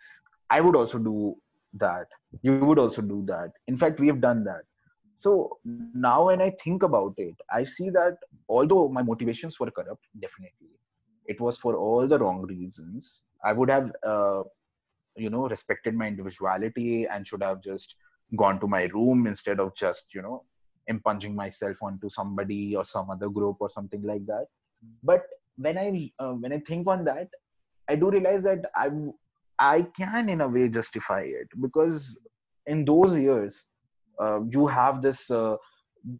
I 0.50 0.62
would 0.62 0.76
also 0.76 0.98
do 0.98 1.36
that. 1.74 2.08
You 2.42 2.60
would 2.60 2.80
also 2.80 3.02
do 3.02 3.24
that. 3.28 3.52
In 3.68 3.78
fact 3.78 4.00
we 4.00 4.08
have 4.08 4.22
done 4.22 4.44
that 4.46 4.64
so 5.18 5.58
now 5.94 6.28
when 6.28 6.42
i 6.42 6.52
think 6.64 6.84
about 6.84 7.14
it 7.18 7.36
i 7.52 7.64
see 7.66 7.90
that 7.90 8.18
although 8.50 8.88
my 8.90 9.02
motivations 9.02 9.60
were 9.60 9.72
corrupt 9.72 10.06
definitely 10.22 10.78
it 11.28 11.40
was 11.40 11.58
for 11.58 11.76
all 11.76 12.08
the 12.08 12.18
wrong 12.18 12.42
reasons. 12.44 13.22
I 13.44 13.54
would 13.54 13.70
have 13.70 13.92
uh, 14.04 14.44
you 15.16 15.30
know 15.30 15.48
respected 15.48 15.94
my 15.94 16.08
individuality 16.08 17.06
and 17.06 17.28
should 17.28 17.44
have 17.44 17.62
just 17.62 17.94
gone 18.36 18.60
to 18.60 18.68
my 18.68 18.84
room 18.86 19.28
instead 19.28 19.60
of 19.60 19.76
just 19.76 20.06
you 20.14 20.22
know 20.22 20.44
impunging 20.88 21.36
myself 21.36 21.78
onto 21.82 22.10
somebody 22.10 22.76
or 22.76 22.86
some 22.86 23.10
other 23.10 23.30
group 23.30 23.58
or 23.60 23.70
something 23.70 24.02
like 24.04 24.26
that. 24.26 24.48
But 25.04 25.24
when 25.58 25.78
i 25.78 26.12
uh, 26.20 26.34
when 26.34 26.54
i 26.54 26.60
think 26.68 26.88
on 26.88 27.04
that 27.04 27.28
i 27.90 27.96
do 27.96 28.12
realize 28.12 28.44
that 28.44 28.66
i 28.76 28.90
i 29.58 29.82
can 30.00 30.30
in 30.30 30.42
a 30.42 30.48
way 30.48 30.70
justify 30.70 31.22
it 31.22 31.48
because 31.62 32.16
in 32.68 32.86
those 32.86 33.18
years 33.18 33.66
you 34.50 34.68
have 34.68 35.02
this 35.02 35.30
uh, 35.30 35.56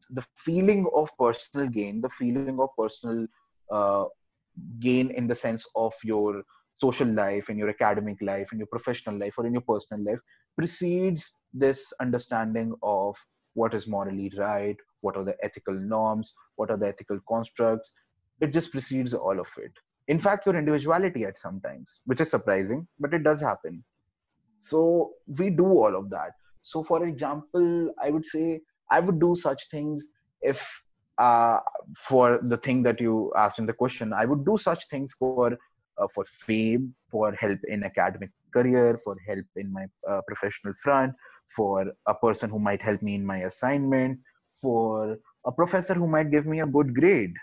the 0.10 0.24
feeling 0.46 0.86
of 0.94 1.10
personal 1.20 1.68
gain 1.68 2.02
the 2.02 2.10
feeling 2.10 2.60
of 2.60 2.70
personal 2.78 3.26
uh, 3.72 4.06
gain 4.80 5.12
in 5.12 5.28
the 5.28 5.36
sense 5.36 5.66
of 5.76 5.94
your 6.04 6.44
social 6.76 7.08
life 7.08 7.50
in 7.50 7.58
your 7.58 7.70
academic 7.70 8.18
life 8.22 8.48
in 8.52 8.58
your 8.58 8.68
professional 8.68 9.18
life 9.18 9.34
or 9.38 9.46
in 9.46 9.54
your 9.54 9.62
personal 9.62 10.04
life 10.04 10.20
precedes 10.58 11.32
this 11.54 11.82
understanding 12.00 12.74
of 12.84 13.16
what 13.54 13.74
is 13.74 13.88
morally 13.88 14.32
right 14.38 14.78
what 15.02 15.16
are 15.18 15.24
the 15.24 15.36
ethical 15.44 15.74
norms 15.74 16.34
what 16.56 16.72
are 16.72 16.78
the 16.78 16.88
ethical 16.88 17.20
constructs. 17.28 17.92
It 18.42 18.54
just 18.54 18.72
precedes 18.72 19.14
all 19.14 19.40
of 19.40 19.48
it. 19.58 19.72
In 20.08 20.20
fact 20.20 20.46
your 20.46 20.56
individuality 20.56 21.26
at 21.26 21.38
sometimes 21.38 22.02
which 22.06 22.22
is 22.22 22.30
surprising 22.30 22.88
but 23.00 23.14
it 23.14 23.24
does 23.24 23.42
happen. 23.42 23.84
So 24.62 25.12
we 25.28 25.50
do 25.50 25.66
all 25.66 25.96
of 25.96 26.10
that 26.10 26.32
so, 26.68 26.84
for 26.84 27.06
example, 27.08 27.94
I 28.04 28.10
would 28.10 28.26
say 28.26 28.60
I 28.92 29.00
would 29.00 29.20
do 29.22 29.36
such 29.36 29.70
things 29.72 30.04
if, 30.42 30.60
uh, 31.18 31.60
for 31.96 32.40
the 32.44 32.58
thing 32.58 32.84
that 32.84 33.00
you 33.00 33.32
asked 33.38 33.60
in 33.60 33.66
the 33.66 33.74
question, 33.74 34.12
I 34.14 34.26
would 34.26 34.46
do 34.46 34.58
such 34.58 34.88
things 34.90 35.14
for 35.20 35.40
uh, 35.98 36.08
for 36.14 36.26
fame, 36.26 36.94
for 37.10 37.32
help 37.34 37.60
in 37.68 37.84
academic 37.84 38.32
career, 38.54 39.00
for 39.04 39.16
help 39.26 39.46
in 39.56 39.72
my 39.72 39.86
uh, 40.10 40.22
professional 40.28 40.74
front, 40.84 41.14
for 41.56 41.86
a 42.06 42.14
person 42.14 42.50
who 42.50 42.60
might 42.60 42.82
help 42.82 43.02
me 43.02 43.16
in 43.16 43.26
my 43.26 43.38
assignment, 43.52 44.20
for 44.62 45.18
a 45.46 45.52
professor 45.52 45.94
who 45.94 46.08
might 46.08 46.32
give 46.32 46.46
me 46.46 46.60
a 46.60 46.68
good 46.68 46.94
grade. 46.94 47.34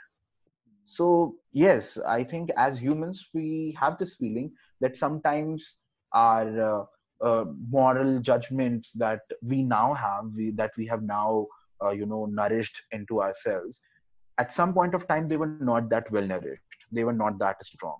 So 0.85 1.37
yes, 1.53 1.97
I 1.99 2.25
think 2.25 2.51
as 2.57 2.79
humans 2.79 3.25
we 3.33 3.75
have 3.81 3.99
this 3.99 4.17
feeling 4.17 4.53
that 4.81 4.97
sometimes 4.97 5.79
our 6.13 6.87
uh, 7.25 7.45
moral 7.71 8.21
judgments 8.21 8.93
that 8.95 9.21
we 9.43 9.63
now 9.63 9.95
have 9.95 10.25
we, 10.37 10.51
that 10.53 10.73
we 10.77 10.87
have 10.87 11.03
now 11.03 11.47
uh, 11.83 11.91
you 11.91 12.07
know 12.07 12.27
nourished 12.27 12.83
into 12.93 13.23
ourselves 13.23 13.81
at 14.39 14.53
some 14.53 14.73
point 14.75 14.95
of 14.95 15.07
time 15.07 15.29
they 15.29 15.37
were 15.37 15.55
not 15.61 15.89
that 15.91 16.11
well 16.11 16.27
nourished. 16.27 16.63
They 16.93 17.05
were 17.05 17.13
not 17.13 17.39
that 17.39 17.65
strong. 17.65 17.99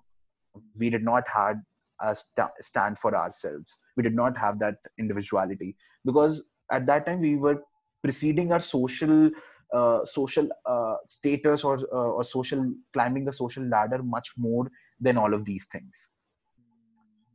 We 0.77 0.89
did 0.89 1.03
not 1.03 1.23
had 1.27 1.61
a 2.01 2.15
st- 2.15 2.49
stand 2.61 2.99
for 2.99 3.15
ourselves. 3.15 3.77
We 3.95 4.03
did 4.03 4.15
not 4.15 4.37
have 4.37 4.59
that 4.59 4.75
individuality. 4.99 5.75
Because 6.03 6.43
at 6.71 6.85
that 6.87 7.05
time 7.05 7.21
we 7.21 7.37
were 7.37 7.61
preceding 8.03 8.51
our 8.51 8.61
social 8.61 9.29
uh, 9.73 10.05
social 10.05 10.47
uh, 10.65 10.95
status 11.07 11.63
or 11.63 11.79
uh, 11.91 12.11
or 12.17 12.23
social 12.23 12.71
climbing 12.93 13.25
the 13.25 13.33
social 13.33 13.63
ladder 13.63 14.03
much 14.03 14.29
more 14.37 14.69
than 14.99 15.17
all 15.17 15.33
of 15.33 15.43
these 15.43 15.65
things 15.71 16.07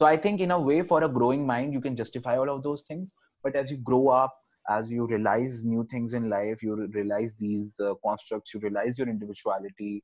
so 0.01 0.07
i 0.07 0.17
think 0.17 0.41
in 0.41 0.51
a 0.51 0.61
way 0.69 0.83
for 0.83 1.05
a 1.05 1.09
growing 1.09 1.47
mind 1.47 1.73
you 1.75 1.81
can 1.87 1.97
justify 1.97 2.37
all 2.37 2.51
of 2.57 2.63
those 2.63 2.83
things. 2.89 3.09
But 3.43 3.57
as 3.57 3.71
you 3.71 3.79
grow 3.79 4.09
up 4.09 4.35
as 4.69 4.91
you 4.91 5.07
realize 5.07 5.65
new 5.65 5.87
things 5.91 6.13
in 6.19 6.29
life 6.31 6.63
you 6.63 6.75
realize 6.95 7.33
these 7.39 7.69
uh, 7.85 7.95
constructs 8.07 8.53
you 8.55 8.61
realize 8.61 8.99
your 8.99 9.09
individuality 9.09 10.03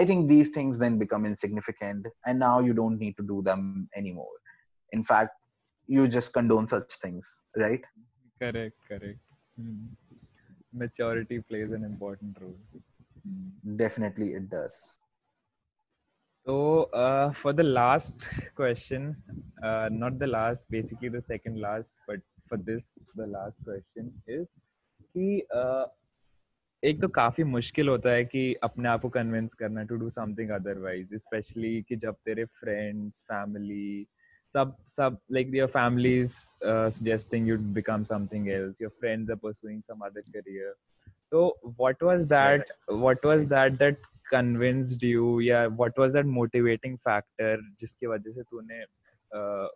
i 0.00 0.04
think 0.10 0.28
these 0.30 0.48
things 0.54 0.78
then 0.84 0.98
become 1.02 1.26
insignificant 1.30 2.06
and 2.24 2.38
now 2.44 2.54
you 2.68 2.72
don't 2.78 2.98
need 2.98 3.16
to 3.18 3.26
do 3.32 3.42
them 3.42 3.88
anymore. 3.94 4.36
In 4.92 5.04
fact 5.04 5.32
you 5.86 6.08
just 6.08 6.32
condone 6.32 6.66
such 6.66 6.96
things 7.04 7.28
right? 7.56 7.84
Correct 8.40 8.76
correct. 8.88 9.18
Hmm. 9.60 9.86
maturity 10.72 11.40
plays 11.50 11.72
an 11.72 11.84
important 11.84 12.36
role. 12.40 12.58
Definitely 13.84 14.32
it 14.40 14.50
does 14.50 14.74
so 16.46 16.84
uh, 16.94 17.32
for 17.32 17.52
the 17.52 17.62
last 17.62 18.14
question, 18.54 19.16
uh, 19.62 19.88
not 19.90 20.18
the 20.18 20.26
last, 20.26 20.64
basically 20.70 21.08
the 21.08 21.22
second 21.22 21.60
last, 21.60 21.92
but 22.06 22.20
for 22.48 22.56
this 22.58 22.98
the 23.16 23.26
last 23.26 23.56
question 23.64 24.12
is 24.28 24.46
कि 25.14 25.42
uh, 25.54 25.86
एक 26.82 27.00
तो 27.00 27.08
काफ़ी 27.08 27.44
मुश्किल 27.44 27.88
होता 27.88 28.10
है 28.10 28.24
कि 28.24 28.42
अपने 28.62 28.88
आप 28.88 29.02
को 29.02 29.08
कन्विंस 29.08 29.54
करना 29.60 29.82
to 29.90 29.96
do 29.96 30.10
something 30.10 30.50
otherwise 30.50 31.14
specially 31.16 31.80
कि 31.88 31.96
जब 31.96 32.16
तेरे 32.24 32.44
फ्रेंड्स 32.60 33.20
फैमिली 33.30 34.06
सब 34.54 34.76
सब 34.88 35.18
like 35.32 35.54
your 35.54 35.68
family 35.68 36.16
is 36.20 36.34
suggesting 36.98 37.48
you 37.48 37.58
become 37.78 38.04
something 38.10 38.48
else 38.48 38.82
your 38.82 38.90
friends 39.00 39.30
are 39.30 39.36
pursuing 39.44 39.80
some 39.82 40.04
other 40.06 40.20
career 40.20 40.74
तो 41.30 41.48
what 41.66 42.02
was 42.02 42.22
that 42.34 42.72
what 42.90 43.26
was 43.26 43.44
that 43.54 43.78
that 43.78 44.06
convinced 44.32 45.02
you 45.02 45.40
या 45.40 45.64
what 45.80 45.98
was 46.02 46.12
that 46.12 46.30
motivating 46.38 46.96
factor 47.08 47.56
जिसकी 47.80 48.06
वजह 48.06 48.32
से 48.32 48.42
तूने 48.42 48.84
uh, 49.38 49.68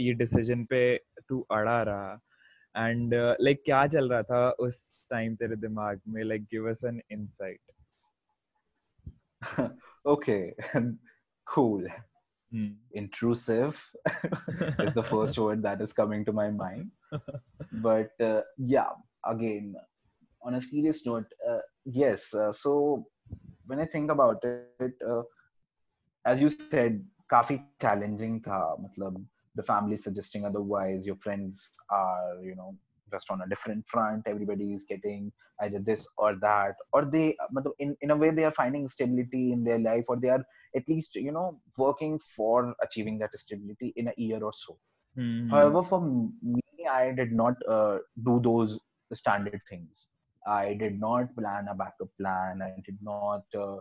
ये 0.00 0.12
decision 0.14 0.64
पे 0.70 0.80
तू 1.28 1.40
अड़ा 1.52 1.82
रहा 1.88 2.88
एंड 2.88 3.14
लाइक 3.14 3.58
uh, 3.58 3.64
क्या 3.64 3.86
चल 3.86 4.08
रहा 4.10 4.22
था 4.22 4.50
उस 4.66 4.82
टाइम 5.10 5.34
तेरे 5.36 5.56
दिमाग 5.56 6.00
में 6.08 6.22
like 6.24 6.42
give 6.52 6.70
us 6.70 6.84
an 6.84 7.00
insight 7.10 7.60
okay, 10.06 10.54
cool. 11.46 11.84
Hmm. 12.52 12.68
Intrusive 12.92 13.76
is 14.78 14.94
the 14.94 15.02
first 15.10 15.36
word 15.38 15.62
that 15.62 15.80
is 15.80 15.92
coming 15.92 16.24
to 16.24 16.32
my 16.32 16.50
mind. 16.50 16.90
But 17.72 18.12
uh, 18.20 18.42
yeah, 18.56 18.90
again, 19.24 19.74
on 20.42 20.54
a 20.54 20.62
serious 20.62 21.04
note, 21.04 21.26
uh, 21.48 21.58
yes. 21.84 22.32
Uh, 22.32 22.52
so 22.52 23.06
when 23.67 23.79
I 23.79 23.85
think 23.85 24.11
about 24.11 24.43
it, 24.43 24.93
uh, 25.07 25.23
as 26.25 26.39
you 26.39 26.49
said, 26.49 27.03
काफी 27.31 27.59
challenging 27.81 28.39
था. 28.41 28.77
मतलब 28.81 29.25
the 29.55 29.63
family 29.63 29.97
suggesting 29.97 30.45
otherwise. 30.45 31.05
Your 31.05 31.17
friends 31.17 31.71
are, 31.89 32.39
you 32.43 32.55
know, 32.55 32.75
just 33.11 33.31
on 33.31 33.41
a 33.41 33.47
different 33.47 33.85
front. 33.87 34.27
Everybody 34.27 34.73
is 34.73 34.85
getting 34.87 35.31
either 35.61 35.79
this 35.79 36.07
or 36.17 36.35
that, 36.35 36.75
or 36.93 37.05
they, 37.05 37.35
मतलब 37.53 37.73
in 37.79 37.95
in 38.01 38.11
a 38.11 38.15
way, 38.15 38.29
they 38.31 38.45
are 38.45 38.51
finding 38.51 38.87
stability 38.87 39.51
in 39.51 39.63
their 39.63 39.79
life, 39.79 40.05
or 40.07 40.17
they 40.17 40.29
are 40.29 40.43
at 40.75 40.87
least, 40.87 41.15
you 41.15 41.31
know, 41.31 41.59
working 41.77 42.19
for 42.35 42.73
achieving 42.81 43.19
that 43.19 43.37
stability 43.37 43.93
in 43.95 44.07
a 44.07 44.13
year 44.17 44.43
or 44.43 44.53
so. 44.53 44.77
Hmm. 45.15 45.49
However, 45.49 45.83
for 45.83 46.01
me, 46.01 46.61
I 46.89 47.11
did 47.11 47.31
not 47.33 47.55
uh, 47.67 47.97
do 48.23 48.39
those 48.43 48.79
standard 49.13 49.61
things. 49.69 50.07
I 50.46 50.74
did 50.74 51.00
not 51.00 51.34
plan 51.36 51.68
a 51.70 51.74
backup 51.74 52.08
plan. 52.20 52.62
I 52.62 52.74
did 52.84 52.98
not, 53.02 53.44
uh, 53.54 53.76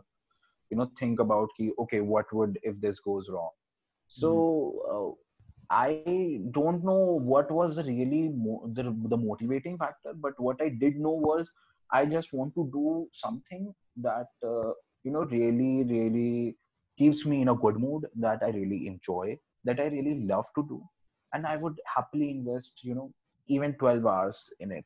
you 0.69 0.77
know, 0.77 0.89
think 0.97 1.19
about, 1.19 1.49
ki, 1.57 1.71
okay, 1.79 2.01
what 2.01 2.31
would 2.33 2.59
if 2.63 2.79
this 2.81 2.99
goes 2.99 3.29
wrong? 3.29 3.51
So 4.07 4.31
uh, 5.71 5.75
I 5.75 6.31
don't 6.51 6.83
know 6.83 7.19
what 7.31 7.51
was 7.51 7.77
really 7.77 8.29
mo- 8.29 8.69
the, 8.73 8.83
the 9.09 9.17
motivating 9.17 9.77
factor, 9.77 10.13
but 10.15 10.33
what 10.39 10.61
I 10.61 10.69
did 10.69 10.97
know 10.97 11.11
was 11.11 11.49
I 11.91 12.05
just 12.05 12.33
want 12.33 12.53
to 12.55 12.69
do 12.73 13.07
something 13.11 13.73
that, 13.97 14.27
uh, 14.45 14.71
you 15.03 15.11
know, 15.11 15.23
really, 15.25 15.83
really 15.83 16.55
keeps 16.97 17.25
me 17.25 17.41
in 17.41 17.49
a 17.49 17.55
good 17.55 17.77
mood, 17.77 18.05
that 18.15 18.41
I 18.43 18.49
really 18.49 18.87
enjoy, 18.87 19.37
that 19.65 19.79
I 19.79 19.85
really 19.85 20.25
love 20.25 20.45
to 20.55 20.65
do. 20.67 20.83
And 21.33 21.45
I 21.45 21.57
would 21.57 21.79
happily 21.95 22.31
invest, 22.31 22.79
you 22.83 22.95
know, 22.95 23.11
even 23.47 23.73
12 23.75 24.05
hours 24.05 24.49
in 24.59 24.71
it 24.71 24.85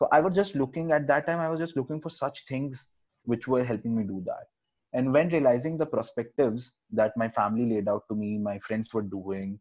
so 0.00 0.08
i 0.12 0.20
was 0.20 0.34
just 0.34 0.54
looking 0.54 0.92
at 0.92 1.06
that 1.06 1.26
time 1.26 1.38
i 1.40 1.48
was 1.48 1.60
just 1.60 1.76
looking 1.76 2.00
for 2.00 2.10
such 2.10 2.44
things 2.48 2.86
which 3.24 3.46
were 3.46 3.64
helping 3.64 3.96
me 3.96 4.04
do 4.04 4.22
that. 4.26 4.46
And 4.92 5.12
when 5.12 5.28
realizing 5.28 5.78
the 5.78 5.86
perspectives 5.86 6.72
that 6.92 7.16
my 7.16 7.28
family 7.28 7.66
laid 7.72 7.88
out 7.88 8.04
to 8.08 8.14
me 8.16 8.38
my 8.38 8.58
friends 8.60 8.92
were 8.92 9.02
doing 9.02 9.60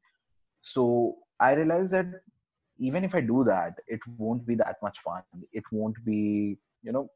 so 0.62 1.18
i 1.40 1.52
realized 1.54 1.92
that 1.92 2.08
even 2.80 3.04
if 3.04 3.14
i 3.14 3.22
do 3.22 3.44
that 3.44 3.76
it 3.88 4.00
won't 4.18 4.46
be 4.48 4.56
that 4.56 4.78
much 4.82 5.00
fun. 5.00 5.22
It 5.52 5.64
won't 5.72 6.04
be 6.06 6.58
you 6.82 6.92
know 6.92 7.10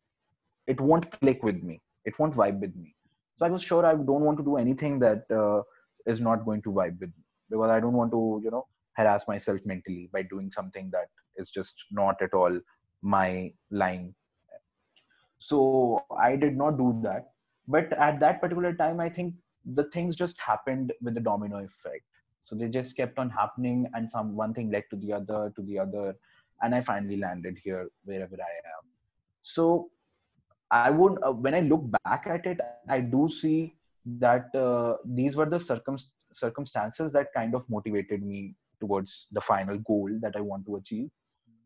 it 0.67 0.79
won't 0.79 1.09
click 1.19 1.43
with 1.43 1.63
me. 1.63 1.81
It 2.05 2.17
won't 2.19 2.35
vibe 2.35 2.59
with 2.59 2.75
me. 2.75 2.95
So 3.37 3.45
i 3.45 3.49
was 3.49 3.63
sure 3.63 3.85
i 3.85 3.93
don't 3.93 4.27
want 4.27 4.37
to 4.37 4.43
do 4.43 4.57
anything 4.57 4.99
that 4.99 5.23
uh, 5.31 5.61
is 6.05 6.19
not 6.19 6.45
going 6.45 6.61
to 6.63 6.69
vibe 6.69 6.99
with 6.99 7.09
me. 7.09 7.23
Because 7.49 7.69
i 7.69 7.79
don't 7.79 7.99
want 8.01 8.11
to 8.11 8.41
you 8.43 8.51
know 8.51 8.67
harass 8.97 9.27
myself 9.27 9.59
mentally 9.65 10.09
by 10.13 10.21
doing 10.21 10.51
something 10.51 10.89
that 10.91 11.07
is 11.37 11.49
just 11.49 11.73
not 11.91 12.21
at 12.21 12.33
all 12.33 12.59
my 13.03 13.53
line. 13.71 14.15
So 15.39 16.05
i 16.17 16.35
did 16.35 16.57
not 16.57 16.77
do 16.77 16.99
that. 17.03 17.31
But 17.67 17.93
at 17.93 18.19
that 18.19 18.41
particular 18.41 18.73
time 18.73 18.99
i 18.99 19.09
think 19.09 19.35
the 19.65 19.85
things 19.95 20.15
just 20.15 20.39
happened 20.39 20.93
with 21.01 21.13
the 21.15 21.21
domino 21.21 21.57
effect. 21.57 22.05
So 22.43 22.55
they 22.55 22.67
just 22.67 22.95
kept 22.97 23.19
on 23.19 23.29
happening 23.29 23.89
and 23.93 24.09
some 24.09 24.35
one 24.35 24.53
thing 24.53 24.71
led 24.71 24.83
to 24.91 24.97
the 24.97 25.13
other 25.13 25.53
to 25.55 25.61
the 25.61 25.79
other 25.79 26.15
and 26.61 26.75
i 26.75 26.81
finally 26.81 27.17
landed 27.17 27.57
here 27.63 27.87
wherever 28.05 28.35
i 28.35 28.55
am. 28.75 28.85
So 29.43 29.91
i 30.71 30.89
would 30.89 31.17
uh, 31.23 31.31
when 31.31 31.55
i 31.55 31.61
look 31.61 31.83
back 32.03 32.25
at 32.35 32.45
it 32.45 32.59
i 32.89 32.99
do 32.99 33.29
see 33.29 33.75
that 34.23 34.53
uh, 34.55 34.95
these 35.05 35.35
were 35.35 35.45
the 35.45 35.59
circum- 35.59 35.97
circumstances 36.33 37.11
that 37.11 37.33
kind 37.33 37.55
of 37.55 37.63
motivated 37.69 38.23
me 38.23 38.55
towards 38.79 39.27
the 39.31 39.41
final 39.41 39.77
goal 39.89 40.09
that 40.21 40.35
i 40.35 40.41
want 40.41 40.65
to 40.65 40.75
achieve 40.77 41.09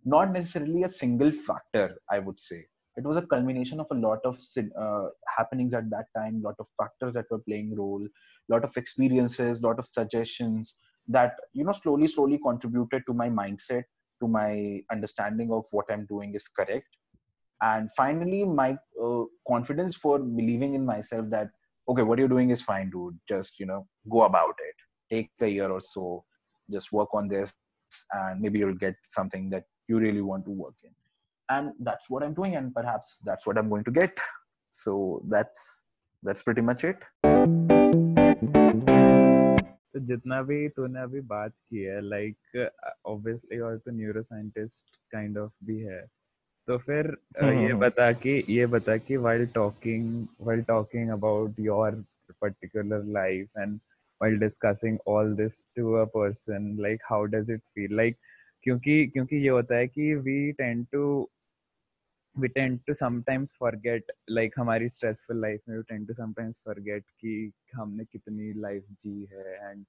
not 0.06 0.32
necessarily 0.32 0.84
a 0.84 0.92
single 0.92 1.32
factor 1.32 1.98
i 2.12 2.20
would 2.20 2.40
say. 2.40 2.66
It 3.00 3.04
was 3.04 3.18
a 3.18 3.22
culmination 3.22 3.80
of 3.80 3.86
a 3.92 3.94
lot 3.94 4.22
of 4.26 4.36
uh, 4.84 5.10
happenings 5.38 5.76
at 5.76 5.88
that 5.92 6.06
time 6.18 6.42
lot 6.42 6.56
of 6.60 6.66
factors 6.80 7.14
that 7.14 7.26
were 7.30 7.44
playing 7.48 7.76
role 7.76 8.08
lot 8.50 8.64
of 8.64 8.76
experiences 8.76 9.62
lot 9.62 9.78
of 9.78 9.86
suggestions 9.86 10.74
that 11.08 11.36
you 11.54 11.64
know 11.64 11.72
slowly 11.72 12.08
slowly 12.08 12.40
contributed 12.44 13.04
to 13.08 13.14
my 13.14 13.30
mindset 13.30 13.84
to 14.22 14.28
my 14.28 14.82
understanding 14.92 15.52
of 15.52 15.66
what 15.72 15.86
i'm 15.92 16.06
doing 16.08 16.34
is 16.34 16.48
correct. 16.48 16.88
And 17.62 17.90
finally 17.96 18.44
my 18.44 18.78
uh, 19.04 19.24
confidence 19.48 19.96
for 19.96 20.20
believing 20.20 20.76
in 20.76 20.86
myself 20.86 21.30
that 21.30 21.50
okay 21.90 22.04
what 22.04 22.20
you're 22.20 22.28
doing 22.28 22.52
is 22.52 22.62
fine 22.62 22.90
dude. 22.90 23.20
Just 23.28 23.60
you 23.60 23.66
know 23.66 23.88
go 24.10 24.24
about 24.24 24.56
it. 24.70 24.76
Take 25.14 25.32
a 25.42 25.48
year 25.48 25.70
or 25.70 25.82
so. 25.82 26.24
Just 26.70 26.92
work 26.92 27.10
on 27.14 27.28
this 27.28 27.52
and 28.12 28.42
maybe 28.42 28.60
you'll 28.60 28.76
get 28.76 28.96
something 29.10 29.50
that 29.50 29.64
you 29.89 29.99
really 29.99 30.21
want 30.31 30.45
to 30.45 30.51
work 30.51 30.75
in 30.85 30.95
and 31.49 31.73
that's 31.81 32.09
what 32.09 32.23
i'm 32.23 32.35
doing 32.35 32.57
and 32.57 32.75
perhaps 32.75 33.19
that's 33.25 33.47
what 33.47 33.59
i'm 33.59 33.69
going 33.69 33.85
to 33.85 33.91
get 33.91 34.17
so 34.85 35.23
that's 35.29 35.61
that's 36.23 36.43
pretty 36.43 36.63
much 36.71 36.85
it 36.85 36.99
तो 39.95 40.01
जितना 40.09 40.41
भी 40.43 40.69
तूने 40.77 41.01
अभी 41.01 41.21
बात 41.31 41.53
की 41.71 41.83
है 41.83 42.01
like 42.01 42.71
obviously 43.07 43.59
और 43.61 43.77
तो 43.79 43.91
न्यूरो 43.91 44.23
साइंटिस्ट 44.23 44.97
काइंड 45.13 45.39
ऑफ 45.39 45.53
भी 45.65 45.79
है 45.81 46.01
तो 46.67 46.79
फिर 46.79 47.11
uh, 47.43 47.53
ये 47.53 47.75
बता 47.75 48.11
कि 48.23 48.43
ये 48.49 48.67
बता 48.75 48.97
कि 48.97 49.17
while 49.27 49.47
talking 49.57 50.09
while 50.49 50.65
talking 50.71 51.11
about 51.17 51.59
your 51.59 51.91
particular 52.41 53.03
life 53.17 53.63
and 53.63 53.81
while 54.21 54.39
discussing 54.39 54.99
all 55.07 55.35
this 55.43 55.67
to 55.77 55.97
a 55.99 56.07
person 56.07 56.77
like 56.87 57.01
how 57.09 57.27
does 57.27 57.49
it 57.57 57.63
feel 57.75 57.97
like 58.03 58.19
क्योंकि 58.68 59.08
क्योंकि 59.08 59.36
ये 59.36 59.50
होता 59.50 59.76
है 59.76 59.88
कि 59.88 60.14
we 60.16 60.52
tend 60.52 60.88
to 60.88 61.30
we 62.38 62.48
tend 62.48 62.80
to 62.88 62.94
sometimes 62.94 63.54
forget 63.60 64.12
like 64.30 64.54
हमारी 64.58 64.90
stressful 64.90 65.42
life 65.42 65.62
में 65.70 65.78
we 65.78 65.84
tend 65.84 66.08
to 66.08 66.14
sometimes 66.14 66.56
forget 66.66 67.04
कि 67.20 67.52
हमने 67.74 68.06
कितनी 68.06 68.54
लाइफ 68.54 68.84
जी 68.92 69.28
है 69.32 69.72
and 69.72 69.86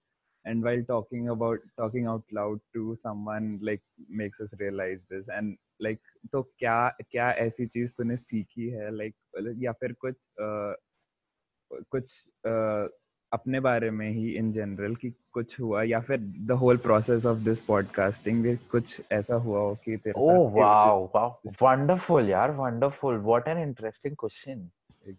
and 0.46 0.64
while 0.64 0.84
talking 0.84 1.28
about 1.28 1.62
talking 1.76 2.06
out 2.06 2.24
loud 2.34 2.60
to 2.74 2.94
someone 2.94 3.58
like 3.62 3.80
makes 4.10 4.42
us 4.42 4.50
realise 4.54 5.00
this 5.00 5.28
and 5.28 5.56
like 5.82 6.00
तो 6.32 6.42
क्या 6.42 6.88
क्या 7.10 7.30
ऐसी 7.30 7.66
चीज़ 7.66 7.92
तूने 7.98 8.16
सीखी 8.16 8.68
है? 8.68 8.90
लाइक 8.90 9.14
like, 9.40 9.64
या 9.64 9.72
फिर 9.72 9.92
कुछ 9.92 10.14
uh, 10.14 10.74
कुछ 11.90 12.30
uh, 12.46 12.88
अपने 13.32 13.60
बारे 13.60 13.90
में 13.90 14.10
ही 14.10 14.36
इन 14.36 14.52
जनरल 14.52 14.96
कि 14.96 15.10
कुछ 15.38 15.58
हुआ 15.60 15.82
या 15.82 16.00
फिर 16.06 16.20
the 16.46 16.58
whole 16.62 16.76
process 16.86 17.26
of 17.32 17.38
this 17.48 17.60
podcasting 17.66 18.40
में 18.44 18.56
कुछ 18.70 19.00
ऐसा 19.12 19.34
हुआ 19.48 19.60
हो 19.60 19.74
कि 19.84 19.96
तेरे 20.06 20.20
oh 20.20 20.40
wow 20.54 20.94
wow 21.16 21.28
wonderful 21.64 22.32
yaar 22.36 22.48
wonderful 22.62 23.20
what 23.28 23.52
an 23.54 23.60
interesting 23.66 24.16
question 24.24 24.64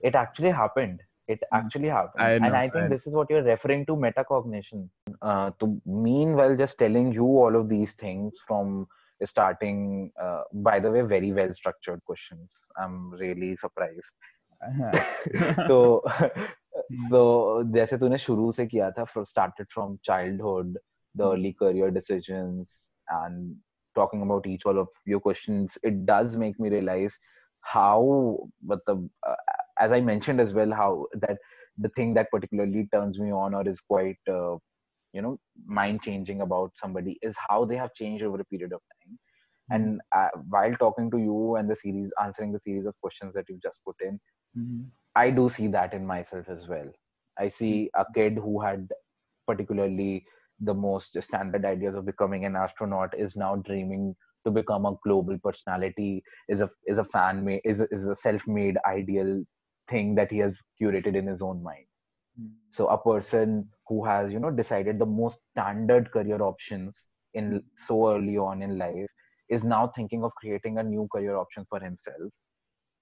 it 0.10 0.18
actually 0.24 0.52
happened 0.58 1.06
it 1.36 1.46
actually 1.60 1.92
happened 1.96 2.24
I 2.26 2.38
know, 2.38 2.48
and 2.48 2.58
i 2.62 2.64
think 2.76 2.86
I 2.86 2.94
this 2.94 3.08
is 3.12 3.18
what 3.20 3.34
you're 3.34 3.46
referring 3.48 3.86
to 3.90 3.98
metacognition 4.06 4.86
uh, 5.22 5.52
to 5.62 5.70
meanwhile 6.08 6.56
just 6.64 6.80
telling 6.84 7.12
you 7.20 7.30
all 7.44 7.60
of 7.62 7.70
these 7.70 7.94
things 8.04 8.44
from 8.48 8.88
starting 9.32 9.80
uh, 10.26 10.42
by 10.70 10.80
the 10.80 10.92
way 10.96 11.06
very 11.14 11.32
well 11.40 11.54
structured 11.62 12.04
questions 12.12 12.62
i'm 12.84 13.00
really 13.24 13.56
surprised 13.66 14.30
तो 15.68 15.78
तो 17.11 17.63
जैसे 17.73 17.99
तूने 17.99 18.19
शुरू 18.19 18.51
से 18.53 18.67
किया 18.67 18.91
था 18.99 19.05
started 19.25 19.67
from 19.75 19.99
childhood 20.03 20.77
the 21.15 21.25
early 21.25 21.53
career 21.53 21.91
decisions 21.91 22.89
and 23.11 23.55
talking 23.95 24.23
about 24.23 24.47
each 24.47 24.67
all 24.67 24.79
of 24.79 24.89
your 25.05 25.21
questions 25.21 25.79
it 25.83 26.05
does 26.07 26.37
make 26.37 26.59
me 26.59 26.69
realize 26.69 27.19
how 27.61 28.39
but 28.63 28.81
the 28.87 28.97
uh, 29.27 29.35
as 29.79 29.93
i 29.93 30.01
mentioned 30.01 30.41
as 30.41 30.53
well 30.53 30.73
how 30.73 31.07
that 31.15 31.39
the 31.79 31.89
thing 31.91 32.15
that 32.15 32.31
particularly 32.31 32.89
turns 32.93 33.19
me 33.19 33.31
on 33.33 33.55
or 33.55 33.67
is 33.69 33.81
quite 33.81 34.19
uh, 34.29 34.57
you 35.13 35.23
know 35.23 35.39
mind 35.67 36.03
changing 36.03 36.41
about 36.41 36.73
somebody 36.75 37.19
is 37.23 37.37
how 37.49 37.65
they 37.65 37.77
have 37.77 37.95
changed 37.95 38.25
over 38.25 38.41
a 38.41 38.45
period 38.45 38.73
of 38.73 38.81
time 38.95 39.19
and 39.71 40.01
uh, 40.13 40.29
while 40.51 40.75
talking 40.77 41.11
to 41.11 41.19
you 41.19 41.57
and 41.57 41.71
the 41.71 41.75
series 41.75 42.11
answering 42.23 42.53
the 42.53 42.61
series 42.61 42.85
of 42.85 42.95
questions 43.01 43.33
that 43.35 43.45
you've 43.49 43.63
just 43.63 43.79
put 43.87 43.97
in 44.01 44.21
Mhm. 44.58 44.92
I 45.16 45.30
do 45.32 45.50
see 45.50 45.68
that 45.68 45.94
in 45.94 46.06
myself 46.06 46.50
as 46.50 46.68
well. 46.68 46.90
I 47.38 47.48
see 47.48 47.90
a 47.96 48.06
kid 48.14 48.38
who 48.38 48.62
had 48.62 48.92
particularly 49.48 50.26
the 50.60 50.74
most 50.74 51.22
standard 51.22 51.66
ideas 51.66 51.96
of 51.96 52.06
becoming 52.06 52.46
an 52.46 52.56
astronaut 52.56 53.14
is 53.18 53.36
now 53.36 53.56
dreaming 53.58 54.16
to 54.46 54.52
become 54.52 54.86
a 54.86 54.98
global 55.04 55.38
personality 55.40 56.24
is 56.48 56.62
a 56.62 56.70
is 56.86 56.98
a 56.98 57.04
fan 57.06 57.44
made 57.46 57.62
is 57.66 57.80
a, 57.80 57.88
is 57.92 58.06
a 58.06 58.16
self-made 58.16 58.78
ideal 58.86 59.44
thing 59.88 60.16
that 60.16 60.32
he 60.32 60.38
has 60.40 60.56
curated 60.82 61.16
in 61.16 61.28
his 61.28 61.42
own 61.42 61.62
mind 61.64 61.86
so 62.72 62.88
a 62.88 62.98
person 63.02 63.68
who 63.88 64.06
has 64.06 64.32
you 64.32 64.40
know 64.40 64.52
decided 64.52 65.00
the 65.00 65.06
most 65.06 65.40
standard 65.52 66.12
career 66.12 66.42
options 66.42 67.06
in 67.34 67.62
so 67.88 68.10
early 68.14 68.38
on 68.38 68.62
in 68.62 68.78
life 68.78 69.10
is 69.50 69.64
now 69.64 69.88
thinking 69.96 70.24
of 70.24 70.34
creating 70.36 70.78
a 70.78 70.84
new 70.84 71.08
career 71.14 71.36
option 71.38 71.66
for 71.70 71.80
himself 71.80 72.32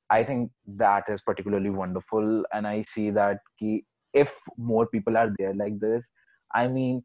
I 0.09 0.23
think 0.23 0.51
that 0.77 1.03
is 1.09 1.21
particularly 1.21 1.69
wonderful, 1.69 2.43
and 2.53 2.67
I 2.67 2.84
see 2.88 3.09
that 3.11 3.39
ki, 3.59 3.85
if 4.13 4.34
more 4.57 4.88
people 4.88 5.17
are 5.17 5.31
there 5.38 5.53
like 5.53 5.79
this, 5.79 6.03
I 6.53 6.67
mean, 6.67 7.03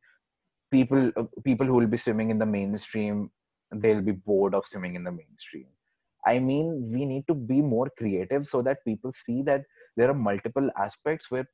people 0.71 1.11
uh, 1.17 1.25
people 1.45 1.67
who 1.67 1.75
will 1.75 1.87
be 1.87 1.97
swimming 1.99 2.31
in 2.31 2.39
the 2.39 2.47
mainstream, 2.47 3.31
they'll 3.75 4.01
be 4.03 4.13
bored 4.13 4.55
of 4.55 4.67
swimming 4.67 4.95
in 4.95 5.05
the 5.05 5.13
mainstream. 5.13 5.67
I 6.27 6.39
mean, 6.39 6.91
we 6.93 7.05
need 7.05 7.27
to 7.29 7.35
be 7.35 7.61
more 7.61 7.91
creative 7.99 8.47
so 8.47 8.63
that 8.63 8.85
people 8.85 9.13
see 9.13 9.43
that 9.43 9.63
there 9.97 10.11
are 10.11 10.15
multiple 10.15 10.71
aspects 10.79 11.31
where 11.31 11.47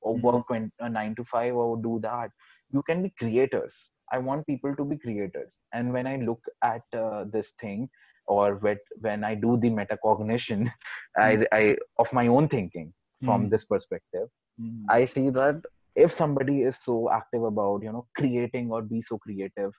or 0.00 0.14
Mhm. 0.14 0.22
work 0.22 0.46
a 0.80 0.88
nine 0.88 1.14
to 1.16 1.24
five 1.24 1.54
or 1.54 1.76
do 1.76 1.98
that. 2.02 2.30
You 2.70 2.82
can 2.82 3.02
be 3.02 3.10
creators. 3.18 3.74
I 4.12 4.18
want 4.18 4.46
people 4.46 4.74
to 4.76 4.84
be 4.84 4.96
creators. 4.98 5.50
And 5.72 5.92
when 5.92 6.06
I 6.06 6.16
look 6.16 6.40
at 6.62 6.82
uh, 6.94 7.24
this 7.32 7.52
thing, 7.60 7.88
or 8.26 8.56
when, 9.00 9.24
I 9.24 9.34
do 9.34 9.56
the 9.56 9.70
metacognition, 9.70 10.70
I, 11.16 11.46
I 11.52 11.76
of 11.98 12.12
my 12.12 12.26
own 12.28 12.48
thinking 12.48 12.92
from 13.24 13.46
Mhm. 13.46 13.50
this 13.50 13.64
perspective, 13.64 14.28
Mhm. 14.60 14.84
I 14.88 15.04
see 15.04 15.30
that 15.30 15.62
if 15.96 16.12
somebody 16.12 16.62
is 16.62 16.78
so 16.78 17.10
active 17.10 17.42
about 17.42 17.82
you 17.82 17.92
know 17.92 18.06
creating 18.16 18.70
or 18.70 18.82
be 18.82 19.02
so 19.02 19.18
creative, 19.18 19.72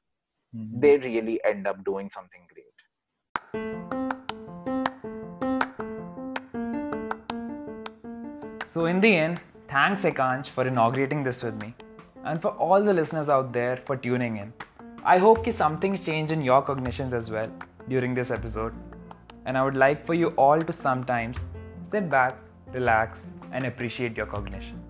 Mhm. 0.55 0.81
they 0.81 0.97
really 0.97 1.39
end 1.45 1.67
up 1.67 1.83
doing 1.83 2.09
something 2.09 2.47
great. 2.53 2.65
So, 8.65 8.85
in 8.85 9.01
the 9.01 9.15
end, 9.15 9.41
thanks 9.67 10.03
Ekansh 10.03 10.47
for 10.49 10.65
inaugurating 10.67 11.23
this 11.23 11.43
with 11.43 11.55
me, 11.61 11.73
and 12.25 12.41
for 12.41 12.51
all 12.51 12.83
the 12.83 12.93
listeners 12.93 13.29
out 13.29 13.53
there 13.53 13.77
for 13.85 13.95
tuning 13.95 14.37
in. 14.37 14.53
I 15.03 15.17
hope 15.17 15.43
ki 15.45 15.51
something 15.51 15.97
changed 15.97 16.31
in 16.31 16.41
your 16.41 16.61
cognitions 16.61 17.13
as 17.13 17.31
well 17.31 17.51
during 17.87 18.13
this 18.13 18.31
episode, 18.31 18.73
and 19.45 19.57
I 19.57 19.63
would 19.63 19.77
like 19.77 20.05
for 20.05 20.13
you 20.13 20.29
all 20.29 20.61
to 20.61 20.73
sometimes 20.73 21.37
sit 21.91 22.09
back, 22.09 22.37
relax, 22.73 23.27
and 23.51 23.65
appreciate 23.65 24.17
your 24.17 24.25
cognition. 24.25 24.88